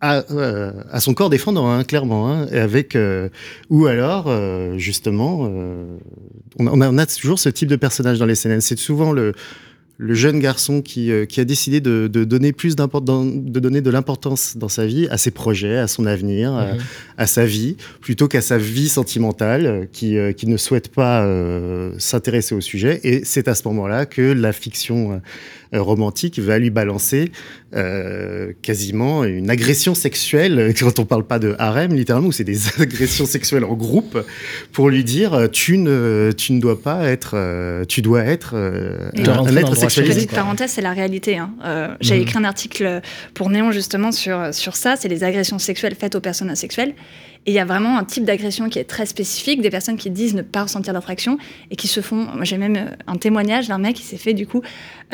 à, 0.00 0.24
euh, 0.32 0.72
à 0.90 1.00
son 1.00 1.12
corps 1.14 1.30
défendant, 1.30 1.70
hein, 1.70 1.84
clairement, 1.84 2.30
hein, 2.30 2.46
avec 2.52 2.96
euh, 2.96 3.28
ou 3.68 3.86
alors 3.86 4.24
euh, 4.28 4.78
justement, 4.78 5.48
euh, 5.50 5.96
on, 6.58 6.80
a, 6.80 6.88
on 6.88 6.98
toujours 7.20 7.38
ce 7.38 7.48
type 7.48 7.68
de 7.68 7.76
personnage 7.76 8.18
dans 8.18 8.26
les 8.26 8.34
CNN. 8.34 8.60
C'est 8.60 8.78
souvent 8.78 9.12
le 9.12 9.32
le 10.02 10.14
jeune 10.14 10.38
garçon 10.40 10.80
qui, 10.80 11.10
qui 11.28 11.40
a 11.40 11.44
décidé 11.44 11.82
de, 11.82 12.08
de 12.10 12.24
donner 12.24 12.52
plus 12.52 12.74
de 12.74 13.60
donner 13.60 13.82
de 13.82 13.90
l'importance 13.90 14.56
dans 14.56 14.70
sa 14.70 14.86
vie 14.86 15.06
à 15.10 15.18
ses 15.18 15.30
projets, 15.30 15.76
à 15.76 15.88
son 15.88 16.06
avenir, 16.06 16.54
à- 16.54 16.72
Mhm. 16.72 16.78
à, 17.18 17.26
sa 17.26 17.44
vie, 17.44 17.76
plutôt 18.00 18.26
qu'à 18.26 18.40
sa 18.40 18.56
vie 18.56 18.88
sentimentale, 18.88 19.88
qui, 19.92 20.16
qui 20.38 20.46
ne 20.46 20.56
souhaite 20.56 20.88
pas 20.88 21.28
s'intéresser 21.98 22.54
au 22.54 22.62
sujet. 22.62 23.00
Et 23.04 23.26
c'est 23.26 23.46
à 23.46 23.54
ce 23.54 23.68
moment-là 23.68 24.06
que 24.06 24.22
la 24.22 24.52
fiction 24.54 25.20
romantique 25.72 26.38
va 26.38 26.58
lui 26.58 26.70
balancer 26.70 27.30
euh, 27.74 28.52
quasiment 28.62 29.24
une 29.24 29.50
agression 29.50 29.94
sexuelle, 29.94 30.74
quand 30.78 30.98
on 30.98 31.04
parle 31.04 31.24
pas 31.24 31.38
de 31.38 31.54
harem, 31.58 31.94
littéralement, 31.94 32.28
où 32.28 32.32
c'est 32.32 32.44
des 32.44 32.58
agressions 32.80 33.26
sexuelles 33.26 33.64
en 33.64 33.74
groupe, 33.74 34.18
pour 34.72 34.90
lui 34.90 35.04
dire 35.04 35.34
euh, 35.34 35.46
tu 35.48 35.78
ne, 35.78 36.32
tu 36.36 36.52
ne 36.52 36.60
dois 36.60 36.80
pas 36.82 37.04
être, 37.04 37.32
euh, 37.34 37.84
tu 37.84 38.02
dois 38.02 38.24
être 38.24 38.52
euh, 38.54 39.10
un, 39.16 39.56
être 39.56 39.76
sexualisé. 39.76 40.14
Petite 40.14 40.32
parenthèse, 40.34 40.72
c'est 40.72 40.82
la 40.82 40.92
réalité. 40.92 41.38
hein. 41.38 41.50
Euh, 41.64 41.94
J'ai 42.00 42.16
Mhm. 42.16 42.22
écrit 42.22 42.38
un 42.38 42.44
article 42.44 43.00
pour 43.34 43.50
Néon 43.50 43.70
justement 43.70 44.10
sur, 44.12 44.52
sur 44.52 44.74
ça, 44.76 44.96
c'est 44.98 45.08
les 45.08 45.22
agressions 45.24 45.58
sexuelles 45.58 45.94
faites 45.98 46.14
aux 46.16 46.20
personnes 46.20 46.50
asexuelles. 46.50 46.94
Et 47.46 47.52
il 47.52 47.54
y 47.54 47.58
a 47.58 47.64
vraiment 47.64 47.96
un 47.96 48.04
type 48.04 48.24
d'agression 48.24 48.68
qui 48.68 48.78
est 48.78 48.84
très 48.84 49.06
spécifique, 49.06 49.62
des 49.62 49.70
personnes 49.70 49.96
qui 49.96 50.10
disent 50.10 50.34
ne 50.34 50.42
pas 50.42 50.64
ressentir 50.64 50.92
d'attraction 50.92 51.38
et 51.70 51.76
qui 51.76 51.88
se 51.88 52.00
font. 52.00 52.28
J'ai 52.42 52.58
même 52.58 52.76
euh, 52.76 52.94
un 53.06 53.16
témoignage 53.16 53.68
d'un 53.68 53.78
mec 53.78 53.96
qui 53.96 54.02
s'est 54.02 54.18
fait 54.18 54.34
du 54.34 54.46
coup, 54.46 54.60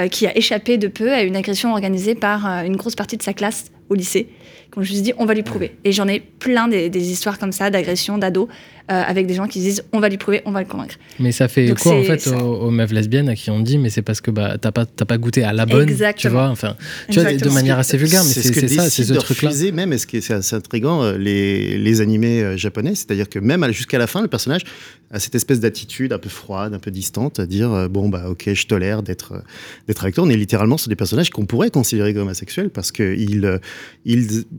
euh, 0.01 0.09
qui 0.09 0.27
a 0.27 0.37
échappé 0.37 0.77
de 0.77 0.89
peu 0.89 1.13
à 1.13 1.23
une 1.23 1.37
agression 1.37 1.71
organisée 1.71 2.17
par 2.17 2.47
euh, 2.47 2.63
une 2.65 2.77
grosse 2.77 2.97
partie 2.97 3.17
de 3.17 3.23
sa 3.23 3.33
classe 3.33 3.71
au 3.91 3.95
lycée. 3.95 4.29
Quand 4.77 4.83
je 4.83 4.91
me 4.91 4.95
suis 4.95 5.03
dit, 5.03 5.15
on 5.17 5.25
va 5.25 5.33
lui 5.33 5.43
prouver. 5.43 5.75
Et 5.85 5.93
j'en 5.93 6.07
ai 6.07 6.21
plein 6.21 6.69
des, 6.69 6.91
des 6.91 7.11
histoires 7.11 7.39
comme 7.39 7.51
ça 7.51 7.71
d'agressions 7.71 8.19
d'ados 8.19 8.47
euh, 8.91 9.03
avec 9.05 9.27
des 9.27 9.33
gens 9.35 9.49
qui 9.49 9.59
se 9.61 9.65
disent, 9.65 9.85
on 9.93 9.99
va 10.01 10.09
lui 10.11 10.19
prouver, 10.19 10.43
on 10.45 10.53
va 10.53 10.61
le 10.61 10.69
convaincre. 10.69 10.95
Mais 11.19 11.33
ça 11.33 11.49
fait 11.49 11.67
Donc 11.69 11.79
quoi 11.81 11.95
en 11.99 12.03
fait 12.05 12.25
aux, 12.29 12.35
aux 12.37 12.71
meufs 12.71 12.93
lesbiennes 12.93 13.29
à 13.31 13.35
qui 13.35 13.51
on 13.51 13.59
dit 13.61 13.79
mais 13.79 13.89
c'est 13.91 14.03
parce 14.03 14.21
que 14.21 14.31
bah 14.31 14.59
t'as 14.61 14.71
pas 14.71 14.87
t'as 14.87 15.07
pas 15.07 15.19
goûté 15.19 15.43
à 15.43 15.53
la 15.53 15.67
bonne 15.67 15.87
tu 15.87 15.93
Exactement. 15.93 16.35
vois 16.35 16.49
enfin 16.51 16.77
tu 17.11 17.19
vois 17.19 17.33
de- 17.33 17.49
manière 17.49 17.79
assez 17.81 17.97
vulgaire 17.97 18.23
mais 18.23 18.31
c'est 18.31 18.43
ce 18.43 18.53
que 18.53 18.61
c'est 18.61 18.69
ça 18.69 18.89
c'est 18.91 19.03
ce 19.03 19.13
de 19.15 19.19
truc 19.19 19.43
là 19.43 19.49
refuser 19.49 19.73
même, 19.73 19.93
et 19.93 19.99
ce 19.99 20.07
qui 20.07 20.19
est 20.19 20.21
c'est 20.21 20.35
assez 20.35 20.55
intriguant, 20.55 21.03
euh, 21.03 21.17
les, 21.19 21.79
les 21.79 22.01
animés 22.01 22.43
euh, 22.43 22.57
japonais, 22.57 22.95
c'est-à-dire 22.95 23.29
que 23.29 23.39
même 23.41 23.65
jusqu'à 23.73 23.99
la 23.99 24.07
fin, 24.07 24.21
le 24.23 24.29
personnage 24.29 24.63
a 25.11 25.19
cette 25.19 25.35
espèce 25.35 25.59
d'attitude 25.61 26.13
un 26.13 26.19
peu 26.19 26.29
froide, 26.29 26.75
un 26.75 26.79
peu 26.79 26.91
distante, 26.93 27.41
à 27.41 27.47
dire 27.47 27.73
euh, 27.73 27.89
bon 27.89 28.09
bah 28.09 28.25
ok, 28.29 28.53
je 28.53 28.67
tolère 28.67 29.03
d'être 29.03 29.43
d'être 29.89 30.03
avec 30.05 30.15
toi. 30.15 30.23
On 30.25 30.31
est 30.31 30.37
littéralement 30.37 30.77
sur 30.77 30.89
des 30.91 30.97
personnages 30.97 31.31
qu'on 31.31 31.47
pourrait 31.47 31.71
considérer 31.71 32.15
comme 32.15 32.29
asexuels 32.29 32.71
parce 32.71 32.93
que 32.93 33.15
ils, 33.17 33.59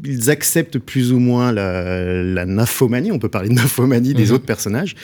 ils 0.08 0.30
acceptent 0.30 0.80
plus 0.80 1.12
ou 1.12 1.20
moins 1.20 1.52
la, 1.52 2.24
la 2.24 2.46
nymphomanie, 2.46 3.12
on 3.12 3.20
peut 3.20 3.30
parler 3.30 3.50
de 3.50 3.54
nymphomanie 3.56 4.14
des 4.14 4.28
Mhm. 4.28 4.32
autres 4.34 4.46
personnages, 4.46 4.96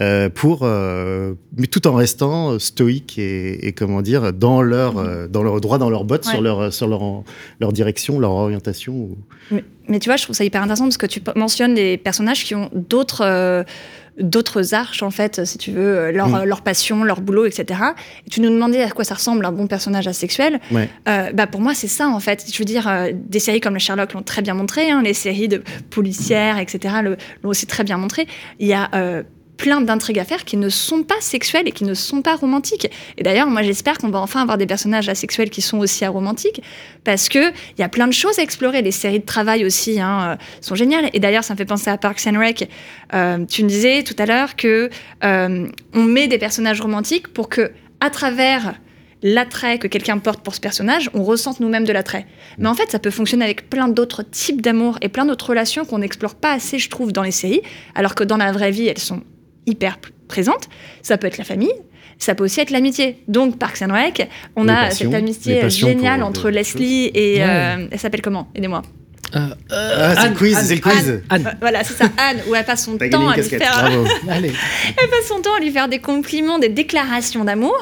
euh, 0.00 0.28
pour 0.28 0.60
euh, 0.62 1.34
mais 1.56 1.66
tout 1.66 1.86
en 1.86 1.94
restant 1.94 2.58
stoïque 2.58 3.18
et, 3.18 3.66
et 3.66 3.72
comment 3.72 4.02
dire 4.02 4.32
dans 4.32 4.62
leur 4.62 4.98
euh, 4.98 5.26
dans 5.28 5.42
leur 5.42 5.60
droit 5.60 5.78
dans 5.78 5.90
leurs 5.90 6.04
bottes 6.04 6.26
Ouais. 6.26 6.32
sur 6.32 6.42
leur 6.42 6.72
sur 6.72 6.86
leur 6.88 7.22
leur 7.60 7.72
direction, 7.72 8.18
leur 8.20 8.32
orientation. 8.32 9.08
Mais, 9.50 9.64
mais 9.88 9.98
tu 9.98 10.08
vois, 10.08 10.16
je 10.16 10.24
trouve 10.24 10.36
ça 10.36 10.44
hyper 10.44 10.62
intéressant 10.62 10.84
parce 10.84 10.98
que 10.98 11.06
tu 11.06 11.20
mentionnes 11.36 11.74
des 11.74 11.96
personnages 11.96 12.44
qui 12.44 12.54
ont 12.54 12.70
d'autres 12.72 13.64
d'autres 14.20 14.74
arches 14.74 15.02
en 15.02 15.10
fait, 15.10 15.44
si 15.44 15.58
tu 15.58 15.70
veux, 15.70 15.98
euh, 15.98 16.12
leur, 16.12 16.28
Mm. 16.28 16.44
leur 16.44 16.62
passion, 16.62 17.04
leur 17.04 17.20
boulot, 17.20 17.46
etc. 17.46 17.80
Et 18.26 18.30
tu 18.30 18.40
nous 18.40 18.50
demandais 18.50 18.82
à 18.82 18.90
quoi 18.90 19.04
ça 19.04 19.14
ressemble 19.14 19.44
un 19.44 19.52
bon 19.52 19.66
personnage 19.66 20.06
asexuel. 20.06 20.60
Ouais. 20.70 20.88
Euh, 21.08 21.32
bah 21.32 21.46
pour 21.46 21.60
moi, 21.60 21.74
c'est 21.74 21.88
ça 21.88 22.08
en 22.08 22.20
fait. 22.20 22.44
Je 22.52 22.58
veux 22.58 22.64
dire, 22.64 22.86
euh, 22.88 23.10
des 23.12 23.38
séries 23.38 23.60
comme 23.60 23.74
le 23.74 23.80
Sherlock 23.80 24.12
l'ont 24.12 24.22
très 24.22 24.42
bien 24.42 24.54
montré, 24.54 24.90
hein, 24.90 25.02
les 25.02 25.14
séries 25.14 25.48
de 25.48 25.62
policières, 25.90 26.58
etc. 26.58 26.94
l'ont 27.42 27.50
aussi 27.50 27.66
très 27.66 27.84
bien 27.84 27.96
montré. 27.96 28.26
Il 28.58 28.66
y 28.66 28.74
a 28.74 28.90
plein 29.60 29.82
d'intrigues 29.82 30.18
à 30.18 30.24
faire 30.24 30.46
qui 30.46 30.56
ne 30.56 30.70
sont 30.70 31.02
pas 31.02 31.20
sexuelles 31.20 31.68
et 31.68 31.70
qui 31.70 31.84
ne 31.84 31.92
sont 31.92 32.22
pas 32.22 32.34
romantiques. 32.34 32.90
Et 33.18 33.22
d'ailleurs, 33.22 33.46
moi, 33.46 33.60
j'espère 33.62 33.98
qu'on 33.98 34.08
va 34.08 34.18
enfin 34.18 34.40
avoir 34.40 34.56
des 34.56 34.66
personnages 34.66 35.10
asexuels 35.10 35.50
qui 35.50 35.60
sont 35.60 35.78
aussi 35.78 36.02
aromantiques, 36.02 36.62
parce 37.04 37.28
que 37.28 37.50
il 37.50 37.80
y 37.80 37.82
a 37.82 37.90
plein 37.90 38.06
de 38.06 38.12
choses 38.12 38.38
à 38.38 38.42
explorer. 38.42 38.80
Les 38.80 38.90
séries 38.90 39.20
de 39.20 39.26
travail 39.26 39.66
aussi 39.66 40.00
hein, 40.00 40.30
euh, 40.30 40.36
sont 40.62 40.74
géniales. 40.74 41.10
Et 41.12 41.20
d'ailleurs, 41.20 41.44
ça 41.44 41.52
me 41.52 41.58
fait 41.58 41.66
penser 41.66 41.90
à 41.90 41.98
Parks 41.98 42.26
and 42.26 42.38
Rec. 42.38 42.70
Euh, 43.12 43.44
tu 43.44 43.62
me 43.62 43.68
disais 43.68 44.02
tout 44.02 44.16
à 44.18 44.24
l'heure 44.24 44.56
que 44.56 44.88
euh, 45.24 45.68
on 45.92 46.02
met 46.04 46.26
des 46.26 46.38
personnages 46.38 46.80
romantiques 46.80 47.28
pour 47.28 47.50
que, 47.50 47.70
à 48.00 48.08
travers 48.08 48.74
l'attrait 49.22 49.78
que 49.78 49.88
quelqu'un 49.88 50.16
porte 50.16 50.42
pour 50.42 50.54
ce 50.54 50.60
personnage, 50.60 51.10
on 51.12 51.22
ressente 51.22 51.60
nous-mêmes 51.60 51.84
de 51.84 51.92
l'attrait. 51.92 52.26
Mais 52.56 52.68
en 52.70 52.74
fait, 52.74 52.90
ça 52.90 52.98
peut 52.98 53.10
fonctionner 53.10 53.44
avec 53.44 53.68
plein 53.68 53.88
d'autres 53.88 54.22
types 54.22 54.62
d'amour 54.62 54.96
et 55.02 55.10
plein 55.10 55.26
d'autres 55.26 55.50
relations 55.50 55.84
qu'on 55.84 55.98
n'explore 55.98 56.34
pas 56.34 56.52
assez, 56.52 56.78
je 56.78 56.88
trouve, 56.88 57.12
dans 57.12 57.22
les 57.22 57.30
séries, 57.30 57.60
alors 57.94 58.14
que 58.14 58.24
dans 58.24 58.38
la 58.38 58.52
vraie 58.52 58.70
vie, 58.70 58.86
elles 58.86 58.96
sont 58.96 59.20
hyper 59.70 59.98
p- 59.98 60.08
présentes. 60.28 60.68
Ça 61.02 61.16
peut 61.18 61.26
être 61.26 61.38
la 61.38 61.44
famille, 61.44 61.72
ça 62.18 62.34
peut 62.34 62.44
aussi 62.44 62.60
être 62.60 62.70
l'amitié. 62.70 63.22
Donc, 63.28 63.58
Parks 63.58 63.80
and 63.82 63.92
Rec, 63.92 64.28
on 64.56 64.64
Les 64.64 64.70
a 64.70 64.74
passions, 64.88 65.10
cette 65.10 65.14
amitié 65.18 65.70
géniale 65.70 66.22
entre 66.22 66.50
Leslie 66.50 67.10
et... 67.14 67.36
Ouais. 67.38 67.46
euh, 67.48 67.86
elle 67.90 67.98
s'appelle 67.98 68.22
comment? 68.22 68.48
Aidez-moi. 68.54 68.82
Euh, 69.36 69.46
Ah, 69.70 70.14
c'est 70.20 70.28
le 70.30 70.34
quiz, 70.34 70.58
c'est 70.60 70.74
le 70.74 70.80
quiz. 70.80 71.22
Anne 71.30 71.46
Euh, 71.46 71.50
Voilà, 71.60 71.84
c'est 71.84 71.94
ça, 71.94 72.06
Anne, 72.18 72.38
où 72.48 72.54
elle 72.54 72.64
passe 72.64 72.84
son 72.84 72.98
temps 72.98 73.28
à 73.28 73.36
lui 73.36 73.42
faire... 73.44 73.84
allez 74.28 74.52
Elle 74.88 75.08
passe 75.08 75.28
son 75.28 75.40
temps 75.40 75.54
à 75.56 75.60
lui 75.60 75.70
faire 75.70 75.88
des 75.88 76.00
compliments, 76.00 76.58
des 76.58 76.68
déclarations 76.68 77.44
d'amour. 77.44 77.78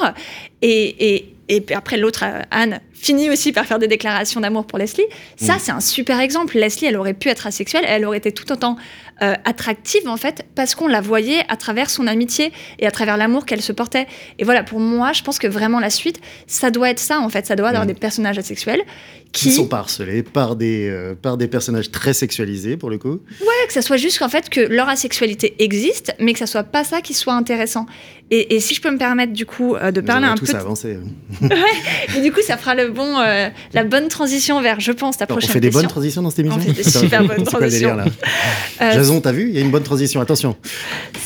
Et, 0.61 1.15
et, 1.15 1.35
et 1.49 1.65
après, 1.75 1.97
l'autre, 1.97 2.25
euh, 2.27 2.43
Anne, 2.51 2.81
finit 2.93 3.31
aussi 3.31 3.53
par 3.53 3.65
faire 3.65 3.79
des 3.79 3.89
déclarations 3.89 4.41
d'amour 4.43 4.67
pour 4.67 4.79
Leslie. 4.79 5.05
Ça, 5.37 5.55
Mm. 5.55 5.59
c'est 5.61 5.73
un 5.73 5.81
super 5.81 6.21
exemple. 6.21 6.59
Leslie, 6.59 6.87
elle 6.89 6.97
aurait 6.99 7.15
pu 7.15 7.29
être 7.31 7.47
asexuelle. 7.47 7.85
Elle 7.89 8.05
aurait 8.05 8.19
été 8.19 8.31
tout 8.33 8.51
autant 8.53 8.77
euh, 9.23 9.35
attractive, 9.45 10.07
en 10.09 10.17
fait, 10.17 10.45
parce 10.55 10.75
qu'on 10.75 10.87
la 10.89 11.01
voyait 11.01 11.43
à 11.49 11.57
travers 11.57 11.91
son 11.91 12.07
amitié 12.07 12.53
et 12.79 12.87
à 12.87 12.91
travers 12.91 13.17
l'amour 13.17 13.47
qu'elle 13.47 13.63
se 13.63 13.73
portait. 13.73 14.07
Et 14.39 14.45
voilà, 14.45 14.63
pour 14.63 14.81
moi, 14.81 15.13
je 15.13 15.23
pense 15.23 15.39
que 15.39 15.47
vraiment 15.47 15.81
la 15.81 15.91
suite, 15.91 16.21
ça 16.47 16.71
doit 16.71 16.91
être 16.91 16.99
ça, 17.01 17.21
en 17.21 17.29
fait. 17.29 17.47
Ça 17.47 17.57
doit 17.57 17.69
avoir 17.69 17.85
Mm. 17.85 17.89
des 17.89 17.95
personnages 17.95 18.39
asexuels 18.39 18.83
Qui 19.33 19.49
qui... 19.49 19.53
sont 19.53 19.67
pas 19.67 19.79
harcelés 19.79 20.23
par 20.23 20.57
des, 20.57 20.89
euh, 20.89 21.15
par 21.15 21.37
des 21.37 21.49
personnages 21.49 21.91
très 21.91 22.13
sexualisés, 22.13 22.77
pour 22.77 22.91
le 22.91 22.99
coup. 22.99 23.21
Ouais, 23.41 23.58
que 23.69 23.75
ça 23.75 23.83
soit 23.83 23.97
juste 23.97 24.19
qu'en 24.19 24.29
fait 24.29 24.51
que 24.51 24.61
leur 24.61 24.89
asexualité 24.89 25.55
existe, 25.61 26.13
mais 26.19 26.33
que 26.33 26.39
ça 26.41 26.47
soit 26.47 26.65
pas 26.65 26.83
ça 26.85 27.01
qui 27.01 27.15
soit 27.15 27.35
intéressant. 27.35 27.87
Et, 28.31 28.57
et 28.57 28.61
si 28.61 28.75
je 28.75 28.83
peux 28.83 28.91
me 28.91 28.99
permettre 28.99 29.33
du 29.33 29.47
coup 29.47 29.75
euh, 29.77 29.91
de 29.91 30.01
parler 30.01 30.27
un 30.27 30.35
tous 30.35 30.47
peu, 30.47 30.53
de- 30.53 30.59
avancé. 30.59 30.99
et 32.17 32.21
du 32.21 32.33
coup 32.33 32.41
ça 32.43 32.57
fera 32.57 32.75
le 32.75 32.89
bon, 32.89 33.19
euh, 33.19 33.49
la 33.73 33.85
bonne 33.85 34.09
transition 34.09 34.61
vers, 34.61 34.81
je 34.81 34.93
pense, 34.93 35.17
ta 35.19 35.25
On 35.25 35.29
prochaine 35.29 35.51
fait 35.51 35.61
des 35.61 35.69
bonnes 35.71 35.83
question. 35.83 35.89
transitions 35.91 36.23
dans 36.23 36.31
cette 36.31 36.41
émission 36.41 36.61
On 36.61 36.75
fait 36.75 36.83
des 36.83 36.91
super 36.91 37.25
bonnes 37.27 37.45
quoi 37.47 37.61
délire, 37.69 37.95
là 37.97 38.05
Euh, 38.81 38.93
Jason, 38.93 39.21
t'as 39.21 39.33
vu 39.33 39.49
Il 39.49 39.55
y 39.55 39.59
a 39.59 39.61
une 39.61 39.71
bonne 39.71 39.83
transition, 39.83 40.21
attention. 40.21 40.57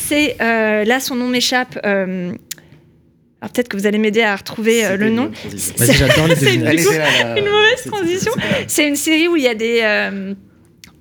C'est 0.08 0.36
là 0.38 1.00
son 1.00 1.14
nom 1.16 1.28
m'échappe. 1.28 1.78
alors 1.84 3.52
peut-être 3.52 3.68
que 3.68 3.76
vous 3.76 3.86
allez 3.86 3.98
m'aider 3.98 4.22
à 4.22 4.36
retrouver 4.36 4.84
euh, 4.86 4.96
le 4.96 5.08
une 5.08 5.14
nom. 5.16 5.30
C'est 5.56 5.86
coup 5.92 6.92
là, 6.92 7.24
là. 7.24 7.38
une 7.38 7.44
mauvaise 7.46 7.84
transition. 7.86 8.32
c'est- 8.68 8.86
une 8.88 8.96
série 8.96 9.28
où 9.28 9.36
il 9.36 9.42
y 9.42 9.48
a 9.48 9.54
des 9.54 9.80
euh, 9.82 10.34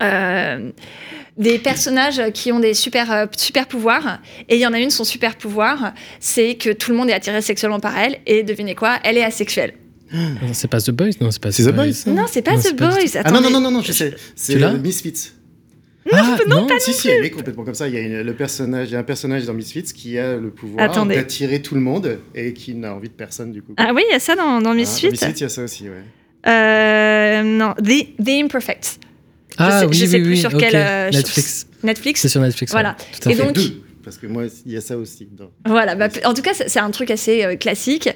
euh, 0.04 0.71
des 1.37 1.59
personnages 1.59 2.21
qui 2.33 2.51
ont 2.51 2.59
des 2.59 2.73
super 2.73 3.11
euh, 3.11 3.25
super 3.37 3.67
pouvoirs 3.67 4.19
et 4.49 4.55
il 4.55 4.61
y 4.61 4.65
en 4.67 4.73
a 4.73 4.79
une 4.79 4.89
son 4.89 5.03
super 5.05 5.35
pouvoir 5.37 5.93
c'est 6.19 6.55
que 6.55 6.71
tout 6.71 6.91
le 6.91 6.97
monde 6.97 7.09
est 7.09 7.13
attiré 7.13 7.41
sexuellement 7.41 7.79
par 7.79 7.97
elle 7.97 8.17
et 8.25 8.43
devinez 8.43 8.75
quoi? 8.75 8.99
Elle 9.03 9.17
est 9.17 9.23
asexuelle. 9.23 9.73
Non, 10.13 10.51
c'est 10.51 10.67
pas 10.69 10.81
The 10.81 10.91
Boys 10.91 11.11
non 11.21 11.31
c'est 11.31 11.41
pas 11.41 11.51
The 11.51 11.71
Boys 11.71 11.85
Non 12.07 12.25
c'est 12.29 12.41
pas 12.41 12.51
Non, 12.51 12.57
The 12.57 12.61
c'est 12.63 12.75
pas 12.75 12.87
du 12.89 12.95
Boys. 12.95 13.21
Ah 13.23 13.31
non, 13.31 13.39
non, 13.41 13.49
non, 13.49 13.61
non, 13.61 13.71
non, 13.71 13.81
je 13.81 13.93
sais. 13.93 14.13
C'est 14.35 14.55
le 14.55 14.77
Misfits. 14.77 15.31
ah, 16.11 16.35
non, 16.47 16.67
si, 16.79 16.93
si, 16.93 17.07
elle 17.09 17.23
est 17.23 17.29
complètement 17.29 17.63
comme 17.63 17.75
ça. 17.75 17.87
Il 17.87 17.93
y 17.93 17.97
a 17.97 18.01
une- 18.01 18.21
le 18.23 18.33
personnage, 18.33 18.89
il 18.89 18.93
y 18.93 18.95
a 18.95 18.99
un 18.99 19.03
personnage 19.03 19.45
dans 19.45 19.53
Misfits 19.53 19.83
qui 19.83 20.17
a 20.17 20.35
le 20.35 20.49
pouvoir 20.49 20.83
Attendez. 20.83 21.15
d'attirer 21.15 21.61
tout 21.61 21.75
le 21.75 21.81
monde 21.81 22.17
et 22.35 22.51
qui 22.53 22.73
n'a 22.75 22.93
envie 22.93 23.07
de 23.07 23.13
personne 23.13 23.51
du 23.53 23.61
coup. 23.61 23.73
Ah 23.77 23.91
oui 23.95 24.01
il 24.09 24.11
y 24.11 24.15
a 24.15 24.19
ça 24.19 24.35
dans, 24.35 24.59
dans 24.61 24.71
Hein, 24.71 24.75
Misfits. 24.75 25.05
Dans 25.07 25.11
Misfits, 25.11 25.33
il 25.37 25.41
y 25.41 25.43
a 25.45 25.49
ça 25.49 25.63
aussi, 25.63 25.83
ouais. 25.87 26.03
Euh, 26.47 27.43
non 27.43 27.73
The, 27.75 28.21
The 28.23 28.29
Imperfect. 28.43 28.99
Ah 29.57 29.81
sais- 29.81 29.85
oui 29.85 29.95
je 29.97 30.05
sais 30.05 30.17
oui, 30.17 30.21
plus 30.23 30.31
oui, 30.31 30.37
sur 30.37 30.53
ok. 30.53 30.59
quel, 30.59 30.75
euh, 30.75 31.11
je- 31.11 31.17
Netflix 31.17 31.67
Netflix. 31.83 32.21
C'est 32.21 32.29
sur 32.29 32.41
Netflix. 32.41 32.71
Voilà. 32.71 32.89
ouais, 32.91 32.95
tout 33.19 33.29
à 33.29 33.31
Et 33.31 33.35
fait. 33.35 33.43
donc, 33.43 33.53
Deux, 33.55 33.81
parce 34.03 34.17
que 34.17 34.27
moi, 34.27 34.43
il 34.65 34.71
y 34.71 34.77
a 34.77 34.81
ça 34.81 34.97
aussi. 34.97 35.27
dans- 35.31 35.49
Voilà, 35.65 35.95
bah, 35.95 36.09
en 36.25 36.33
tout 36.33 36.41
cas, 36.43 36.53
c'est 36.53 36.69
c'est 36.69 36.79
un 36.79 36.91
truc 36.91 37.09
assez 37.11 37.43
euh, 37.43 37.55
classique, 37.55 38.09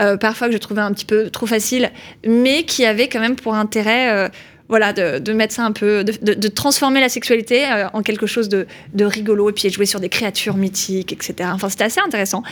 euh, 0.00 0.16
parfois 0.16 0.48
que 0.48 0.52
je 0.52 0.58
trouvais 0.58 0.80
un 0.80 0.92
petit 0.92 1.04
peu 1.04 1.30
trop 1.30 1.46
facile, 1.46 1.90
mais 2.26 2.64
qui 2.64 2.84
avait 2.84 3.08
quand 3.08 3.20
même 3.20 3.36
pour 3.36 3.54
intérêt, 3.54 4.10
euh, 4.12 4.28
voilà, 4.72 4.94
de, 4.94 5.32
mettre 5.34 5.52
ça 5.52 5.66
un 5.66 5.72
peu, 5.72 6.02
de, 6.02 6.48
transformer 6.48 7.02
la 7.02 7.10
sexualité 7.10 7.70
euh, 7.70 7.88
en 7.92 8.00
quelque 8.00 8.24
chose 8.24 8.48
de, 8.48 8.66
rigolo, 9.04 9.50
et 9.50 9.52
puis 9.52 9.68
jouer 9.68 9.84
sur 9.84 10.00
des 10.00 10.08
créatures 10.08 10.56
mythiques, 10.56 11.12
etc. 11.12 11.50
Enfin, 11.52 11.68
c'était 11.68 11.84
assez 11.84 12.00
intéressant. 12.00 12.42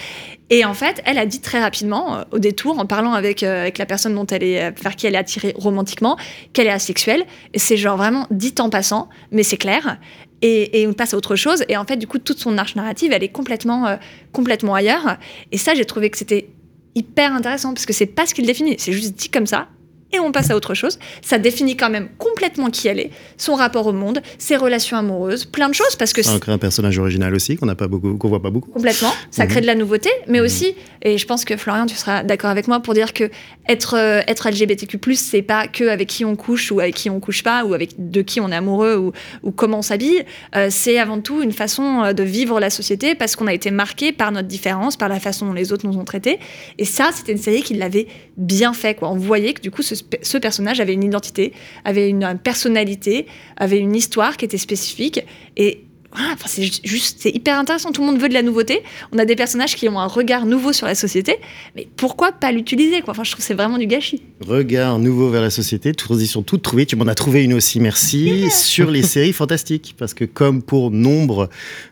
Et 0.50 0.66
en 0.66 0.74
fait, 0.74 1.00
elle 1.06 1.16
a 1.16 1.24
dit 1.24 1.40
très 1.40 1.62
rapidement, 1.62 2.16
euh, 2.16 2.22
au 2.32 2.38
détour, 2.38 2.78
en 2.78 2.84
parlant 2.84 3.14
avec, 3.14 3.42
euh, 3.42 3.62
avec 3.62 3.78
la 3.78 3.86
personne 3.86 4.14
dont 4.14 4.26
elle 4.26 4.42
est, 4.42 4.70
vers 4.82 4.96
qui 4.96 5.06
elle 5.06 5.14
est 5.14 5.18
attirée 5.18 5.54
romantiquement, 5.56 6.18
qu'elle 6.52 6.66
est 6.66 6.72
asexuelle. 6.72 7.24
C'est 7.54 7.78
genre 7.78 7.96
vraiment 7.96 8.26
dit 8.30 8.54
en 8.58 8.68
passant, 8.68 9.08
mais 9.32 9.42
c'est 9.42 9.56
clair. 9.56 9.96
Et, 10.42 10.82
et 10.82 10.86
on 10.86 10.92
passe 10.92 11.14
à 11.14 11.16
autre 11.16 11.36
chose. 11.36 11.64
Et 11.70 11.78
en 11.78 11.86
fait, 11.86 11.96
du 11.96 12.06
coup, 12.06 12.18
toute 12.18 12.38
son 12.38 12.58
arche 12.58 12.76
narrative, 12.76 13.12
elle 13.14 13.24
est 13.24 13.28
complètement, 13.28 13.96
complètement 14.32 14.74
ailleurs. 14.74 15.16
Et 15.52 15.56
ça, 15.56 15.72
j'ai 15.72 15.86
trouvé 15.86 16.10
que 16.10 16.18
c'était 16.18 16.50
hyper 16.94 17.32
intéressant 17.32 17.72
parce 17.72 17.86
que 17.86 17.94
c'est 17.94 18.04
pas 18.04 18.26
ce 18.26 18.34
qu'il 18.34 18.44
définit. 18.44 18.74
C'est 18.78 18.92
juste 18.92 19.14
dit 19.14 19.30
comme 19.30 19.46
ça. 19.46 19.68
Et 20.12 20.18
on 20.18 20.32
passe 20.32 20.50
à 20.50 20.56
autre 20.56 20.74
chose. 20.74 20.98
Ça 21.22 21.38
définit 21.38 21.76
quand 21.76 21.90
même 21.90 22.08
complètement 22.18 22.70
qui 22.70 22.88
elle 22.88 22.98
est, 22.98 23.10
son 23.36 23.54
rapport 23.54 23.86
au 23.86 23.92
monde, 23.92 24.22
ses 24.38 24.56
relations 24.56 24.96
amoureuses, 24.96 25.44
plein 25.44 25.68
de 25.68 25.74
choses 25.74 25.96
parce 25.96 26.12
que 26.12 26.22
Ça 26.22 26.38
crée 26.40 26.52
un 26.52 26.58
personnage 26.58 26.98
original 26.98 27.34
aussi 27.34 27.56
qu'on 27.56 27.66
n'a 27.66 27.74
pas 27.74 27.88
beaucoup, 27.88 28.16
qu'on 28.16 28.28
voit 28.28 28.42
pas 28.42 28.50
beaucoup. 28.50 28.70
Complètement. 28.70 29.12
Ça 29.30 29.46
crée 29.46 29.60
de 29.60 29.66
la 29.66 29.74
nouveauté, 29.74 30.10
mais 30.26 30.40
aussi, 30.40 30.74
et 31.02 31.18
je 31.18 31.26
pense 31.26 31.44
que 31.44 31.56
Florian, 31.56 31.86
tu 31.86 31.96
seras 31.96 32.22
d'accord 32.22 32.50
avec 32.50 32.66
moi 32.66 32.80
pour 32.80 32.94
dire 32.94 33.12
que 33.12 33.30
être, 33.68 33.96
euh, 33.96 34.22
être 34.26 34.50
LGBTQ+, 34.50 34.98
c'est 35.14 35.42
pas 35.42 35.68
que 35.68 35.84
avec 35.88 36.08
qui 36.08 36.24
on 36.24 36.36
couche 36.36 36.72
ou 36.72 36.80
avec 36.80 36.94
qui 36.94 37.08
on 37.08 37.20
couche 37.20 37.42
pas, 37.42 37.64
ou 37.64 37.74
avec 37.74 38.10
de 38.10 38.22
qui 38.22 38.40
on 38.40 38.50
est 38.50 38.56
amoureux 38.56 38.96
ou, 38.96 39.12
ou 39.42 39.52
comment 39.52 39.78
on 39.78 39.82
s'habille. 39.82 40.24
Euh, 40.56 40.68
c'est 40.70 40.98
avant 40.98 41.20
tout 41.20 41.42
une 41.42 41.52
façon 41.52 42.02
euh, 42.02 42.12
de 42.12 42.22
vivre 42.22 42.58
la 42.60 42.70
société 42.70 43.14
parce 43.14 43.36
qu'on 43.36 43.46
a 43.46 43.54
été 43.54 43.70
marqué 43.70 44.12
par 44.12 44.32
notre 44.32 44.48
différence, 44.48 44.96
par 44.96 45.08
la 45.08 45.20
façon 45.20 45.46
dont 45.46 45.52
les 45.52 45.72
autres 45.72 45.86
nous 45.86 45.98
ont 45.98 46.04
traités. 46.04 46.38
Et 46.78 46.84
ça, 46.84 47.10
c'était 47.14 47.32
une 47.32 47.38
série 47.38 47.62
qui 47.62 47.74
l'avait 47.74 48.06
bien 48.36 48.72
fait. 48.72 48.94
Quoi. 48.94 49.10
On 49.10 49.16
voyait 49.16 49.52
que 49.52 49.60
du 49.60 49.70
coup, 49.70 49.82
ce, 49.82 49.94
ce 50.22 50.38
personnage 50.38 50.80
avait 50.80 50.94
une 50.94 51.04
identité, 51.04 51.52
avait 51.84 52.08
une 52.08 52.38
personnalité, 52.42 53.26
avait 53.56 53.78
une 53.78 53.94
histoire 53.94 54.36
qui 54.36 54.44
était 54.44 54.58
spécifique. 54.58 55.20
Et 55.56 55.84
voilà, 56.12 56.32
enfin, 56.34 56.46
c'est 56.48 56.62
ju- 56.64 56.80
juste, 56.84 57.18
c'est 57.20 57.30
hyper 57.30 57.58
intéressant. 57.58 57.92
Tout 57.92 58.00
le 58.00 58.08
monde 58.08 58.20
veut 58.20 58.28
de 58.28 58.34
la 58.34 58.42
nouveauté. 58.42 58.82
On 59.12 59.18
a 59.18 59.24
des 59.24 59.36
personnages 59.36 59.76
qui 59.76 59.88
ont 59.88 59.98
un 60.00 60.06
regard 60.06 60.44
nouveau 60.46 60.72
sur 60.72 60.86
la 60.86 60.94
société, 60.94 61.36
mais 61.76 61.86
pourquoi 61.96 62.32
pas 62.32 62.50
l'utiliser 62.52 63.00
quoi? 63.00 63.12
Enfin, 63.12 63.22
je 63.24 63.30
trouve 63.30 63.40
que 63.40 63.46
c'est 63.46 63.54
vraiment 63.54 63.78
du 63.78 63.86
gâchis. 63.86 64.22
Regard 64.40 64.98
nouveau 64.98 65.28
vers 65.30 65.42
la 65.42 65.50
société, 65.50 65.92
transition 65.94 66.42
toute 66.42 66.62
trouvée. 66.62 66.86
Tu 66.86 66.96
m'en 66.96 67.06
as 67.06 67.14
trouvé 67.14 67.44
une 67.44 67.54
aussi, 67.54 67.78
merci. 67.80 68.50
Sur 68.50 68.90
les 68.90 69.02
séries 69.02 69.32
fantastiques. 69.32 69.94
Parce 69.98 70.14
que, 70.14 70.24
comme 70.24 70.62
pour 70.62 70.90
nombre 70.90 71.48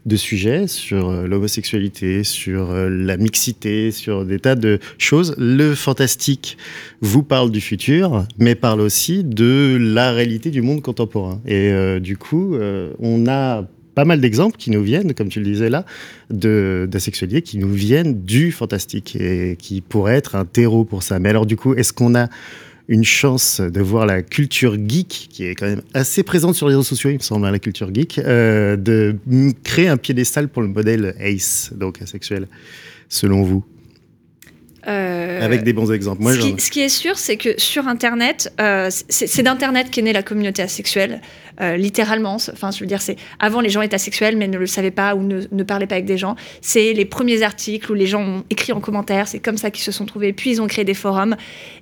de 0.07 0.17
sujets, 0.17 0.67
sur 0.67 1.09
euh, 1.11 1.27
l'homosexualité, 1.27 2.25
sur 2.25 2.71
euh, 2.71 2.89
la 2.89 3.17
mixité, 3.17 3.91
sur 3.93 4.25
des 4.25 4.39
tas 4.39 4.55
de 4.57 4.79
choses, 4.99 5.35
le 5.39 5.75
fantastique 5.75 6.57
vous 7.01 7.23
parle 7.23 7.51
du 7.51 7.61
futur, 7.61 8.25
mais 8.39 8.55
parle 8.55 8.81
aussi 8.81 9.23
de 9.25 9.77
la 9.81 10.13
réalité 10.13 10.51
du 10.51 10.63
monde 10.63 10.83
contemporain. 10.83 11.41
Et 11.47 11.71
euh, 11.71 12.01
du 12.01 12.17
coup, 12.17 12.55
euh, 12.55 12.93
on 12.99 13.27
a 13.29 13.65
pas 13.99 14.05
mal 14.05 14.21
d'exemples 14.21 14.57
qui 14.57 14.71
nous 14.71 14.81
viennent, 14.85 15.13
comme 15.13 15.29
tu 15.29 15.41
le 15.41 15.45
disais 15.45 15.71
là, 15.71 15.85
de 16.31 16.87
d'asexualité 16.89 17.43
qui 17.43 17.59
nous 17.59 17.73
viennent 17.73 18.23
du 18.23 18.53
fantastique 18.53 19.17
et 19.17 19.57
qui 19.59 19.81
pourrait 19.81 20.15
être 20.15 20.37
un 20.37 20.45
terreau 20.45 20.85
pour 20.85 21.03
ça. 21.03 21.19
Mais 21.19 21.31
alors 21.31 21.47
du 21.47 21.57
coup, 21.57 21.75
est-ce 21.75 21.93
qu'on 21.93 22.15
a 22.15 22.29
une 22.87 23.03
chance 23.03 23.61
de 23.61 23.81
voir 23.81 24.07
la 24.07 24.23
culture 24.23 24.75
geek, 24.75 25.27
qui 25.33 25.47
est 25.47 25.57
quand 25.57 25.67
même 25.67 25.83
assez 25.95 26.23
présente 26.23 26.55
sur 26.55 26.69
les 26.69 26.77
réseaux 26.77 26.85
sociaux, 26.85 27.11
il 27.11 27.15
me 27.15 27.19
semble, 27.19 27.45
hein, 27.45 27.51
la 27.51 27.59
culture 27.59 27.93
geek, 27.93 28.21
euh, 28.21 28.77
de 28.77 29.17
créer 29.65 29.89
un 29.89 29.97
piédestal 29.97 30.47
pour 30.47 30.63
le 30.63 30.69
modèle 30.69 31.17
ACE, 31.19 31.73
donc 31.75 32.01
asexuel, 32.01 32.47
selon 33.09 33.43
vous? 33.43 33.65
Euh, 34.87 35.28
Avec 35.41 35.63
des 35.63 35.73
bons 35.73 35.93
exemples. 35.93 36.23
Moi, 36.23 36.35
ce, 36.35 36.39
qui, 36.39 36.55
ce 36.59 36.71
qui 36.71 36.81
est 36.81 36.89
sûr, 36.89 37.19
c'est 37.19 37.37
que 37.37 37.51
sur 37.59 37.89
Internet, 37.89 38.53
euh, 38.61 38.89
c'est 39.09 39.43
d'Internet 39.43 39.91
qu'est 39.91 40.03
née 40.03 40.13
la 40.13 40.23
communauté 40.23 40.63
asexuelle, 40.63 41.21
euh, 41.61 41.77
littéralement. 41.77 42.37
Enfin, 42.53 42.71
je 42.71 42.81
veux 42.81 42.87
dire, 42.87 43.03
c'est 43.03 43.17
avant 43.41 43.61
les 43.61 43.69
gens 43.69 43.83
étaient 43.83 43.97
asexuels 43.97 44.37
mais 44.37 44.47
ne 44.49 44.59
le 44.59 44.67
savaient 44.67 44.91
pas 44.91 45.15
ou 45.15 45.23
ne, 45.23 45.43
ne 45.51 45.63
parlaient 45.63 45.87
pas 45.87 45.97
avec 45.97 46.07
des 46.07 46.19
gens. 46.19 46.37
C'est 46.61 46.93
les 46.93 47.05
premiers 47.05 47.43
articles 47.43 47.91
où 47.91 47.95
les 47.95 48.07
gens 48.07 48.23
ont 48.23 48.45
écrit 48.51 48.73
en 48.73 48.81
commentaire. 48.81 49.27
C'est 49.29 49.41
comme 49.41 49.59
ça 49.59 49.71
qu'ils 49.71 49.85
se 49.85 49.93
sont 49.93 50.07
trouvés. 50.07 50.33
Puis 50.33 50.51
ils 50.51 50.63
ont 50.63 50.67
créé 50.67 50.85
des 50.85 50.95
forums. 50.95 51.37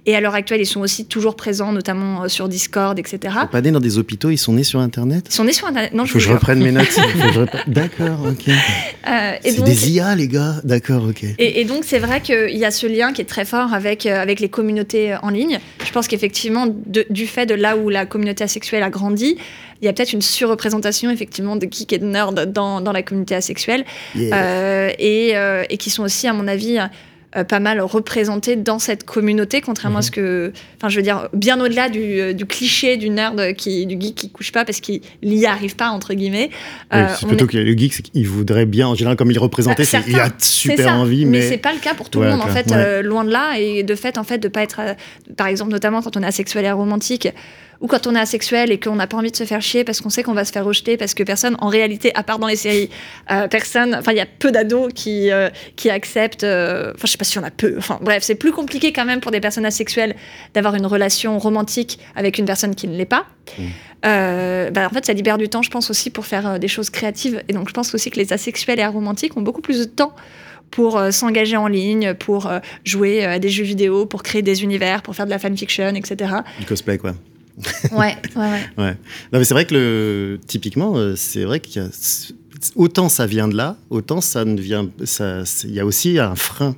Et 0.07 0.15
à 0.15 0.21
l'heure 0.21 0.35
actuelle, 0.35 0.61
ils 0.61 0.67
sont 0.67 0.81
aussi 0.81 1.07
toujours 1.07 1.37
présents, 1.37 1.73
notamment 1.73 2.25
euh, 2.25 2.29
sur 2.29 2.49
Discord, 2.49 2.99
etc. 2.99 3.19
Ils 3.25 3.41
sont 3.41 3.47
pas 3.49 3.61
nés 3.61 3.73
dans 3.73 3.81
des 3.81 3.99
hôpitaux, 3.99 4.31
ils 4.31 4.39
sont 4.39 4.53
nés 4.53 4.65
sur 4.65 4.81
Internet? 4.81 5.27
Ils 5.29 5.35
sont 5.35 5.45
nés 5.45 5.53
sur 5.53 5.67
Internet. 5.67 5.93
Non, 5.95 6.05
je 6.05 6.13
faut 6.13 6.19
que 6.19 6.25
je 6.25 6.33
reprenne 6.33 6.63
mes 6.63 6.73
notes. 6.73 6.99
D'accord, 7.67 8.21
ok. 8.27 8.49
Euh, 8.49 9.33
C'est 9.43 9.65
des 9.65 9.91
IA, 9.91 10.15
les 10.15 10.29
gars 10.29 10.55
D'accord, 10.65 11.05
ok. 11.09 11.25
Et, 11.39 11.61
et 11.61 11.65
donc, 11.65 11.85
c'est 11.85 11.99
vrai 11.99 12.21
qu'il 12.21 12.57
y 12.57 12.65
a 12.65 12.71
ce 12.71 12.87
lien 12.87 13.13
qui 13.13 13.21
est 13.21 13.27
très 13.27 13.45
fort 13.47 13.73
avec, 13.73 14.05
euh, 14.05 14.21
avec 14.21 14.41
les 14.41 14.51
communautés 14.51 15.15
euh, 15.15 15.19
en 15.23 15.31
ligne. 15.31 15.59
Je 15.83 15.91
pense 15.93 16.07
qu'effectivement, 16.09 16.67
du 16.67 17.27
fait 17.27 17.47
de 17.47 17.55
là 17.55 17.77
où 17.77 17.89
la 17.89 18.05
communauté 18.05 18.45
asexuelle 18.45 18.83
a 18.83 18.91
grandi, 18.91 19.39
il 19.81 19.85
y 19.85 19.89
a 19.89 19.93
peut-être 19.93 20.13
une 20.13 20.23
surreprésentation, 20.23 21.11
effectivement, 21.11 21.57
de 21.57 21.67
geeks 21.71 21.93
et 21.93 21.99
de 21.99 22.07
nerds 22.07 22.33
dans, 22.33 22.81
dans 22.81 22.93
la 22.93 23.03
communauté 23.03 23.35
asexuelle. 23.35 23.85
Yeah. 24.15 24.37
Euh, 24.37 24.91
et, 24.99 25.37
euh, 25.37 25.65
et 25.69 25.77
qui 25.77 25.91
sont 25.91 26.03
aussi, 26.03 26.27
à 26.29 26.33
mon 26.33 26.49
avis, 26.49 26.79
euh, 27.37 27.45
pas 27.45 27.61
mal 27.61 27.81
représentés 27.81 28.57
dans 28.57 28.79
cette 28.79 29.05
communauté, 29.05 29.61
contrairement 29.61 29.99
à 29.99 30.03
ce 30.03 30.11
que. 30.11 30.53
Enfin, 30.77 30.89
je 30.89 30.97
veux 30.97 31.03
dire, 31.03 31.29
bien 31.33 31.61
au-delà 31.61 31.89
du, 31.89 32.01
euh, 32.21 32.33
du 32.33 32.47
cliché 32.47 32.97
du 32.97 33.11
nerd, 33.11 33.55
qui, 33.55 33.87
du 33.87 33.97
geek 34.01 34.15
qui 34.15 34.31
couche 34.31 34.53
pas 34.53 34.65
parce 34.65 34.81
qu'il 34.81 35.01
n'y 35.23 35.47
arrive 35.47 35.77
pas, 35.77 35.89
entre 35.91 36.15
guillemets. 36.15 36.51
Oui, 36.93 36.99
Euh, 36.99 37.07
plutôt 37.27 37.45
est- 37.45 37.49
que 37.49 37.57
le 37.59 37.77
geek, 37.77 37.93
c'est 37.95 38.03
qu'il 38.03 38.27
voudrait 38.29 38.67
bien, 38.67 38.89
en 38.89 38.95
général, 38.95 39.17
comme 39.17 39.31
il 39.31 39.37
est 39.37 39.41
représenté, 39.41 39.85
bah, 39.93 39.99
il 40.07 40.17
a 40.21 40.31
super 40.39 40.95
envie, 40.95 41.25
mais, 41.27 41.39
mais. 41.41 41.49
c'est 41.49 41.59
pas 41.59 41.73
le 41.73 41.79
cas 41.81 41.95
pour 41.95 42.11
tout 42.11 42.19
Ouais, 42.21 42.27
le 42.27 42.33
monde 42.33 42.43
en 42.43 42.47
fait, 42.49 42.71
Ouais. 42.71 43.03
loin 43.03 43.25
de 43.25 43.31
là. 43.31 43.59
Et 43.59 43.83
de 43.83 43.95
fait, 43.95 44.19
en 44.19 44.25
fait, 44.25 44.39
de 44.39 44.49
pas 44.49 44.63
être, 44.63 44.81
par 45.37 45.47
exemple, 45.49 45.71
notamment 45.71 46.03
quand 46.03 46.17
on 46.17 46.23
est 46.23 46.27
asexuel 46.27 46.65
et 46.65 46.69
aromantique, 46.69 47.29
ou 47.81 47.87
quand 47.87 48.07
on 48.07 48.15
est 48.15 48.19
asexuel 48.19 48.73
et 48.73 48.81
qu'on 48.81 48.97
n'a 48.97 49.07
pas 49.07 49.17
envie 49.17 49.31
de 49.31 49.37
se 49.37 49.45
faire 49.45 49.61
chier 49.63 49.85
parce 49.85 50.01
qu'on 50.01 50.11
sait 50.11 50.23
qu'on 50.23 50.33
va 50.35 50.45
se 50.45 50.53
faire 50.53 50.65
rejeter, 50.65 50.97
parce 50.97 51.15
que 51.15 51.23
personne, 51.23 51.57
en 51.61 51.69
réalité, 51.69 52.11
à 52.15 52.23
part 52.23 52.39
dans 52.39 52.47
les 52.47 52.57
séries, 52.57 52.91
euh, 53.31 53.49
personne, 53.49 53.95
enfin, 53.95 54.13
il 54.13 54.19
y 54.19 54.21
a 54.21 54.27
peu 54.27 54.51
d'ados 54.51 54.93
qui 54.95 55.31
euh, 55.31 55.49
qui 55.77 55.91
acceptent. 55.91 56.45
euh, 56.45 56.93
Enfin, 56.95 57.07
je 57.07 57.13
sais 57.13 57.19
pas 57.19 57.25
si 57.25 57.39
on 57.39 57.45
a 57.45 57.51
peu. 57.51 57.75
Enfin, 57.79 57.99
bref, 58.01 58.23
c'est 58.23 58.35
plus 58.35 58.53
compliqué 58.53 58.93
quand 58.93 59.05
même 59.05 59.21
pour 59.21 59.31
des 59.33 59.41
personnes 59.41 59.67
asexuelles 59.67 60.17
d'avoir 60.55 60.75
une 60.75 60.87
relation 60.87 61.39
romantique 61.39 61.99
avec 62.15 62.39
une 62.39 62.45
personne 62.47 62.75
qui 62.75 62.89
ne 62.89 62.97
l'est 62.97 63.05
pas. 63.05 63.27
Euh, 64.05 64.71
bah, 64.71 64.87
en 64.91 64.95
fait, 64.95 65.05
ça 65.07 65.13
libère 65.13 65.39
du 65.39 65.49
temps, 65.49 65.63
je 65.63 65.71
pense 65.71 65.91
aussi, 65.91 66.11
pour 66.11 66.27
faire 66.27 66.47
euh, 66.47 66.59
des 66.59 66.69
choses 66.69 66.91
créatives. 66.91 67.43
Et 67.49 67.53
donc, 67.53 67.69
je 67.69 67.75
pense 67.75 67.95
aussi 67.95 68.11
que 68.11 68.19
les 68.19 68.33
asexuels 68.33 68.79
et 68.79 68.83
aromantiques 68.83 69.37
ont 69.37 69.43
beaucoup 69.43 69.63
plus 69.63 69.79
de 69.81 69.85
temps 69.85 70.15
pour 70.71 70.99
euh, 70.99 71.11
s'engager 71.11 71.57
en 71.57 71.67
ligne, 71.69 72.15
pour 72.15 72.47
euh, 72.47 72.59
jouer 72.85 73.25
euh, 73.25 73.35
à 73.35 73.39
des 73.39 73.49
jeux 73.49 73.65
vidéo, 73.65 74.05
pour 74.07 74.23
créer 74.23 74.43
des 74.43 74.63
univers, 74.65 75.03
pour 75.03 75.15
faire 75.15 75.25
de 75.27 75.31
la 75.31 75.39
fanfiction, 75.39 75.89
etc. 75.95 76.31
Du 76.59 76.67
cosplay, 76.67 76.99
quoi. 76.99 77.15
Ouais, 77.93 78.17
ouais, 78.37 78.61
ouais. 78.79 78.97
Non, 79.33 79.39
mais 79.39 79.45
c'est 79.45 79.55
vrai 79.55 79.65
que 79.65 80.39
typiquement, 80.47 80.97
euh, 80.97 81.15
c'est 81.17 81.45
vrai 81.45 81.61
qu'il 81.61 81.89
autant 82.75 83.09
ça 83.09 83.27
vient 83.27 83.49
de 83.49 83.57
là, 83.57 83.77
autant 83.91 84.21
ça 84.21 84.45
ne 84.45 84.61
vient. 84.61 84.89
Ça, 85.05 85.43
il 85.65 85.73
y 85.73 85.81
a 85.81 85.87
aussi 85.87 86.19
un 86.19 86.35
frein. 86.35 86.77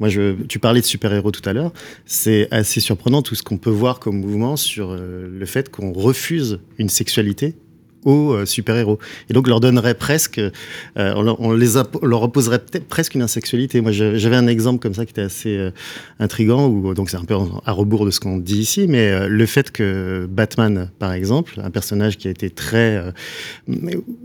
Moi, 0.00 0.08
je, 0.08 0.34
tu 0.44 0.58
parlais 0.58 0.80
de 0.80 0.86
super-héros 0.86 1.32
tout 1.32 1.46
à 1.48 1.52
l'heure. 1.52 1.72
C'est 2.06 2.46
assez 2.52 2.80
surprenant 2.80 3.22
tout 3.22 3.34
ce 3.34 3.42
qu'on 3.42 3.58
peut 3.58 3.70
voir 3.70 3.98
comme 3.98 4.20
mouvement 4.20 4.56
sur 4.56 4.92
euh, 4.92 5.28
le 5.28 5.46
fait 5.46 5.70
qu'on 5.70 5.92
refuse 5.92 6.60
une 6.78 6.88
sexualité 6.88 7.56
aux 8.04 8.32
euh, 8.32 8.46
super-héros. 8.46 8.98
Et 9.28 9.32
donc, 9.32 9.48
leur 9.48 9.60
donnerait 9.60 9.94
presque, 9.94 10.38
euh, 10.38 10.52
on, 10.96 11.52
les 11.52 11.74
leur 12.02 12.22
opposerait 12.22 12.60
presque 12.88 13.14
une 13.14 13.22
insexualité. 13.22 13.80
Moi, 13.80 13.92
j'avais 13.92 14.36
un 14.36 14.46
exemple 14.46 14.80
comme 14.80 14.94
ça 14.94 15.04
qui 15.04 15.10
était 15.10 15.22
assez 15.22 15.56
euh, 15.56 15.70
intrigant, 16.18 16.68
où, 16.68 16.94
donc 16.94 17.10
c'est 17.10 17.16
un 17.16 17.24
peu 17.24 17.34
à 17.64 17.72
rebours 17.72 18.06
de 18.06 18.10
ce 18.10 18.20
qu'on 18.20 18.38
dit 18.38 18.58
ici, 18.58 18.86
mais 18.88 19.28
le 19.28 19.46
fait 19.46 19.70
que 19.70 20.26
Batman, 20.30 20.90
par 20.98 21.12
exemple, 21.12 21.60
un 21.62 21.70
personnage 21.70 22.16
qui 22.16 22.28
a 22.28 22.30
été 22.30 22.50
très, 22.50 23.12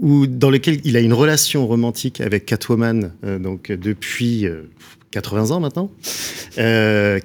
ou 0.01 0.27
dans 0.27 0.49
lequel 0.49 0.79
il 0.83 0.97
a 0.97 0.99
une 0.99 1.13
relation 1.13 1.67
romantique 1.67 2.21
avec 2.21 2.45
Catwoman, 2.45 3.11
donc 3.39 3.71
depuis 3.71 4.47
euh, 4.47 4.63
80 5.11 5.51
ans 5.51 5.59
maintenant, 5.59 5.91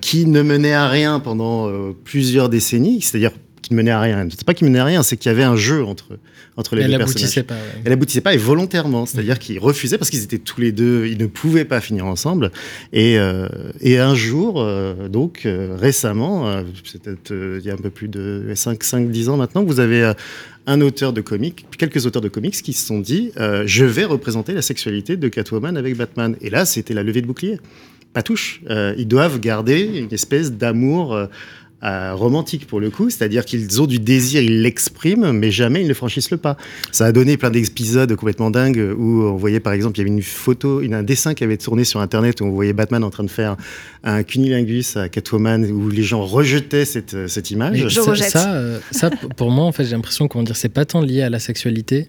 qui 0.00 0.26
ne 0.26 0.42
menait 0.42 0.74
à 0.74 0.88
rien 0.88 1.20
pendant 1.20 1.72
plusieurs 2.04 2.50
décennies, 2.50 3.00
c'est-à-dire 3.00 3.32
qui 3.68 3.74
ne 3.74 3.76
menait 3.76 3.90
à 3.90 4.00
rien. 4.00 4.26
C'est 4.30 4.44
pas 4.44 4.54
qu'il 4.54 4.66
menait 4.66 4.78
à 4.78 4.84
rien, 4.84 5.02
c'est 5.02 5.16
qu'il 5.18 5.28
y 5.30 5.34
avait 5.34 5.44
un 5.44 5.56
jeu 5.56 5.84
entre 5.84 6.18
entre 6.56 6.74
les 6.74 6.82
Elle 6.82 6.90
deux 6.90 6.96
aboutissait 6.96 7.42
personnages. 7.42 7.46
pas, 7.46 7.76
ouais. 7.76 7.82
Elle 7.84 7.92
aboutissait 7.92 8.20
pas 8.20 8.34
et 8.34 8.36
volontairement, 8.36 9.06
c'est-à-dire 9.06 9.38
qu'ils 9.38 9.58
refusaient 9.58 9.98
parce 9.98 10.10
qu'ils 10.10 10.24
étaient 10.24 10.38
tous 10.38 10.60
les 10.60 10.72
deux, 10.72 11.06
ils 11.06 11.18
ne 11.18 11.26
pouvaient 11.26 11.66
pas 11.66 11.80
finir 11.80 12.06
ensemble. 12.06 12.50
Et, 12.92 13.18
euh, 13.18 13.46
et 13.80 13.98
un 13.98 14.14
jour, 14.14 14.60
euh, 14.60 15.08
donc 15.08 15.42
euh, 15.44 15.76
récemment, 15.78 16.62
peut-être 16.92 17.32
il 17.32 17.64
y 17.64 17.70
a 17.70 17.74
un 17.74 17.78
peu 17.78 17.90
plus 17.90 18.08
de 18.08 18.52
5, 18.54 18.82
5 18.82 19.10
10 19.10 19.28
ans 19.28 19.36
maintenant, 19.36 19.62
vous 19.62 19.78
avez 19.78 20.12
un 20.66 20.80
auteur 20.80 21.12
de 21.12 21.20
comics, 21.20 21.66
quelques 21.78 22.06
auteurs 22.06 22.22
de 22.22 22.28
comics 22.28 22.60
qui 22.60 22.72
se 22.72 22.86
sont 22.86 22.98
dit 22.98 23.32
je 23.66 23.84
vais 23.84 24.04
représenter 24.04 24.54
la 24.54 24.62
sexualité 24.62 25.16
de 25.16 25.28
Catwoman 25.28 25.76
avec 25.76 25.96
Batman. 25.96 26.36
Et 26.40 26.50
là, 26.50 26.64
c'était 26.64 26.94
la 26.94 27.02
levée 27.02 27.20
de 27.20 27.26
bouclier. 27.26 27.58
Pas 28.14 28.22
touche. 28.22 28.62
Ils 28.96 29.06
doivent 29.06 29.38
garder 29.38 29.80
une 29.82 30.12
espèce 30.12 30.52
d'amour. 30.52 31.28
Euh, 31.84 32.12
romantique 32.14 32.66
pour 32.66 32.80
le 32.80 32.90
coup, 32.90 33.08
c'est-à-dire 33.08 33.44
qu'ils 33.44 33.80
ont 33.80 33.86
du 33.86 34.00
désir, 34.00 34.42
ils 34.42 34.62
l'expriment, 34.62 35.30
mais 35.32 35.52
jamais 35.52 35.80
ils 35.82 35.86
ne 35.86 35.94
franchissent 35.94 36.32
le 36.32 36.36
pas. 36.36 36.56
Ça 36.90 37.06
a 37.06 37.12
donné 37.12 37.36
plein 37.36 37.50
d'épisodes 37.50 38.12
complètement 38.16 38.50
dingues 38.50 38.94
où 38.98 39.22
on 39.22 39.36
voyait 39.36 39.60
par 39.60 39.72
exemple, 39.72 39.96
il 39.96 40.00
y 40.00 40.02
avait 40.02 40.10
une 40.16 40.22
photo, 40.22 40.80
une- 40.80 40.94
un 40.94 41.04
dessin 41.04 41.34
qui 41.34 41.44
avait 41.44 41.56
tourné 41.56 41.84
sur 41.84 42.00
Internet 42.00 42.40
où 42.40 42.44
on 42.46 42.50
voyait 42.50 42.72
Batman 42.72 43.04
en 43.04 43.10
train 43.10 43.22
de 43.24 43.30
faire 43.30 43.56
un 44.02 44.24
cunilingus 44.24 44.96
à 44.96 45.08
Catwoman 45.08 45.64
où 45.70 45.88
les 45.88 46.02
gens 46.02 46.22
rejetaient 46.24 46.84
cette, 46.84 47.14
euh, 47.14 47.28
cette 47.28 47.50
image. 47.52 47.72
Mais 47.84 47.90
ça, 47.90 48.10
ça, 48.30 48.54
euh, 48.54 48.78
ça, 48.90 49.10
pour 49.36 49.50
moi, 49.52 49.64
en 49.64 49.72
fait, 49.72 49.84
j'ai 49.84 49.92
l'impression 49.94 50.26
comment 50.26 50.42
dire, 50.44 50.56
c'est 50.56 50.68
pas 50.68 50.84
tant 50.84 51.00
lié 51.00 51.22
à 51.22 51.30
la 51.30 51.38
sexualité, 51.38 52.08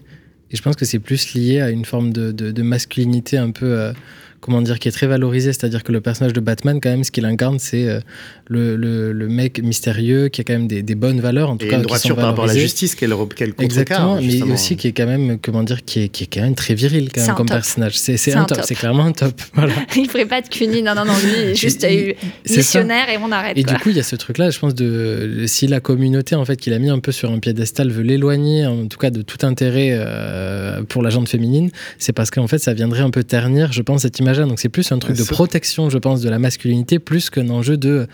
et 0.50 0.56
je 0.56 0.62
pense 0.62 0.74
que 0.74 0.84
c'est 0.84 0.98
plus 0.98 1.32
lié 1.34 1.60
à 1.60 1.70
une 1.70 1.84
forme 1.84 2.12
de, 2.12 2.32
de- 2.32 2.50
de 2.50 2.62
masculinité 2.62 3.36
un 3.38 3.52
peu, 3.52 3.66
euh, 3.78 3.92
comment 4.40 4.62
dire, 4.62 4.78
qui 4.78 4.88
est 4.88 4.92
très 4.92 5.06
valorisée. 5.06 5.52
C'est-à-dire 5.52 5.82
que 5.84 5.92
le 5.92 6.00
personnage 6.00 6.32
de 6.32 6.40
Batman, 6.40 6.80
quand 6.80 6.90
même, 6.90 7.04
ce 7.04 7.10
qu'il 7.10 7.24
incarne, 7.24 7.58
c'est 7.58 7.86
euh, 7.88 8.00
le, 8.48 8.76
le- 8.76 9.12
le 9.12 9.28
mec 9.28 9.62
mystérieux 9.62 10.28
qui 10.28 10.40
a 10.40 10.44
quand 10.44 10.52
même 10.54 10.66
des, 10.66 10.82
des 10.82 10.94
bonnes 10.94 11.20
valeurs, 11.20 11.50
en 11.50 11.56
tout 11.56 11.66
Et 11.66 11.68
cas, 11.68 11.76
une 11.76 11.82
qui 11.82 11.86
droiture 11.88 12.10
sont 12.10 12.16
par 12.16 12.26
rapport 12.26 12.44
à 12.44 12.48
la 12.48 12.56
justice 12.58 12.94
qu'elle 12.94 13.12
qu'elle 13.36 13.52
Exactement, 13.58 14.16
mais 14.16 14.22
justement. 14.30 14.54
aussi 14.54 14.76
qui 14.76 14.88
est 14.88 14.92
quand 14.92 15.06
même, 15.06 15.38
comment 15.40 15.62
dire, 15.62 15.84
qui 15.84 16.02
est, 16.04 16.08
qui 16.08 16.24
est 16.24 16.26
quand 16.32 16.40
même 16.42 16.54
très 16.54 16.74
viril 16.74 17.08
quand 17.12 17.20
C'est 17.20 17.26
même 17.26 17.30
un 17.30 17.34
comme 17.36 17.46
top. 17.48 17.56
personnage. 17.56 17.98
C'est 17.98 18.34
un 18.34 18.40
un 18.42 18.44
top, 18.44 18.58
top. 18.58 18.66
c'est 18.66 18.74
clairement 18.74 19.04
un 19.04 19.12
top. 19.12 19.40
Voilà. 19.54 19.74
il 19.96 20.08
ferait 20.08 20.26
pas 20.26 20.40
de 20.40 20.48
CUNY, 20.48 20.82
non, 20.82 20.94
non, 20.94 21.04
non, 21.04 21.12
lui, 21.22 21.54
juste 21.54 21.84
Et- 21.84 22.10
eu 22.10 22.14
ça. 22.46 22.56
missionnaire 22.56 23.08
et 23.10 23.18
on 23.18 23.30
arrête. 23.32 23.56
Et 23.58 23.62
quoi. 23.62 23.74
du 23.74 23.78
coup, 23.80 23.90
il 23.90 23.96
y 23.96 24.00
a 24.00 24.02
ce 24.02 24.16
truc-là, 24.16 24.50
je 24.50 24.58
pense, 24.58 24.74
de 24.74 25.44
si 25.46 25.66
la 25.66 25.80
communauté 25.80 26.34
en 26.34 26.44
fait 26.44 26.56
qu'il 26.56 26.72
a 26.72 26.78
mis 26.78 26.88
un 26.90 26.98
peu 26.98 27.12
sur 27.12 27.30
un 27.30 27.38
piédestal 27.38 27.90
veut 27.90 28.02
l'éloigner, 28.02 28.66
en 28.66 28.86
tout 28.86 28.98
cas 28.98 29.10
de 29.10 29.22
tout 29.22 29.44
intérêt 29.46 29.90
euh, 29.92 30.82
pour 30.88 31.02
la 31.02 31.10
gente 31.10 31.28
féminine, 31.28 31.70
c'est 31.98 32.12
parce 32.12 32.30
qu'en 32.30 32.46
fait, 32.46 32.58
ça 32.58 32.72
viendrait 32.74 33.02
un 33.02 33.10
peu 33.10 33.24
ternir, 33.24 33.72
je 33.72 33.82
pense, 33.82 34.02
cette 34.02 34.18
Donc 34.38 34.58
c'est 34.60 34.68
plus 34.68 34.90
un 34.92 34.98
truc 34.98 35.16
de 35.16 35.24
protection, 35.24 35.90
je 35.90 35.98
pense, 35.98 36.20
de 36.20 36.28
la 36.28 36.38
masculinité, 36.38 36.98
plus 36.98 37.30
qu'un 37.30 37.48
enjeu 37.50 37.76
de 37.76 38.06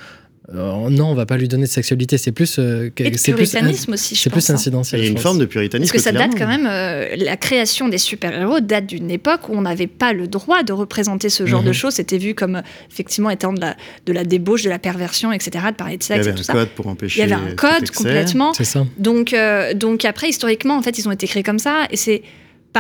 euh, 0.55 0.89
non, 0.91 1.07
on 1.09 1.15
va 1.15 1.27
pas 1.27 1.37
lui 1.37 1.49
donner 1.49 1.65
de 1.65 1.69
sexualité. 1.69 2.19
C'est 2.19 2.31
plus 2.31 2.61
euh, 2.61 2.91
c'est 3.17 3.33
plus 3.33 3.51
puritanisme 3.51 3.95
aussi, 3.95 4.15
je 4.15 4.21
C'est 4.21 4.31
plus 4.31 4.49
hein. 4.49 4.55
incidentiel. 4.55 5.01
Il 5.01 5.05
y 5.05 5.09
a 5.09 5.11
une 5.11 5.19
forme 5.19 5.39
de 5.41 5.45
puritanisme. 5.45 5.93
Parce 5.93 6.05
que 6.05 6.11
ça 6.11 6.17
date 6.17 6.39
quand 6.39 6.47
même, 6.47 6.69
euh, 6.71 7.17
la 7.17 7.37
création 7.37 7.89
des 7.89 7.99
super-héros 7.99 8.61
date 8.61 8.87
d'une 8.87 9.11
époque 9.11 9.49
où 9.49 9.55
on 9.55 9.63
n'avait 9.63 9.89
pas 9.89 10.13
le 10.13 10.29
droit 10.29 10.63
de 10.63 10.73
représenter 10.73 11.31
ce 11.31 11.47
genre 11.47 11.63
Mhm. 11.63 11.69
de 11.69 11.73
choses. 11.73 11.95
C'était 11.95 12.19
vu 12.19 12.35
comme, 12.35 12.63
effectivement, 12.93 13.31
étant 13.31 13.53
de 13.53 13.61
la, 13.61 13.77
de 14.07 14.13
la 14.13 14.23
débauche, 14.25 14.63
de 14.63 14.71
la 14.71 14.79
perversion, 14.79 15.33
etc., 15.33 15.51
de 15.71 15.75
parler 15.75 15.97
de 15.97 16.03
Il 16.03 16.05
y 16.05 16.07
sexe 16.07 16.21
avait 16.21 16.31
et 16.31 16.35
tout 16.35 16.41
un 16.43 16.45
ça. 16.45 16.53
code 16.53 16.69
pour 16.69 16.87
empêcher. 16.87 17.23
Il 17.23 17.29
y 17.29 17.33
avait 17.33 17.43
un 17.43 17.55
code 17.57 17.91
complètement. 17.91 18.53
C'est 18.55 18.63
ça. 18.65 18.87
Donc, 18.99 19.33
euh, 19.33 19.75
donc 19.75 20.05
après, 20.05 20.29
historiquement, 20.29 20.77
en 20.77 20.83
fait, 20.83 20.97
ils 20.97 21.09
ont 21.09 21.13
été 21.13 21.27
créés 21.27 21.43
comme 21.43 21.59
ça. 21.59 21.89
Et 21.91 21.97
c'est 21.97 22.23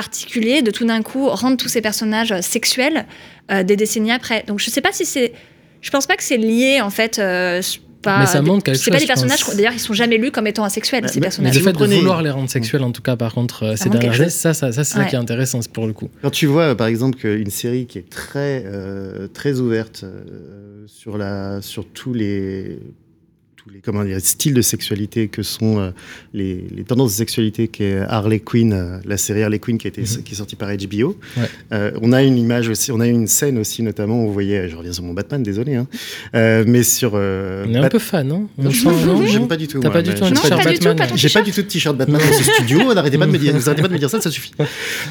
particulier 0.01 0.61
de 0.63 0.71
tout 0.71 0.85
d'un 0.91 1.03
coup 1.03 1.27
rendre 1.29 1.57
tous 1.57 1.69
ces 1.69 1.81
personnages 1.81 2.33
euh, 2.33 2.43
sexuels 2.43 3.07
euh, 3.51 3.63
des 3.63 3.77
décennies 3.77 4.13
après. 4.13 4.45
Donc 4.47 4.59
je 4.61 4.69
sais 4.71 4.83
pas 4.83 4.93
si 4.93 5.05
c'est... 5.07 5.33
Je 5.81 5.91
pense 5.91 6.07
pas 6.07 6.17
que 6.17 6.23
c'est 6.23 6.37
lié, 6.37 6.81
en 6.83 6.91
fait... 6.91 7.19
euh, 7.19 7.63
pas 8.03 8.21
Mais 8.21 8.27
ça 8.27 8.43
montre 8.43 8.63
quelque 8.63 8.77
C'est 8.79 8.91
pas 8.91 8.99
chose, 8.99 9.05
des 9.07 9.13
personnages, 9.15 9.45
pense. 9.45 9.57
d'ailleurs, 9.57 9.73
ils 9.73 9.81
sont 9.81 9.95
jamais 9.95 10.19
lus 10.19 10.31
comme 10.31 10.47
étant 10.47 10.65
asexuels, 10.65 11.09
ces 11.09 11.19
Mais 11.19 11.23
personnages. 11.29 11.55
le 11.59 11.61
fait 11.65 11.73
de 11.73 11.79
prenez- 11.79 11.97
vouloir 11.97 12.21
les 12.23 12.31
rendre 12.31 12.49
sexuels, 12.51 12.83
en 12.83 12.93
tout 12.93 13.03
cas, 13.03 13.17
par 13.17 13.33
contre, 13.35 13.63
euh, 13.65 13.75
Ça 13.77 13.85
ces 13.85 13.91
dernières 13.91 14.21
années, 14.21 14.29
ça, 14.31 14.53
ça, 14.55 14.71
ça 14.71 14.85
c'est 14.85 14.93
ça 14.95 15.01
Ouais. 15.01 15.09
qui 15.09 15.15
est 15.17 15.19
intéressant 15.19 15.61
c'est 15.63 15.73
pour 15.73 15.87
le 15.87 15.93
coup. 15.95 16.09
Quand 16.23 16.31
tu 16.31 16.47
vois, 16.47 16.77
par 16.77 16.87
exemple, 16.89 17.17
qu'une 17.19 17.51
série 17.51 17.87
qui 17.87 17.99
est 17.99 18.09
très, 18.09 18.63
euh, 18.67 19.27
très 19.29 19.55
ouverte 19.61 20.05
euh, 20.05 20.23
sur, 20.87 21.17
la, 21.19 21.63
sur 21.63 21.85
tous 21.87 22.13
les, 22.13 22.79
tous 23.67 23.75
les 23.75 23.81
comment 23.81 24.05
dire, 24.05 24.21
styles 24.21 24.55
de 24.55 24.63
sexualité 24.63 25.29
que 25.29 25.43
sont 25.43 25.79
euh, 25.79 25.91
les, 26.33 26.67
les 26.75 26.85
tendances 26.85 27.13
de 27.13 27.17
sexualité 27.17 27.69
qu'est 27.69 27.99
Harley 27.99 28.39
Quinn, 28.39 28.73
euh, 28.73 28.99
la 29.05 29.17
série 29.17 29.43
Harley 29.43 29.59
Quinn 29.59 29.77
qui, 29.77 29.87
a 29.87 29.91
été, 29.91 30.03
qui 30.03 30.33
est 30.33 30.37
sortie 30.37 30.57
par 30.57 30.69
HBO. 30.69 31.17
Ouais. 31.37 31.43
Euh, 31.73 31.91
on 32.01 32.13
a 32.13 32.23
une 32.23 32.39
image 32.39 32.69
aussi, 32.69 32.93
on 32.93 33.01
a 33.01 33.07
une 33.07 33.27
scène 33.27 33.59
aussi, 33.59 33.83
notamment, 33.83 34.23
où 34.23 34.27
vous 34.29 34.33
voyez, 34.33 34.69
je 34.69 34.77
reviens 34.77 34.93
sur 34.93 35.03
mon 35.03 35.15
Batman, 35.15 35.43
désolé, 35.43 35.75
hein, 35.75 35.87
mais 36.33 36.83
sur. 36.83 37.15
On 37.15 37.75
est 37.75 37.79
un 37.79 37.89
peu 37.89 37.99
fan, 37.99 38.29
non 38.29 38.49
On 38.59 38.65
Non, 38.65 38.71
non 39.07 39.27
J'aime 39.27 39.49
pas 39.49 39.57
du 39.57 39.67
tout. 39.67 39.81
T'as 39.81 39.91
pas 39.91 40.03
du 40.03 40.15
tout 40.15 40.25
un 40.25 40.31
t-shirt 40.31 40.65
Batman 40.65 41.09
j'ai 41.17 41.29
pas 41.29 41.43
du 41.43 41.51
tout 41.51 41.63
de 41.63 41.67
t-shirt 41.67 41.97
Batman 41.97 42.21
dans 42.21 42.37
ce 42.37 42.45
studio. 42.45 42.95
N'arrêtez 42.95 43.19
pas 43.19 43.27
de 43.27 43.33
me 43.33 43.39
dire, 43.39 43.53
vous 43.57 43.69
arrêtez 43.69 43.83
pas 43.83 43.89
de 43.89 43.95
me 43.95 43.99
dire 43.99 44.11
ça, 44.11 44.21
ça 44.21 44.31
suffit. 44.31 44.53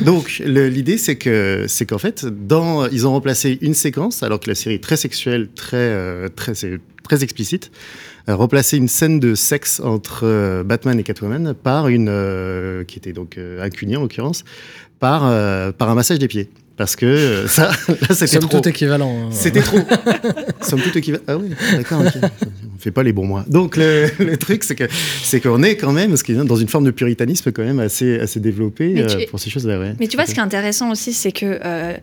Donc 0.02 0.42
l'idée 0.46 0.98
c'est 0.98 1.16
que 1.18 1.66
c'est 1.68 1.86
qu'en 1.86 1.98
fait, 1.98 2.26
dans 2.26 2.88
ils 2.88 3.06
ont 3.06 3.12
remplacé 3.12 3.58
une 3.62 3.74
séquence 3.74 4.24
alors 4.24 4.40
que 4.40 4.50
la 4.50 4.56
série 4.56 4.76
est 4.76 4.84
très 4.84 4.98
sexuelle, 4.98 5.50
très 5.54 5.78
euh, 5.78 6.30
très 6.34 6.54
très 7.04 7.24
explicite, 7.24 7.72
remplacer 8.28 8.78
une 8.78 8.88
scène 8.88 9.20
de 9.20 9.36
sexe 9.36 9.80
entre 9.80 10.22
euh, 10.24 10.64
Batman 10.64 11.00
et 11.00 11.04
Catwoman 11.04 11.54
par 11.54 11.88
une 11.88 12.10
euh, 12.10 12.84
qui 12.84 12.98
était 12.98 13.14
donc 13.14 13.38
euh, 13.38 13.64
un 13.64 13.70
cunier 13.70 13.98
en 13.98 14.02
l'occurrence 14.02 14.44
par 15.00 15.26
euh, 15.26 15.72
par 15.72 15.90
un 15.90 15.96
massage 15.96 16.20
des 16.20 16.28
pieds. 16.28 16.50
Parce 16.78 16.98
que 16.98 17.06
euh, 17.06 17.48
ça, 17.48 17.68
là, 17.88 17.96
c'était 18.10 18.28
Somme 18.28 18.42
trop. 18.50 18.58
toute 18.58 18.68
équivalent. 18.68 19.10
hein. 19.28 19.30
C'était 19.32 19.62
trop. 19.62 19.80
Somme 20.62 20.82
toute 20.82 20.96
équivalent. 20.98 21.24
Ah 21.28 21.38
oui, 21.38 21.52
d'accord. 21.72 22.02
ok. 22.02 22.30
On 22.76 22.78
fait 22.78 22.92
pas 22.92 23.04
les 23.04 23.14
bons 23.14 23.26
mois. 23.26 23.46
Donc 23.48 23.78
le, 23.78 24.08
le 24.20 24.36
truc, 24.36 24.64
c'est 24.66 24.76
que 24.76 24.84
c'est 25.24 25.40
qu'on 25.40 25.64
est 25.64 25.78
quand 25.78 25.94
même, 25.94 26.14
est 26.14 26.32
dans 26.32 26.56
une 26.58 26.68
forme 26.68 26.84
de 26.84 26.92
puritanisme 26.92 27.52
quand 27.54 27.64
même 27.64 27.80
assez 27.80 28.20
assez 28.20 28.42
développé 28.42 28.90
Mais 28.94 29.04
euh, 29.04 29.20
tu- 29.22 29.26
pour 29.28 29.40
ces 29.40 29.50
choses-là. 29.50 29.80
Ouais. 29.80 29.94
Mais 30.00 30.08
tu 30.08 30.18
vois, 30.18 30.26
ce 30.26 30.34
qui 30.34 30.40
est 30.40 30.44
intéressant 30.44 30.92
aussi, 30.92 31.14
c'est 31.14 31.32
que 31.32 31.60
euh, 31.64 31.94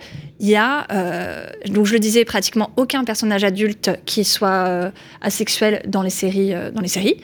il 0.40 0.48
y 0.48 0.56
a, 0.56 0.86
euh, 0.90 1.44
donc 1.68 1.84
je 1.86 1.92
le 1.92 1.98
disais, 1.98 2.24
pratiquement 2.24 2.70
aucun 2.76 3.04
personnage 3.04 3.44
adulte 3.44 3.90
qui 4.06 4.24
soit 4.24 4.48
euh, 4.68 4.90
asexuel 5.20 5.82
dans 5.86 6.02
les 6.02 6.10
séries, 6.10 6.54
euh, 6.54 6.70
dans 6.70 6.80
les 6.80 6.88
séries, 6.88 7.16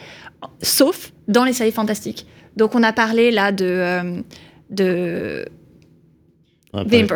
sauf 0.63 1.13
dans 1.29 1.45
les 1.45 1.55
séries 1.55 1.73
fantastiques. 1.73 2.27
Donc 2.57 2.75
on 2.75 2.83
a 2.83 2.93
parlé 2.93 3.31
là 3.31 3.53
de 3.53 3.65
euh, 3.65 4.21
de 4.71 5.47
The 6.85 7.09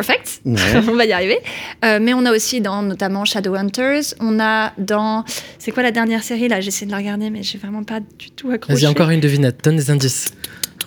Ouais. 0.45 0.57
on 0.87 0.95
va 0.95 1.05
y 1.05 1.13
arriver. 1.13 1.39
Euh, 1.85 1.99
mais 2.01 2.13
on 2.13 2.25
a 2.25 2.31
aussi 2.31 2.61
dans 2.61 2.81
notamment 2.81 3.25
Shadowhunters, 3.25 4.15
on 4.19 4.39
a 4.39 4.73
dans 4.77 5.23
c'est 5.59 5.71
quoi 5.71 5.83
la 5.83 5.91
dernière 5.91 6.23
série? 6.23 6.47
Là 6.47 6.61
J'essaie 6.61 6.85
de 6.85 6.91
la 6.91 6.97
regarder, 6.97 7.29
mais 7.29 7.43
j'ai 7.43 7.57
vraiment 7.57 7.83
pas 7.83 7.99
du 7.99 8.31
tout 8.31 8.51
accroché. 8.51 8.79
Vas-y, 8.79 8.89
encore 8.89 9.09
une 9.09 9.19
devinette, 9.19 9.63
donne 9.63 9.77
des 9.77 9.91
indices. 9.91 10.33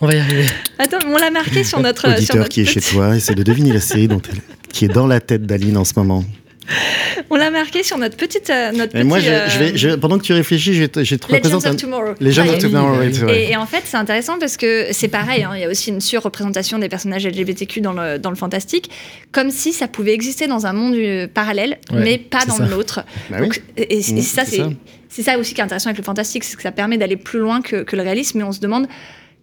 On 0.01 0.07
va 0.07 0.15
y 0.15 0.19
arriver. 0.19 0.47
Attends, 0.79 0.99
on 1.07 1.17
l'a 1.17 1.31
marqué 1.31 1.65
sur 1.65 1.81
notre 1.83 2.03
sur 2.03 2.17
Auditeur 2.17 2.37
notre 2.37 2.49
qui 2.51 2.61
est 2.63 2.65
chez 2.67 2.81
toi, 2.81 3.17
essaie 3.17 3.35
de 3.35 3.43
deviner 3.43 3.73
la 3.73 3.81
série 3.81 4.09
dont 4.09 4.21
elle, 4.31 4.41
qui 4.69 4.85
est 4.85 4.89
dans 4.89 5.07
la 5.07 5.21
tête 5.21 5.47
d'Aline 5.47 5.77
en 5.77 5.85
ce 5.85 5.95
moment. 5.97 6.25
On 7.31 7.37
l'a 7.37 7.51
marqué 7.51 7.83
sur 7.83 7.97
notre 7.99 8.17
petite 8.17 8.51
euh, 8.51 8.73
notre 8.73 8.99
moi, 9.03 9.19
je, 9.21 9.31
euh, 9.31 9.49
je 9.49 9.59
vais, 9.59 9.77
je- 9.77 9.91
pendant 9.97 10.19
que 10.19 10.25
tu 10.25 10.33
réfléchis, 10.33 10.83
représente 10.83 11.65
of 11.65 11.73
un- 11.73 11.77
Tomorrow. 11.77 12.15
Ouais. 12.21 12.39
of 12.51 12.59
Tomorrow. 12.59 13.03
Et, 13.29 13.51
et 13.51 13.57
en 13.57 13.67
fait, 13.67 13.83
c'est 13.85 13.97
intéressant 13.97 14.39
parce 14.39 14.57
que 14.57 14.89
c'est 14.93 15.09
pareil, 15.09 15.45
hein, 15.45 15.53
il 15.55 15.61
y 15.61 15.65
a 15.65 15.69
aussi 15.69 15.91
une 15.91 16.01
surreprésentation 16.01 16.79
des 16.79 16.89
personnages 16.89 17.27
LGBTQ 17.27 17.81
dans 17.81 17.93
le, 17.93 18.19
dans 18.19 18.31
le 18.31 18.37
fantastique, 18.37 18.91
comme 19.33 19.51
si 19.51 19.73
ça 19.73 19.89
pouvait 19.89 20.13
exister 20.15 20.47
dans 20.47 20.67
un 20.67 20.73
monde 20.73 20.95
euh, 20.95 21.27
parallèle, 21.33 21.79
Ouais, 21.93 22.03
mais 22.03 22.19
pas 22.19 22.45
dans 22.47 22.59
l'autre. 22.65 23.01
Bah 23.31 23.39
oui. 23.41 23.49
Et, 23.77 23.83
et- 23.83 23.99
et 23.99 24.13
Mmh, 24.13 24.23
ça, 24.23 24.45
c'est 24.45 24.57
ça. 24.59 24.71
c'est 25.09 25.23
ça 25.23 25.39
aussi 25.39 25.55
qui 25.55 25.61
est 25.61 25.65
intéressant 25.65 25.89
avec 25.91 25.99
le 25.99 26.05
fantastique, 26.05 26.45
c'est 26.45 26.57
que 26.57 26.63
ça 26.63 26.73
permet 26.73 26.97
d'aller 26.99 27.17
plus 27.17 27.39
loin 27.39 27.61
que, 27.63 27.83
que 27.83 27.97
le 27.97 28.03
réalisme, 28.03 28.39
mais 28.39 28.45
on 28.45 28.53
se 28.53 28.61
demande 28.61 28.87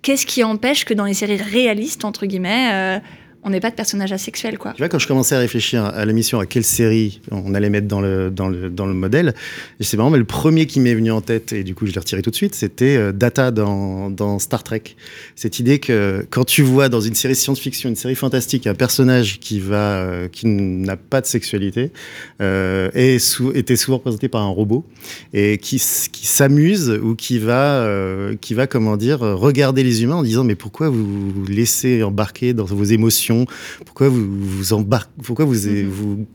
qu'est-ce 0.01 0.26
qui 0.26 0.43
empêche 0.43 0.84
que 0.86 0.93
dans 0.93 1.05
les 1.05 1.13
séries 1.13 1.38
réalistes, 1.38 2.03
entre 2.05 2.26
guillemets, 2.26 2.69
euh, 2.74 2.99
on 3.45 3.49
n'ait 3.49 3.59
pas 3.59 3.69
de 3.69 3.75
personnages 3.75 4.11
asexuels, 4.11 4.57
quoi. 4.57 4.73
Quand 4.79 4.99
je 4.99 5.07
commençais 5.07 5.35
à 5.35 5.39
réfléchir 5.39 5.83
à 5.83 6.05
l'émission, 6.05 6.39
à 6.39 6.45
quelle 6.45 6.63
série 6.63 7.21
on 7.31 7.53
allait 7.53 7.69
mettre 7.69 7.87
dans 7.87 7.99
le, 7.99 8.31
dans 8.31 8.47
le, 8.47 8.69
dans 8.69 8.85
le 8.85 8.93
modèle, 8.93 9.33
c'est 9.79 9.97
marrant, 9.97 10.09
mais 10.09 10.17
le 10.17 10.23
premier 10.23 10.65
qui 10.65 10.79
m'est 10.79 10.93
venu 10.93 11.11
en 11.11 11.21
tête, 11.21 11.51
et 11.51 11.63
du 11.63 11.75
coup 11.75 11.85
je 11.85 11.91
l'ai 11.91 11.99
retiré 11.99 12.21
tout 12.21 12.29
de 12.29 12.35
suite, 12.35 12.55
c'était 12.55 12.95
euh, 12.95 13.11
Data 13.11 13.51
dans, 13.51 14.09
dans 14.09 14.39
Star 14.39 14.63
Trek. 14.63 14.83
Cette 15.35 15.59
idée 15.59 15.79
que 15.79 16.25
quand 16.29 16.45
tu 16.45 16.61
vois 16.61 16.89
dans 16.89 17.01
une 17.01 17.15
série 17.15 17.35
science-fiction, 17.35 17.89
une 17.89 17.95
série 17.95 18.15
fantastique, 18.15 18.67
un 18.67 18.75
personnage 18.75 19.39
qui, 19.39 19.59
va, 19.59 19.97
euh, 19.97 20.27
qui 20.29 20.47
n'a 20.47 20.95
pas 20.95 21.19
de 21.19 21.25
sexualité, 21.25 21.91
euh, 22.41 22.89
était 22.93 23.75
souvent 23.75 23.97
représenté 23.97 24.29
par 24.29 24.41
un 24.41 24.49
robot, 24.49 24.85
et 25.33 25.57
qui, 25.57 25.81
qui 26.11 26.27
s'amuse 26.27 26.89
ou 27.03 27.15
qui 27.15 27.39
va, 27.39 27.87
qui 28.39 28.53
va, 28.53 28.67
comment 28.67 28.97
dire, 28.97 29.19
regarder 29.19 29.83
les 29.83 30.03
humains 30.03 30.15
en 30.15 30.23
disant 30.23 30.43
mais 30.43 30.55
pourquoi 30.55 30.89
vous 30.89 31.03
vous 31.31 31.45
laissez 31.47 32.03
embarquer 32.03 32.53
dans 32.53 32.65
vos 32.65 32.83
émotions 32.83 33.32
pourquoi 33.86 34.09
vous 34.09 34.25
vous 34.29 34.73
embarquez 34.73 35.11
Pourquoi 35.23 35.45
vous, 35.45 35.67
Mhm. 35.67 35.89
vous 35.89 36.25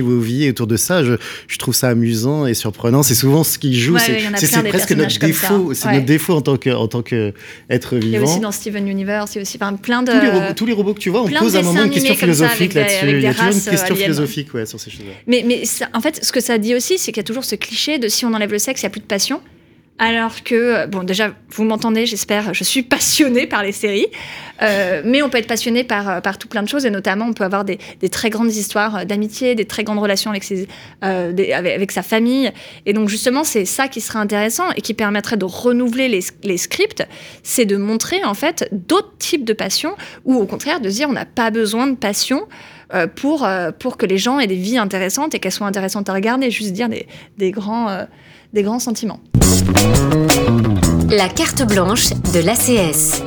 vos 0.00 0.20
vies 0.20 0.48
autour 0.48 0.68
de 0.68 0.76
ça? 0.76 1.02
Je, 1.02 1.14
je 1.48 1.58
trouve 1.58 1.74
ça 1.74 1.88
amusant 1.88 2.46
et 2.46 2.54
surprenant. 2.54 3.02
C'est 3.02 3.16
souvent 3.16 3.42
ce 3.42 3.58
qui 3.58 3.74
joue. 3.74 3.94
Ouais, 3.94 4.00
c'est 4.36 4.62
presque 4.68 4.92
notre 4.92 5.18
défaut. 5.18 5.74
C'est 5.74 5.88
Ouais. 5.88 5.94
notre 5.94 6.06
défaut 6.06 6.34
en 6.34 6.40
tant 6.40 6.56
que 6.56 6.70
en 6.70 6.86
tant 6.86 7.02
que 7.02 7.32
être 7.68 7.94
Il 7.96 8.08
y 8.08 8.14
a 8.16 8.20
vivant. 8.20 8.30
aussi 8.30 8.40
dans 8.40 8.52
Steven 8.52 8.86
Universe, 8.86 9.34
il 9.34 9.38
y 9.38 9.40
a 9.40 9.42
aussi 9.42 9.58
enfin, 9.60 9.74
plein 9.74 10.02
de. 10.04 10.12
tous, 10.12 10.20
les 10.20 10.30
robots, 10.30 10.54
tous 10.54 10.66
les 10.66 10.72
robots 10.72 10.94
que 10.94 11.00
tu 11.00 11.10
vois, 11.10 11.22
on 11.22 11.28
pose 11.28 11.56
à 11.56 11.58
un 11.58 11.62
moment 11.62 11.82
une 11.84 11.90
question 11.90 12.14
philosophique 12.14 12.74
là-dessus. 12.74 13.06
Il 13.10 13.20
y 13.22 13.26
a 13.26 13.34
toujours 13.34 13.46
une 13.52 13.60
question 13.60 13.94
euh, 13.94 13.98
philosophique 13.98 14.54
ouais, 14.54 14.66
sur 14.66 14.78
ces 14.78 14.90
choses-là. 14.90 15.12
Mais, 15.26 15.44
mais 15.44 15.64
ça- 15.64 15.88
en 15.94 16.00
fait, 16.00 16.24
ce 16.24 16.30
que 16.30 16.40
ça 16.40 16.58
dit 16.58 16.74
aussi, 16.76 16.98
c'est 16.98 17.10
qu'il 17.10 17.18
y 17.18 17.20
a 17.20 17.24
toujours 17.24 17.44
ce 17.44 17.56
cliché 17.56 17.98
de 17.98 18.06
si 18.08 18.24
on 18.24 18.32
enlève 18.34 18.52
le 18.52 18.58
sexe, 18.60 18.82
il 18.82 18.84
n'y 18.84 18.88
a 18.88 18.90
plus 18.90 19.00
de 19.00 19.06
passion. 19.06 19.40
Alors 19.98 20.42
que, 20.44 20.86
bon, 20.86 21.04
déjà, 21.04 21.32
vous 21.50 21.64
m'entendez, 21.64 22.04
j'espère, 22.04 22.52
je 22.52 22.64
suis 22.64 22.82
passionnée 22.82 23.46
par 23.46 23.62
les 23.62 23.72
séries, 23.72 24.08
Euh, 24.62 25.02
mais 25.04 25.22
on 25.22 25.28
peut 25.28 25.36
être 25.36 25.46
passionné 25.46 25.84
par, 25.84 26.08
euh, 26.08 26.20
par 26.22 26.38
tout 26.38 26.48
plein 26.48 26.62
de 26.62 26.68
choses, 26.68 26.86
et 26.86 26.90
notamment, 26.90 27.26
on 27.26 27.34
peut 27.34 27.44
avoir 27.44 27.64
des, 27.64 27.78
des 28.00 28.08
très 28.08 28.30
grandes 28.30 28.54
histoires 28.54 28.96
euh, 28.96 29.04
d'amitié, 29.04 29.54
des 29.54 29.66
très 29.66 29.84
grandes 29.84 29.98
relations 29.98 30.30
avec, 30.30 30.44
ses, 30.44 30.66
euh, 31.04 31.30
avec, 31.52 31.74
avec 31.74 31.92
sa 31.92 32.02
famille. 32.02 32.50
Et 32.86 32.94
donc, 32.94 33.10
justement, 33.10 33.44
c'est 33.44 33.66
ça 33.66 33.88
qui 33.88 34.00
serait 34.00 34.18
intéressant 34.18 34.70
et 34.76 34.80
qui 34.80 34.94
permettrait 34.94 35.36
de 35.36 35.44
renouveler 35.44 36.08
les, 36.08 36.20
les 36.42 36.56
scripts, 36.56 37.06
c'est 37.42 37.66
de 37.66 37.76
montrer, 37.76 38.24
en 38.24 38.34
fait, 38.34 38.66
d'autres 38.72 39.12
types 39.18 39.44
de 39.44 39.52
passions, 39.52 39.94
ou 40.24 40.36
au 40.36 40.46
contraire, 40.46 40.80
de 40.80 40.88
dire, 40.88 41.08
on 41.10 41.12
n'a 41.12 41.26
pas 41.26 41.50
besoin 41.50 41.86
de 41.86 41.96
passion 41.96 42.48
euh, 42.94 43.06
pour, 43.06 43.44
euh, 43.44 43.70
pour 43.76 43.96
que 43.96 44.06
les 44.06 44.18
gens 44.18 44.38
aient 44.38 44.46
des 44.46 44.56
vies 44.56 44.78
intéressantes 44.78 45.34
et 45.34 45.38
qu'elles 45.38 45.52
soient 45.52 45.66
intéressantes 45.66 46.08
à 46.08 46.14
regarder. 46.14 46.50
Juste 46.50 46.72
dire 46.72 46.88
des, 46.88 47.06
des 47.38 47.50
grands, 47.50 47.88
euh, 47.88 48.04
des 48.52 48.62
grands 48.62 48.78
sentiments. 48.78 49.20
La 51.10 51.28
carte 51.28 51.66
blanche 51.66 52.10
de 52.10 52.40
l'ACS. 52.40 53.22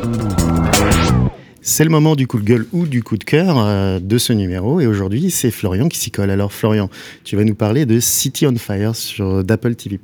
C'est 1.61 1.83
le 1.83 1.89
moment 1.89 2.15
du 2.15 2.25
coup 2.25 2.39
de 2.39 2.45
gueule 2.45 2.67
ou 2.71 2.85
du 2.85 3.03
coup 3.03 3.17
de 3.17 3.23
cœur 3.23 3.99
de 4.01 4.17
ce 4.17 4.33
numéro. 4.33 4.79
Et 4.79 4.87
aujourd'hui, 4.87 5.29
c'est 5.29 5.51
Florian 5.51 5.87
qui 5.87 5.99
s'y 5.99 6.09
colle. 6.09 6.31
Alors, 6.31 6.53
Florian, 6.53 6.89
tu 7.25 7.35
vas 7.35 7.43
nous 7.43 7.53
parler 7.53 7.85
de 7.85 7.99
City 7.99 8.47
on 8.47 8.55
Fire 8.55 8.95
sur 8.95 9.43
d'Apple 9.43 9.75
TV. 9.75 9.99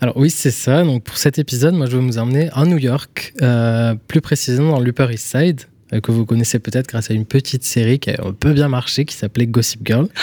Alors 0.00 0.16
oui, 0.16 0.30
c'est 0.30 0.50
ça. 0.50 0.84
Donc 0.84 1.04
pour 1.04 1.16
cet 1.16 1.38
épisode, 1.38 1.74
moi 1.74 1.86
je 1.86 1.96
vais 1.96 2.02
vous 2.02 2.18
emmener 2.18 2.50
à 2.52 2.64
New 2.64 2.78
York, 2.78 3.34
euh, 3.42 3.94
plus 4.06 4.20
précisément 4.20 4.72
dans 4.72 4.80
l'Upper 4.80 5.08
East 5.12 5.26
Side, 5.26 5.62
que 6.02 6.12
vous 6.12 6.24
connaissez 6.26 6.58
peut-être 6.58 6.86
grâce 6.86 7.10
à 7.10 7.14
une 7.14 7.24
petite 7.24 7.64
série 7.64 7.98
qui 7.98 8.10
a 8.10 8.16
un 8.24 8.32
peu 8.32 8.52
bien 8.52 8.68
marché, 8.68 9.04
qui 9.04 9.14
s'appelait 9.14 9.46
Gossip 9.46 9.80
Girl. 9.86 10.06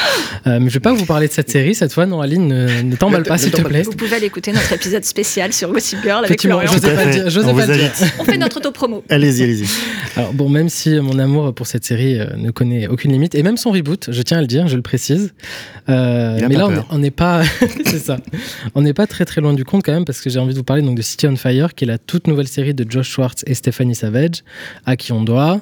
Euh, 0.48 0.60
mais 0.60 0.70
je 0.70 0.76
vais 0.76 0.80
pas 0.80 0.94
vous 0.94 1.06
parler 1.06 1.28
de 1.28 1.34
cette 1.34 1.50
série 1.50 1.74
cette 1.74 1.92
fois. 1.94 2.06
Non, 2.06 2.22
Aline, 2.22 2.48
ne, 2.48 2.82
ne 2.84 2.96
t'emballe 2.96 3.24
pas, 3.24 3.38
s'il 3.38 3.52
te 3.52 3.62
plaît. 3.62 3.82
Vous 3.82 3.94
pouvez 3.94 4.16
aller 4.18 4.28
écouter 4.28 4.52
notre 4.52 4.72
épisode 4.74 5.04
spécial 5.04 5.54
sur 5.54 5.72
Gossip 5.72 6.00
Girl 6.04 6.24
avec 6.24 6.40
Florian. 6.42 6.72
Je 6.72 6.80
pas 6.80 7.06
dire, 7.08 7.30
je 7.30 7.40
On, 7.40 7.56
pas 7.56 7.66
dire. 7.66 7.92
On 8.20 8.24
fait 8.26 8.38
notre 8.38 8.58
auto-promo. 8.58 9.04
Allez-y, 9.10 9.44
allez-y. 9.44 9.66
Alors 10.18 10.34
bon, 10.34 10.50
même 10.50 10.70
si 10.70 11.00
mon 11.00 11.18
amour 11.18 11.54
pour 11.56 11.66
cette 11.66 11.84
série 11.86 12.20
euh, 12.20 12.28
ne 12.38 12.52
connaît 12.52 12.88
aucune 12.88 13.12
limite, 13.12 13.34
et 13.34 13.42
même 13.44 13.58
son 13.58 13.72
reboot, 13.72 14.10
je 14.12 14.22
tiens 14.22 14.38
à 14.38 14.42
le 14.42 14.48
dire, 14.48 14.68
je 14.68 14.76
le 14.76 14.82
précise. 14.84 15.34
Euh, 15.90 16.38
mais 16.48 16.56
là, 16.56 16.68
on 16.68 16.72
est- 16.72 16.76
peur. 16.76 16.88
on 16.92 16.98
n'est 17.00 17.12
pas, 17.12 17.44
c'est 17.86 18.00
ça, 18.00 18.18
on 18.76 18.82
n'est 18.82 18.94
pas 18.94 19.08
très 19.08 19.26
très 19.26 19.42
loin 19.42 19.54
du 19.54 19.66
compte 19.66 19.84
quand 19.84 19.94
même, 19.94 20.06
parce 20.06 20.22
que 20.22 20.30
j'ai 20.30 20.40
envie 20.40 20.54
de 20.54 20.58
vous 20.60 20.64
parler 20.64 20.82
donc 20.84 20.96
de 20.98 21.02
City 21.02 21.28
on 21.28 21.36
Fire, 21.36 21.74
qui 21.74 21.86
est 21.86 21.88
la 21.88 21.98
toute 21.98 22.28
nouvelle 22.28 22.48
série 22.48 22.74
de 22.74 22.86
Josh 22.90 23.10
Schwartz 23.10 23.44
et 23.48 23.54
Stephanie 23.56 23.96
Savage, 23.96 24.44
à 24.86 24.96
qui 24.96 25.12
on 25.12 25.24
doit. 25.24 25.55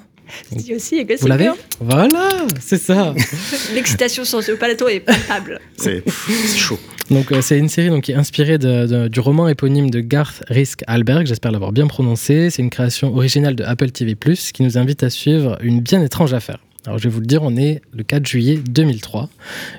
Dis 0.52 0.74
aussi, 0.76 0.96
et 0.98 1.06
Vous 1.20 1.28
l'avez. 1.28 1.50
Voilà, 1.80 2.30
c'est 2.60 2.78
ça. 2.82 3.14
L'excitation 3.74 4.24
sur 4.26 4.44
ce 4.44 4.52
plateau 4.54 4.88
est 4.88 5.00
palpable. 5.00 5.60
C'est 5.78 6.04
c'est 6.08 6.58
chaud. 6.58 6.80
Donc 7.12 7.32
euh, 7.32 7.42
c'est 7.42 7.58
une 7.60 7.68
série 7.70 7.90
donc, 7.90 8.04
qui 8.04 8.12
est 8.14 8.16
inspirée 8.16 8.58
de- 8.58 8.86
de- 8.88 9.08
du 9.10 9.20
roman 9.20 9.48
éponyme 9.50 9.90
de 9.90 10.00
Garth 10.00 10.44
Risk 10.48 10.84
Alberg, 10.88 11.26
j'espère 11.28 11.52
l'avoir 11.52 11.72
bien 11.72 11.88
prononcé. 11.88 12.50
C'est 12.50 12.62
une 12.62 12.70
création 12.70 13.14
originale 13.16 13.56
de 13.56 13.64
Apple 13.64 13.92
TV+, 13.92 14.16
qui 14.54 14.64
nous 14.64 14.78
invite 14.78 15.04
à 15.04 15.10
suivre 15.10 15.58
une 15.62 15.82
bien 15.82 16.02
étrange 16.02 16.34
affaire. 16.34 16.60
Alors 16.86 16.98
je 17.00 17.06
vais 17.06 17.10
vous 17.10 17.22
le 17.22 17.26
dire, 17.26 17.44
on 17.44 17.56
est 17.56 17.82
le 17.94 18.04
4 18.04 18.26
juillet 18.26 18.58
2003. 18.70 19.30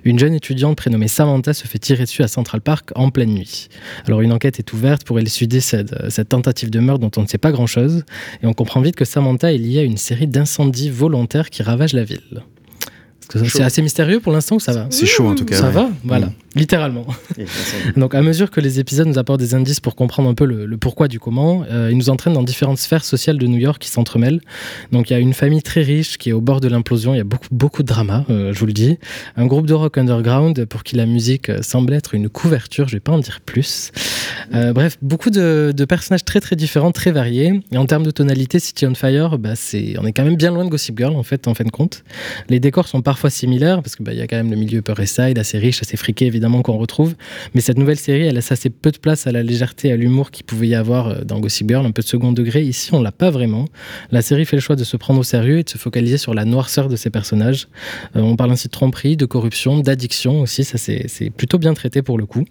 Une 0.04 0.18
jeune 0.18 0.32
étudiante 0.32 0.76
prénommée 0.76 1.08
Samantha 1.08 1.52
se 1.52 1.66
fait 1.66 1.78
tirer 1.78 2.04
dessus 2.04 2.22
à 2.22 2.28
Central 2.28 2.62
Park 2.62 2.90
en 2.94 3.10
pleine 3.10 3.30
nuit. 3.34 3.68
Alors 4.06 4.22
une 4.22 4.32
enquête 4.32 4.58
est 4.58 4.72
ouverte 4.72 5.04
pour 5.04 5.18
élucider 5.18 5.60
cette, 5.60 5.94
cette 6.10 6.30
tentative 6.30 6.70
de 6.70 6.80
meurtre 6.80 7.00
dont 7.00 7.10
on 7.18 7.22
ne 7.22 7.26
sait 7.26 7.36
pas 7.38 7.52
grand-chose, 7.52 8.04
et 8.42 8.46
on 8.46 8.54
comprend 8.54 8.80
vite 8.80 8.96
que 8.96 9.04
Samantha 9.04 9.52
est 9.52 9.58
liée 9.58 9.80
à 9.80 9.82
une 9.82 9.98
série 9.98 10.26
d'incendies 10.26 10.88
volontaires 10.88 11.50
qui 11.50 11.62
ravagent 11.62 11.92
la 11.92 12.04
ville. 12.04 12.42
C'est 13.46 13.62
assez 13.62 13.82
mystérieux 13.82 14.20
pour 14.20 14.32
l'instant 14.32 14.56
ou 14.56 14.60
ça 14.60 14.72
va? 14.72 14.86
C'est 14.90 15.06
chaud 15.06 15.26
en 15.28 15.34
tout 15.34 15.44
cas. 15.44 15.56
Ça 15.56 15.66
ouais. 15.68 15.72
va? 15.72 15.90
Voilà, 16.04 16.26
Mm. 16.26 16.32
Littéralement. 16.54 17.06
Donc, 17.96 18.14
à 18.14 18.22
mesure 18.22 18.50
que 18.50 18.60
les 18.60 18.80
épisodes 18.80 19.06
nous 19.06 19.18
apportent 19.18 19.40
des 19.40 19.54
indices 19.54 19.80
pour 19.80 19.94
comprendre 19.94 20.28
un 20.28 20.34
peu 20.34 20.44
le, 20.44 20.66
le 20.66 20.76
pourquoi 20.76 21.08
du 21.08 21.18
comment, 21.18 21.64
euh, 21.70 21.90
ils 21.90 21.96
nous 21.96 22.10
entraînent 22.10 22.34
dans 22.34 22.42
différentes 22.42 22.78
sphères 22.78 23.04
sociales 23.04 23.38
de 23.38 23.46
New 23.46 23.58
York 23.58 23.80
qui 23.80 23.88
s'entremêlent. 23.90 24.40
Donc, 24.92 25.10
il 25.10 25.14
y 25.14 25.16
a 25.16 25.18
une 25.18 25.34
famille 25.34 25.62
très 25.62 25.82
riche 25.82 26.18
qui 26.18 26.30
est 26.30 26.32
au 26.32 26.40
bord 26.40 26.60
de 26.60 26.68
l'implosion. 26.68 27.14
Il 27.14 27.18
y 27.18 27.20
a 27.20 27.24
beaucoup, 27.24 27.48
beaucoup 27.50 27.82
de 27.82 27.88
drama, 27.88 28.24
euh, 28.30 28.52
je 28.52 28.58
vous 28.58 28.66
le 28.66 28.72
dis. 28.72 28.98
Un 29.36 29.46
groupe 29.46 29.66
de 29.66 29.74
rock 29.74 29.98
underground 29.98 30.64
pour 30.66 30.84
qui 30.84 30.96
la 30.96 31.06
musique 31.06 31.48
euh, 31.48 31.62
semble 31.62 31.92
être 31.92 32.14
une 32.14 32.28
couverture. 32.28 32.88
Je 32.88 32.96
vais 32.96 33.00
pas 33.00 33.12
en 33.12 33.18
dire 33.18 33.40
plus. 33.40 33.90
Euh, 34.54 34.72
bref, 34.72 34.96
beaucoup 35.02 35.30
de, 35.30 35.72
de 35.76 35.84
personnages 35.84 36.24
très 36.24 36.40
très 36.40 36.56
différents, 36.56 36.92
très 36.92 37.10
variés. 37.10 37.60
Et 37.72 37.78
en 37.78 37.86
termes 37.86 38.04
de 38.04 38.10
tonalité, 38.10 38.58
City 38.58 38.86
on 38.86 38.94
Fire, 38.94 39.38
bah, 39.38 39.56
c'est, 39.56 39.96
on 39.98 40.06
est 40.06 40.12
quand 40.12 40.24
même 40.24 40.36
bien 40.36 40.50
loin 40.50 40.64
de 40.64 40.70
Gossip 40.70 40.96
Girl 40.96 41.16
en 41.16 41.22
fait, 41.22 41.48
en 41.48 41.54
fin 41.54 41.64
de 41.64 41.70
compte. 41.70 42.04
Les 42.48 42.60
décors 42.60 42.88
sont 42.88 43.02
parfois 43.02 43.30
similaires 43.30 43.82
parce 43.82 43.96
qu'il 43.96 44.12
y 44.12 44.20
a 44.20 44.26
quand 44.26 44.36
même 44.36 44.50
le 44.50 44.56
milieu 44.56 44.78
Upper 44.78 45.02
East 45.02 45.16
Side 45.16 45.38
assez 45.38 45.58
riche, 45.58 45.82
assez 45.82 45.96
friqué 45.96 46.26
évidemment 46.26 46.43
qu'on 46.62 46.76
retrouve. 46.76 47.14
Mais 47.54 47.60
cette 47.60 47.78
nouvelle 47.78 47.98
série, 47.98 48.22
elle 48.22 48.34
laisse 48.34 48.52
assez 48.52 48.70
peu 48.70 48.90
de 48.90 48.98
place 48.98 49.26
à 49.26 49.32
la 49.32 49.42
légèreté 49.42 49.88
et 49.88 49.92
à 49.92 49.96
l'humour 49.96 50.30
qu'il 50.30 50.44
pouvait 50.44 50.68
y 50.68 50.74
avoir 50.74 51.08
euh, 51.08 51.20
dans 51.24 51.40
Gossip 51.40 51.68
Girl, 51.68 51.84
un 51.84 51.90
peu 51.90 52.02
de 52.02 52.06
second 52.06 52.32
degré. 52.32 52.62
Ici, 52.62 52.92
on 52.92 53.02
l'a 53.02 53.12
pas 53.12 53.30
vraiment. 53.30 53.66
La 54.10 54.22
série 54.22 54.44
fait 54.44 54.56
le 54.56 54.62
choix 54.62 54.76
de 54.76 54.84
se 54.84 54.96
prendre 54.96 55.20
au 55.20 55.22
sérieux 55.22 55.58
et 55.58 55.62
de 55.62 55.70
se 55.70 55.78
focaliser 55.78 56.18
sur 56.18 56.34
la 56.34 56.44
noirceur 56.44 56.88
de 56.88 56.96
ses 56.96 57.10
personnages. 57.10 57.68
Euh, 58.16 58.20
on 58.20 58.36
parle 58.36 58.52
ainsi 58.52 58.68
de 58.68 58.72
tromperie, 58.72 59.16
de 59.16 59.26
corruption, 59.26 59.78
d'addiction 59.78 60.40
aussi. 60.40 60.64
Ça, 60.64 60.78
c'est 60.78 61.30
plutôt 61.30 61.58
bien 61.58 61.74
traité 61.74 62.02
pour 62.02 62.18
le 62.18 62.26
coup. 62.26 62.44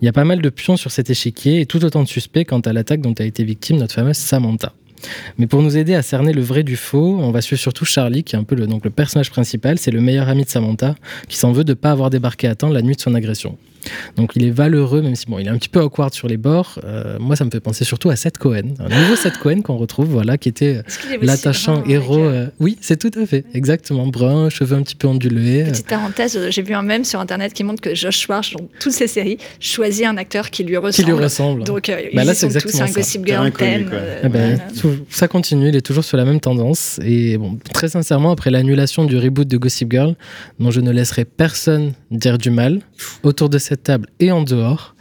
Il 0.00 0.04
y 0.04 0.08
a 0.08 0.12
pas 0.12 0.24
mal 0.24 0.40
de 0.40 0.48
pions 0.50 0.76
sur 0.76 0.90
cet 0.90 1.10
échiquier 1.10 1.60
et 1.60 1.66
tout 1.66 1.84
autant 1.84 2.02
de 2.02 2.08
suspects 2.08 2.44
quant 2.44 2.60
à 2.60 2.72
l'attaque 2.72 3.00
dont 3.00 3.14
a 3.18 3.24
été 3.24 3.44
victime 3.44 3.76
notre 3.76 3.94
fameuse 3.94 4.16
Samantha. 4.16 4.72
Mais 5.38 5.46
pour 5.46 5.62
nous 5.62 5.76
aider 5.76 5.94
à 5.94 6.02
cerner 6.02 6.32
le 6.32 6.42
vrai 6.42 6.62
du 6.62 6.76
faux, 6.76 7.18
on 7.20 7.30
va 7.30 7.40
suivre 7.40 7.60
surtout 7.60 7.84
Charlie, 7.84 8.24
qui 8.24 8.36
est 8.36 8.38
un 8.38 8.44
peu 8.44 8.54
le, 8.54 8.66
donc 8.66 8.84
le 8.84 8.90
personnage 8.90 9.30
principal. 9.30 9.78
C'est 9.78 9.90
le 9.90 10.00
meilleur 10.00 10.28
ami 10.28 10.44
de 10.44 10.48
Samantha, 10.48 10.94
qui 11.28 11.36
s'en 11.36 11.52
veut 11.52 11.64
de 11.64 11.72
ne 11.72 11.74
pas 11.74 11.90
avoir 11.90 12.10
débarqué 12.10 12.48
à 12.48 12.54
temps 12.54 12.70
la 12.70 12.82
nuit 12.82 12.96
de 12.96 13.00
son 13.00 13.14
agression. 13.14 13.56
Donc 14.16 14.32
il 14.36 14.44
est 14.44 14.50
valeureux, 14.50 15.02
même 15.02 15.14
si 15.14 15.26
bon, 15.26 15.38
il 15.38 15.46
est 15.46 15.50
un 15.50 15.58
petit 15.58 15.68
peu 15.68 15.80
awkward 15.80 16.12
sur 16.14 16.28
les 16.28 16.36
bords. 16.36 16.78
Euh, 16.84 17.18
moi, 17.18 17.36
ça 17.36 17.44
me 17.44 17.50
fait 17.50 17.60
penser 17.60 17.84
surtout 17.84 18.10
à 18.10 18.16
Seth 18.16 18.38
Cohen, 18.38 18.74
un 18.78 18.88
nouveau 19.00 19.16
Seth 19.16 19.38
Cohen 19.38 19.60
qu'on 19.62 19.76
retrouve, 19.76 20.08
voilà, 20.08 20.38
qui 20.38 20.48
était 20.48 20.82
aussi 20.86 20.98
l'attachant 21.26 21.84
héros. 21.86 22.18
euh, 22.18 22.46
euh, 22.46 22.46
Oui, 22.60 22.76
c'est 22.80 22.98
tout 22.98 23.10
à 23.20 23.26
fait, 23.26 23.44
exactement, 23.54 24.06
brun, 24.06 24.48
cheveux 24.50 24.76
un 24.76 24.82
petit 24.82 24.96
peu 24.96 25.06
ondulés. 25.08 25.64
Petite 25.64 25.86
parenthèse, 25.88 26.36
euh, 26.36 26.50
j'ai 26.50 26.62
vu 26.62 26.74
un 26.74 26.82
mème 26.82 27.04
sur 27.04 27.20
internet 27.20 27.52
qui 27.52 27.64
montre 27.64 27.80
que 27.80 27.94
Josh 27.94 28.20
Schwartz, 28.20 28.52
dans 28.52 28.66
toutes 28.80 28.92
ses 28.92 29.06
séries, 29.06 29.38
choisit 29.60 30.06
un 30.06 30.16
acteur 30.16 30.50
qui 30.50 30.62
lui 30.64 30.72
qui 30.72 30.76
ressemble. 30.78 31.06
lui 31.12 31.24
ressemble. 31.24 31.64
Donc, 31.64 31.88
euh, 31.88 31.96
Bah 32.14 32.22
ils 32.22 32.26
là, 32.26 32.34
sont 32.34 32.48
tous 32.48 32.80
un. 32.80 32.86
Gossip 32.86 33.26
Girl 33.26 33.50
thème. 33.52 33.90
euh, 33.92 34.20
Eh 34.24 34.28
ben, 34.28 34.60
tout- 34.80 34.98
ça 35.10 35.28
continue, 35.28 35.68
il 35.68 35.76
est 35.76 35.80
toujours 35.80 36.04
sur 36.04 36.16
la 36.16 36.24
même 36.24 36.40
tendance. 36.40 37.00
Et 37.04 37.36
bon, 37.38 37.58
très 37.72 37.88
sincèrement, 37.88 38.30
après 38.30 38.50
l'annulation 38.50 39.04
du 39.04 39.16
reboot 39.18 39.48
de 39.48 39.56
Gossip 39.56 39.90
Girl, 39.90 40.14
dont 40.60 40.70
je 40.70 40.80
ne 40.80 40.90
laisserai 40.90 41.24
personne 41.24 41.92
dire 42.10 42.38
du 42.38 42.50
mal, 42.50 42.80
autour 43.22 43.48
de 43.48 43.58
cette 43.58 43.73
table 43.82 44.08
et 44.20 44.32
en 44.32 44.42
dehors, 44.42 44.94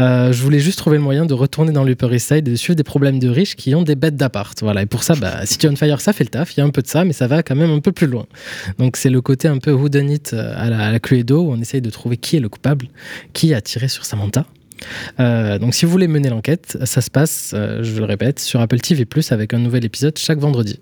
euh, 0.00 0.32
je 0.32 0.42
voulais 0.42 0.58
juste 0.58 0.78
trouver 0.78 0.96
le 0.96 1.02
moyen 1.02 1.26
de 1.26 1.34
retourner 1.34 1.72
dans 1.72 1.84
l'Upper 1.84 2.14
East 2.14 2.28
Side 2.28 2.48
et 2.48 2.50
de 2.50 2.56
suivre 2.56 2.76
des 2.76 2.84
problèmes 2.84 3.18
de 3.18 3.28
riches 3.28 3.56
qui 3.56 3.74
ont 3.74 3.82
des 3.82 3.94
bêtes 3.94 4.16
d'appart. 4.16 4.58
Voilà. 4.62 4.82
Et 4.82 4.86
pour 4.86 5.02
ça, 5.02 5.14
bah, 5.14 5.44
City 5.44 5.68
on 5.68 5.76
Fire, 5.76 6.00
ça 6.00 6.12
fait 6.12 6.24
le 6.24 6.30
taf. 6.30 6.56
Il 6.56 6.60
y 6.60 6.62
a 6.62 6.66
un 6.66 6.70
peu 6.70 6.82
de 6.82 6.86
ça, 6.86 7.04
mais 7.04 7.12
ça 7.12 7.26
va 7.26 7.42
quand 7.42 7.56
même 7.56 7.70
un 7.70 7.80
peu 7.80 7.92
plus 7.92 8.06
loin. 8.06 8.26
Donc 8.78 8.96
c'est 8.96 9.10
le 9.10 9.20
côté 9.20 9.48
un 9.48 9.58
peu 9.58 9.72
whodunit 9.72 10.20
euh, 10.32 10.54
à 10.56 10.70
la, 10.70 10.86
à 10.86 10.92
la 10.92 11.00
Cluedo 11.00 11.42
où 11.42 11.52
on 11.52 11.60
essaye 11.60 11.80
de 11.80 11.90
trouver 11.90 12.16
qui 12.16 12.36
est 12.36 12.40
le 12.40 12.48
coupable, 12.48 12.88
qui 13.32 13.54
a 13.54 13.60
tiré 13.60 13.88
sur 13.88 14.04
Samantha. 14.04 14.46
Euh, 15.20 15.58
donc 15.58 15.74
si 15.74 15.86
vous 15.86 15.90
voulez 15.90 16.08
mener 16.08 16.28
l'enquête, 16.28 16.78
ça 16.84 17.00
se 17.00 17.10
passe, 17.10 17.54
je 17.54 17.98
le 17.98 18.04
répète, 18.04 18.40
sur 18.40 18.60
Apple 18.60 18.80
TV+, 18.80 19.06
avec 19.30 19.54
un 19.54 19.58
nouvel 19.58 19.84
épisode 19.84 20.18
chaque 20.18 20.38
vendredi. 20.38 20.80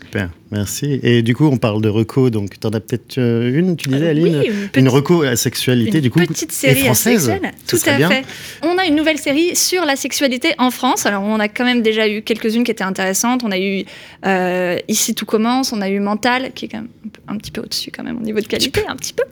Super, 0.00 0.30
merci. 0.52 1.00
Et 1.02 1.22
du 1.22 1.34
coup, 1.34 1.46
on 1.46 1.56
parle 1.58 1.82
de 1.82 1.88
reco, 1.88 2.30
donc 2.30 2.58
tu 2.58 2.66
en 2.66 2.70
as 2.70 2.80
peut-être 2.80 3.18
euh, 3.18 3.52
une, 3.58 3.76
tu 3.76 3.88
disais, 3.88 4.06
Euh, 4.06 4.10
Aline 4.10 4.38
oui, 4.40 4.50
une 4.74 4.80
Une 4.82 4.88
reco 4.88 5.22
à 5.22 5.34
sexualité, 5.36 5.98
Une 5.98 6.02
du 6.02 6.10
coup. 6.10 6.20
petite 6.20 6.50
et 6.50 6.54
série 6.54 6.84
française. 6.84 7.32
Tout 7.66 7.76
à 7.86 7.96
bien. 7.96 8.08
fait. 8.08 8.24
On 8.62 8.78
a 8.78 8.86
une 8.86 8.94
nouvelle 8.94 9.18
série 9.18 9.56
sur 9.56 9.84
la 9.84 9.96
sexualité 9.96 10.54
en 10.58 10.70
France. 10.70 11.04
Alors, 11.04 11.24
on 11.24 11.38
a 11.40 11.48
quand 11.48 11.64
même 11.64 11.82
déjà 11.82 12.08
eu 12.08 12.22
quelques-unes 12.22 12.62
qui 12.64 12.70
étaient 12.70 12.84
intéressantes. 12.84 13.42
On 13.44 13.50
a 13.50 13.58
eu 13.58 13.84
euh, 14.24 14.78
Ici 14.88 15.14
tout 15.14 15.26
commence, 15.26 15.72
on 15.72 15.80
a 15.80 15.90
eu 15.90 15.98
Mental, 16.00 16.52
qui 16.54 16.66
est 16.66 16.68
quand 16.68 16.78
même 16.78 16.88
un, 17.26 17.36
petit 17.36 17.50
peu 17.50 17.60
au-dessus 17.60 17.90
quand 17.90 18.04
même 18.04 18.16
au 18.18 18.22
niveau 18.22 18.40
de 18.40 18.46
qualité, 18.46 18.82
un 18.88 18.96
petit 18.96 19.12
peu. 19.12 19.24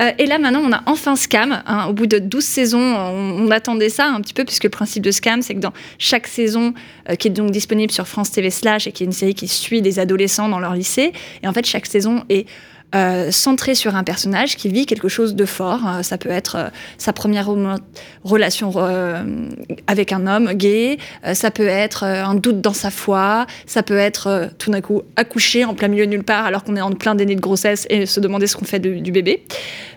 Euh, 0.00 0.10
et 0.18 0.26
là, 0.26 0.38
maintenant, 0.38 0.62
on 0.64 0.72
a 0.72 0.82
enfin 0.86 1.16
Scam. 1.16 1.62
hein. 1.66 1.86
Au 1.88 1.94
bout 1.94 2.06
de 2.06 2.18
12 2.18 2.44
saisons, 2.44 2.78
on, 2.80 3.46
on 3.46 3.50
attendait 3.50 3.88
ça 3.88 4.06
un 4.08 4.20
petit 4.20 4.34
peu, 4.34 4.44
puisque 4.44 4.64
le 4.64 4.70
principe 4.70 5.02
de 5.02 5.10
Scam, 5.10 5.40
c'est 5.42 5.54
que 5.54 5.60
dans 5.60 5.72
chaque 5.98 6.26
saison, 6.26 6.74
euh, 7.08 7.14
qui 7.16 7.28
est 7.28 7.30
donc 7.32 7.50
disponible 7.50 7.90
sur 7.92 8.06
France 8.06 8.30
TV 8.30 8.50
Slash, 8.50 8.86
et 8.86 8.92
qui 8.92 9.02
est 9.02 9.06
une 9.06 9.12
série 9.12 9.34
qui 9.34 9.48
suit 9.48 9.80
des 9.82 9.98
adolescents 10.02 10.48
dans 10.48 10.60
leur 10.60 10.74
lycée, 10.74 11.12
et 11.42 11.48
en 11.48 11.52
fait, 11.52 11.66
chaque 11.66 11.86
saison 11.86 12.24
est 12.28 12.46
euh, 12.94 13.30
centré 13.30 13.74
sur 13.74 13.96
un 13.96 14.04
personnage 14.04 14.56
qui 14.56 14.68
vit 14.68 14.84
quelque 14.84 15.08
chose 15.08 15.34
de 15.34 15.46
fort. 15.46 15.80
Euh, 15.86 16.02
ça 16.02 16.18
peut 16.18 16.30
être 16.30 16.56
euh, 16.56 16.68
sa 16.98 17.14
première 17.14 17.48
relation 18.22 18.72
euh, 18.76 19.22
avec 19.86 20.12
un 20.12 20.26
homme 20.26 20.52
gay, 20.52 20.98
ça 21.32 21.50
peut 21.50 21.66
être 21.66 22.04
un 22.04 22.34
doute 22.34 22.60
dans 22.60 22.72
sa 22.72 22.90
foi, 22.90 23.46
ça 23.66 23.82
peut 23.82 23.96
être 23.96 24.50
tout 24.58 24.70
d'un 24.70 24.80
coup 24.80 25.02
accoucher 25.16 25.64
en 25.64 25.74
plein 25.74 25.88
milieu 25.88 26.06
de 26.06 26.10
nulle 26.10 26.22
part 26.22 26.44
alors 26.44 26.64
qu'on 26.64 26.76
est 26.76 26.80
en 26.80 26.92
plein 26.92 27.14
déni 27.14 27.34
de 27.34 27.40
grossesse 27.40 27.86
et 27.90 28.06
se 28.06 28.20
demander 28.20 28.46
ce 28.46 28.56
qu'on 28.56 28.64
fait 28.64 28.78
du 28.78 29.12
bébé. 29.12 29.44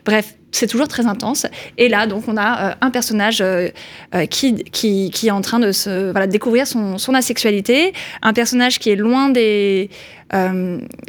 Bref, 0.06 0.36
c'est 0.56 0.68
toujours 0.68 0.88
très 0.88 1.06
intense. 1.06 1.46
Et 1.78 1.90
là, 1.90 2.08
donc, 2.08 2.24
on 2.28 2.38
a 2.38 2.70
euh, 2.72 2.74
un 2.80 2.90
personnage 2.90 3.42
euh, 3.42 3.70
euh, 4.14 4.26
qui, 4.26 5.12
est 5.24 5.32
en 5.32 5.42
train 5.42 5.60
de 5.60 6.26
découvrir 6.28 6.66
son, 6.66 7.14
asexualité, 7.14 7.94
un 8.22 8.34
personnage 8.34 8.80
qui 8.80 8.90
est 8.90 8.96
loin 8.96 9.30
des... 9.30 9.90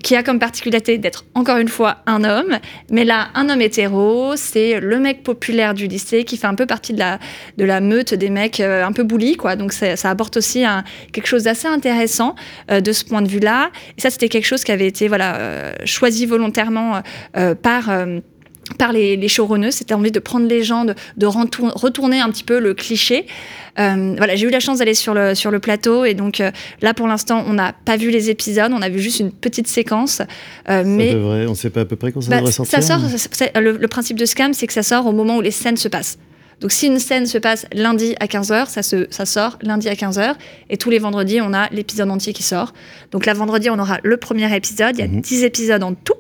qui 0.03 0.15
a 0.15 0.23
comme 0.23 0.39
particularité 0.39 0.99
d'être 0.99 1.25
encore 1.35 1.59
une 1.59 1.69
fois 1.69 1.99
un 2.07 2.23
homme, 2.23 2.59
mais 2.91 3.05
là, 3.05 3.29
un 3.35 3.49
homme 3.49 3.61
hétéro, 3.61 4.37
c'est 4.37 4.79
le 4.79 4.99
mec 4.99 5.23
populaire 5.23 5.75
du 5.75 5.87
lycée 5.87 6.25
qui 6.25 6.37
fait 6.37 6.47
un 6.47 6.55
peu 6.55 6.67
partie 6.67 6.93
de 6.93 7.65
la, 7.65 7.81
meute 7.81 8.15
des 8.15 8.31
mecs 8.31 8.61
un 8.61 8.93
peu 8.93 9.05
bully, 9.05 9.37
quoi. 9.37 9.57
Donc, 9.57 9.73
ça 9.73 10.11
apporte 10.11 10.37
aussi 10.37 10.65
quelque 11.13 11.27
chose 11.27 11.45
d'assez 11.45 11.69
intéressant 11.69 12.35
de 12.69 12.93
ce 12.93 13.05
point 13.05 13.23
de 13.23 13.29
vue-là. 13.29 13.71
Et 13.97 14.01
ça, 14.01 14.11
c'était 14.11 14.29
quelque 14.29 14.47
chose 14.47 14.65
qui 14.65 14.73
avait 14.73 14.89
été 14.89 15.09
choisi 15.85 16.27
volontairement 16.27 17.03
par... 17.63 17.91
par 18.79 18.93
les, 18.93 19.17
les 19.17 19.29
showrunners, 19.29 19.71
c'était 19.73 19.95
envie 19.95 20.11
de 20.13 20.19
prendre 20.19 20.47
les 20.47 20.63
gens, 20.63 20.85
de, 20.85 20.95
retourner 21.27 22.21
un 22.21 22.31
petit 22.31 22.45
peu 22.45 22.59
le 22.59 22.75
cliché. 22.75 23.27
Euh, 23.79 24.15
voilà, 24.17 24.37
j'ai 24.37 24.47
eu 24.47 24.51
la 24.51 24.61
chance 24.61 24.79
d'aller 24.79 24.95
sur 24.95 25.13
le, 25.15 25.35
sur 25.35 25.51
le 25.51 25.59
plateau 25.59 26.05
et 26.05 26.15
donc 26.15 26.41
euh, 26.41 26.51
là 26.81 26.95
pour 26.95 27.07
l'instant 27.07 27.45
on 27.47 27.53
n'a 27.53 27.75
pas 27.85 27.97
vu 27.99 28.11
les 28.11 28.31
épisodes, 28.31 28.73
on 28.75 28.81
a 28.81 28.89
vu 28.89 29.01
juste 29.01 29.21
une 29.21 29.31
petite 29.31 29.69
séquence. 29.69 30.23
euh, 30.71 30.83
mais 30.87 31.13
devrait- 31.13 31.47
on 31.47 31.51
ne 31.51 31.55
sait 31.55 31.69
pas 31.71 31.83
à 31.83 31.85
peu 31.85 31.97
près 31.97 32.11
quand 32.11 32.23
ça 32.23 32.31
bah, 32.31 32.39
devrait 32.39 32.53
sortir. 32.53 32.83
ça 32.83 32.99
sort, 32.99 33.61
le, 33.61 33.73
le 33.77 33.89
principe 33.89 34.19
de 34.19 34.25
Scam, 34.25 34.55
c'est 34.55 34.67
que 34.67 34.73
ça 34.73 34.83
sort 34.83 35.07
au 35.07 35.13
moment 35.13 35.37
où 35.37 35.41
les 35.43 35.51
scènes 35.51 35.77
se 35.77 35.89
passent. 35.89 36.19
Donc 36.63 36.73
si 36.73 36.87
une 36.87 36.99
scène 36.99 37.27
se 37.27 37.37
passe 37.37 37.67
lundi 37.75 38.15
à 38.19 38.25
15h, 38.27 38.67
ça, 38.71 38.83
se, 38.83 39.07
ça 39.11 39.27
sort 39.27 39.59
lundi 39.61 39.91
à 39.91 39.93
15h. 39.95 40.37
Et 40.71 40.79
tous 40.79 40.89
les 40.89 40.99
vendredis, 40.99 41.43
on 41.43 41.53
a 41.53 41.69
l'épisode 41.71 42.11
entier 42.11 42.33
qui 42.33 42.43
sort. 42.43 42.73
Donc 43.13 43.27
là, 43.27 43.35
vendredi, 43.35 43.69
on 43.69 43.79
aura 43.79 43.99
le 44.03 44.17
premier 44.17 44.55
épisode. 44.57 44.97
Il 44.97 45.01
y 45.01 45.03
a 45.03 45.07
10 45.07 45.45
épisodes 45.45 45.83
en 45.83 45.93
tout. 45.93 46.15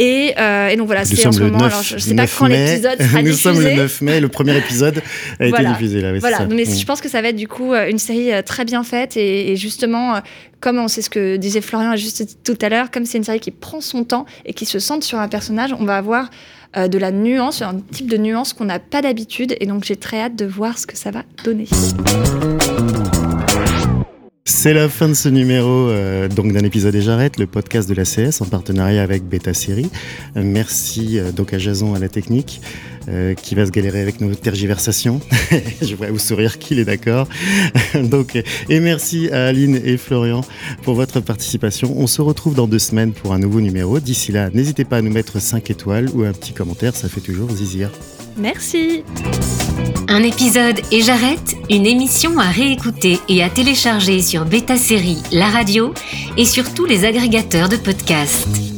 Et, 0.00 0.32
euh, 0.38 0.68
et 0.68 0.76
donc 0.76 0.86
voilà, 0.86 1.00
Nous 1.02 1.16
c'est 1.16 1.26
en 1.26 1.32
ce 1.32 1.40
moment. 1.40 1.58
9, 1.58 1.66
alors, 1.72 1.82
je 1.82 1.94
ne 1.96 1.98
sais 2.00 2.14
pas 2.14 2.22
9 2.22 2.36
quand 2.38 2.46
l'épisode 2.46 2.98
sera 3.02 3.18
Nous 3.18 3.30
diffusé. 3.30 3.42
sommes 3.42 3.60
le 3.62 3.74
9 3.74 4.00
mai, 4.02 4.20
le 4.20 4.28
premier 4.28 4.56
épisode 4.56 4.98
a 4.98 5.00
été 5.44 5.48
Voilà. 5.50 5.70
diffusé 5.72 6.00
là. 6.00 6.12
oui, 6.12 6.20
Voilà, 6.20 6.36
ça. 6.38 6.46
mais 6.46 6.62
Mm. 6.64 6.78
je 6.78 6.84
pense 6.84 7.00
que 7.00 7.08
ça 7.08 7.20
va 7.20 7.28
être 7.30 7.36
du 7.36 7.48
coup 7.48 7.72
euh, 7.74 7.88
une 7.90 7.98
série 7.98 8.32
euh, 8.32 8.42
très 8.42 8.64
bien 8.64 8.84
faite 8.84 9.16
et, 9.16 9.50
et 9.50 9.56
justement, 9.56 10.20
comme 10.60 10.78
on 10.78 10.86
sait 10.86 11.02
ce 11.02 11.10
que 11.10 11.36
disait 11.36 11.60
Florian 11.60 11.96
juste 11.96 12.38
tout 12.44 12.56
à 12.62 12.68
l'heure, 12.68 12.90
comme 12.92 13.06
c'est 13.06 13.18
une 13.18 13.24
série 13.24 13.40
qui 13.40 13.50
prend 13.50 13.80
son 13.80 14.04
temps 14.04 14.24
et 14.46 14.52
qui 14.54 14.66
se 14.66 14.78
centre 14.78 15.04
sur 15.04 15.18
un 15.18 15.26
personnage, 15.28 15.72
on 15.78 15.84
va 15.84 15.96
avoir 15.96 16.30
euh, 16.76 16.86
de 16.86 16.98
la 16.98 17.10
nuance, 17.10 17.62
un 17.62 17.80
type 17.90 18.08
de 18.08 18.18
nuance 18.18 18.52
qu'on 18.52 18.66
n'a 18.66 18.78
pas 18.78 19.02
d'habitude 19.02 19.56
et 19.58 19.66
donc 19.66 19.82
j'ai 19.84 19.96
très 19.96 20.20
hâte 20.20 20.36
de 20.36 20.44
voir 20.44 20.78
ce 20.78 20.86
que 20.86 20.96
ça 20.96 21.10
va 21.10 21.24
donner. 21.44 21.66
C'est 24.50 24.72
la 24.72 24.88
fin 24.88 25.10
de 25.10 25.14
ce 25.14 25.28
numéro 25.28 25.68
euh, 25.68 26.26
donc 26.26 26.54
d'un 26.54 26.64
épisode 26.64 26.94
et 26.94 27.02
j'arrête, 27.02 27.38
le 27.38 27.46
podcast 27.46 27.86
de 27.86 27.94
la 27.94 28.04
CS 28.04 28.40
en 28.40 28.46
partenariat 28.46 29.02
avec 29.02 29.22
Beta 29.24 29.52
Série. 29.52 29.90
Euh, 30.36 30.42
merci 30.42 31.18
euh, 31.18 31.30
à 31.52 31.58
Jason 31.58 31.94
à 31.94 31.98
la 31.98 32.08
technique 32.08 32.62
qui 33.42 33.54
va 33.54 33.64
se 33.64 33.70
galérer 33.70 34.02
avec 34.02 34.20
nos 34.20 34.34
tergiversations. 34.34 35.22
Je 35.80 35.94
vois 35.94 36.10
vous 36.10 36.18
sourire 36.18 36.58
qu'il 36.58 36.78
est 36.78 36.84
d'accord. 36.84 37.26
et 38.68 38.80
merci 38.80 39.30
à 39.30 39.46
Aline 39.46 39.80
et 39.82 39.96
Florian 39.96 40.42
pour 40.82 40.94
votre 40.94 41.20
participation. 41.20 41.94
On 41.96 42.06
se 42.06 42.20
retrouve 42.20 42.54
dans 42.54 42.66
deux 42.66 42.78
semaines 42.78 43.14
pour 43.14 43.32
un 43.32 43.38
nouveau 43.38 43.62
numéro. 43.62 43.98
D'ici 43.98 44.30
là, 44.30 44.50
n'hésitez 44.52 44.84
pas 44.84 44.98
à 44.98 45.00
nous 45.00 45.10
mettre 45.10 45.40
5 45.40 45.70
étoiles 45.70 46.10
ou 46.12 46.24
un 46.24 46.32
petit 46.32 46.52
commentaire, 46.52 46.94
ça 46.94 47.08
fait 47.08 47.22
toujours 47.22 47.50
zizir. 47.50 47.90
Merci. 48.36 49.04
Un 50.10 50.22
épisode 50.22 50.80
et 50.90 51.02
j'arrête, 51.02 51.54
une 51.68 51.84
émission 51.84 52.38
à 52.38 52.48
réécouter 52.48 53.18
et 53.28 53.42
à 53.42 53.50
télécharger 53.50 54.22
sur 54.22 54.46
Beta 54.46 54.78
Série, 54.78 55.22
la 55.32 55.48
radio 55.48 55.92
et 56.38 56.46
sur 56.46 56.72
tous 56.72 56.86
les 56.86 57.04
agrégateurs 57.04 57.68
de 57.68 57.76
podcasts. 57.76 58.77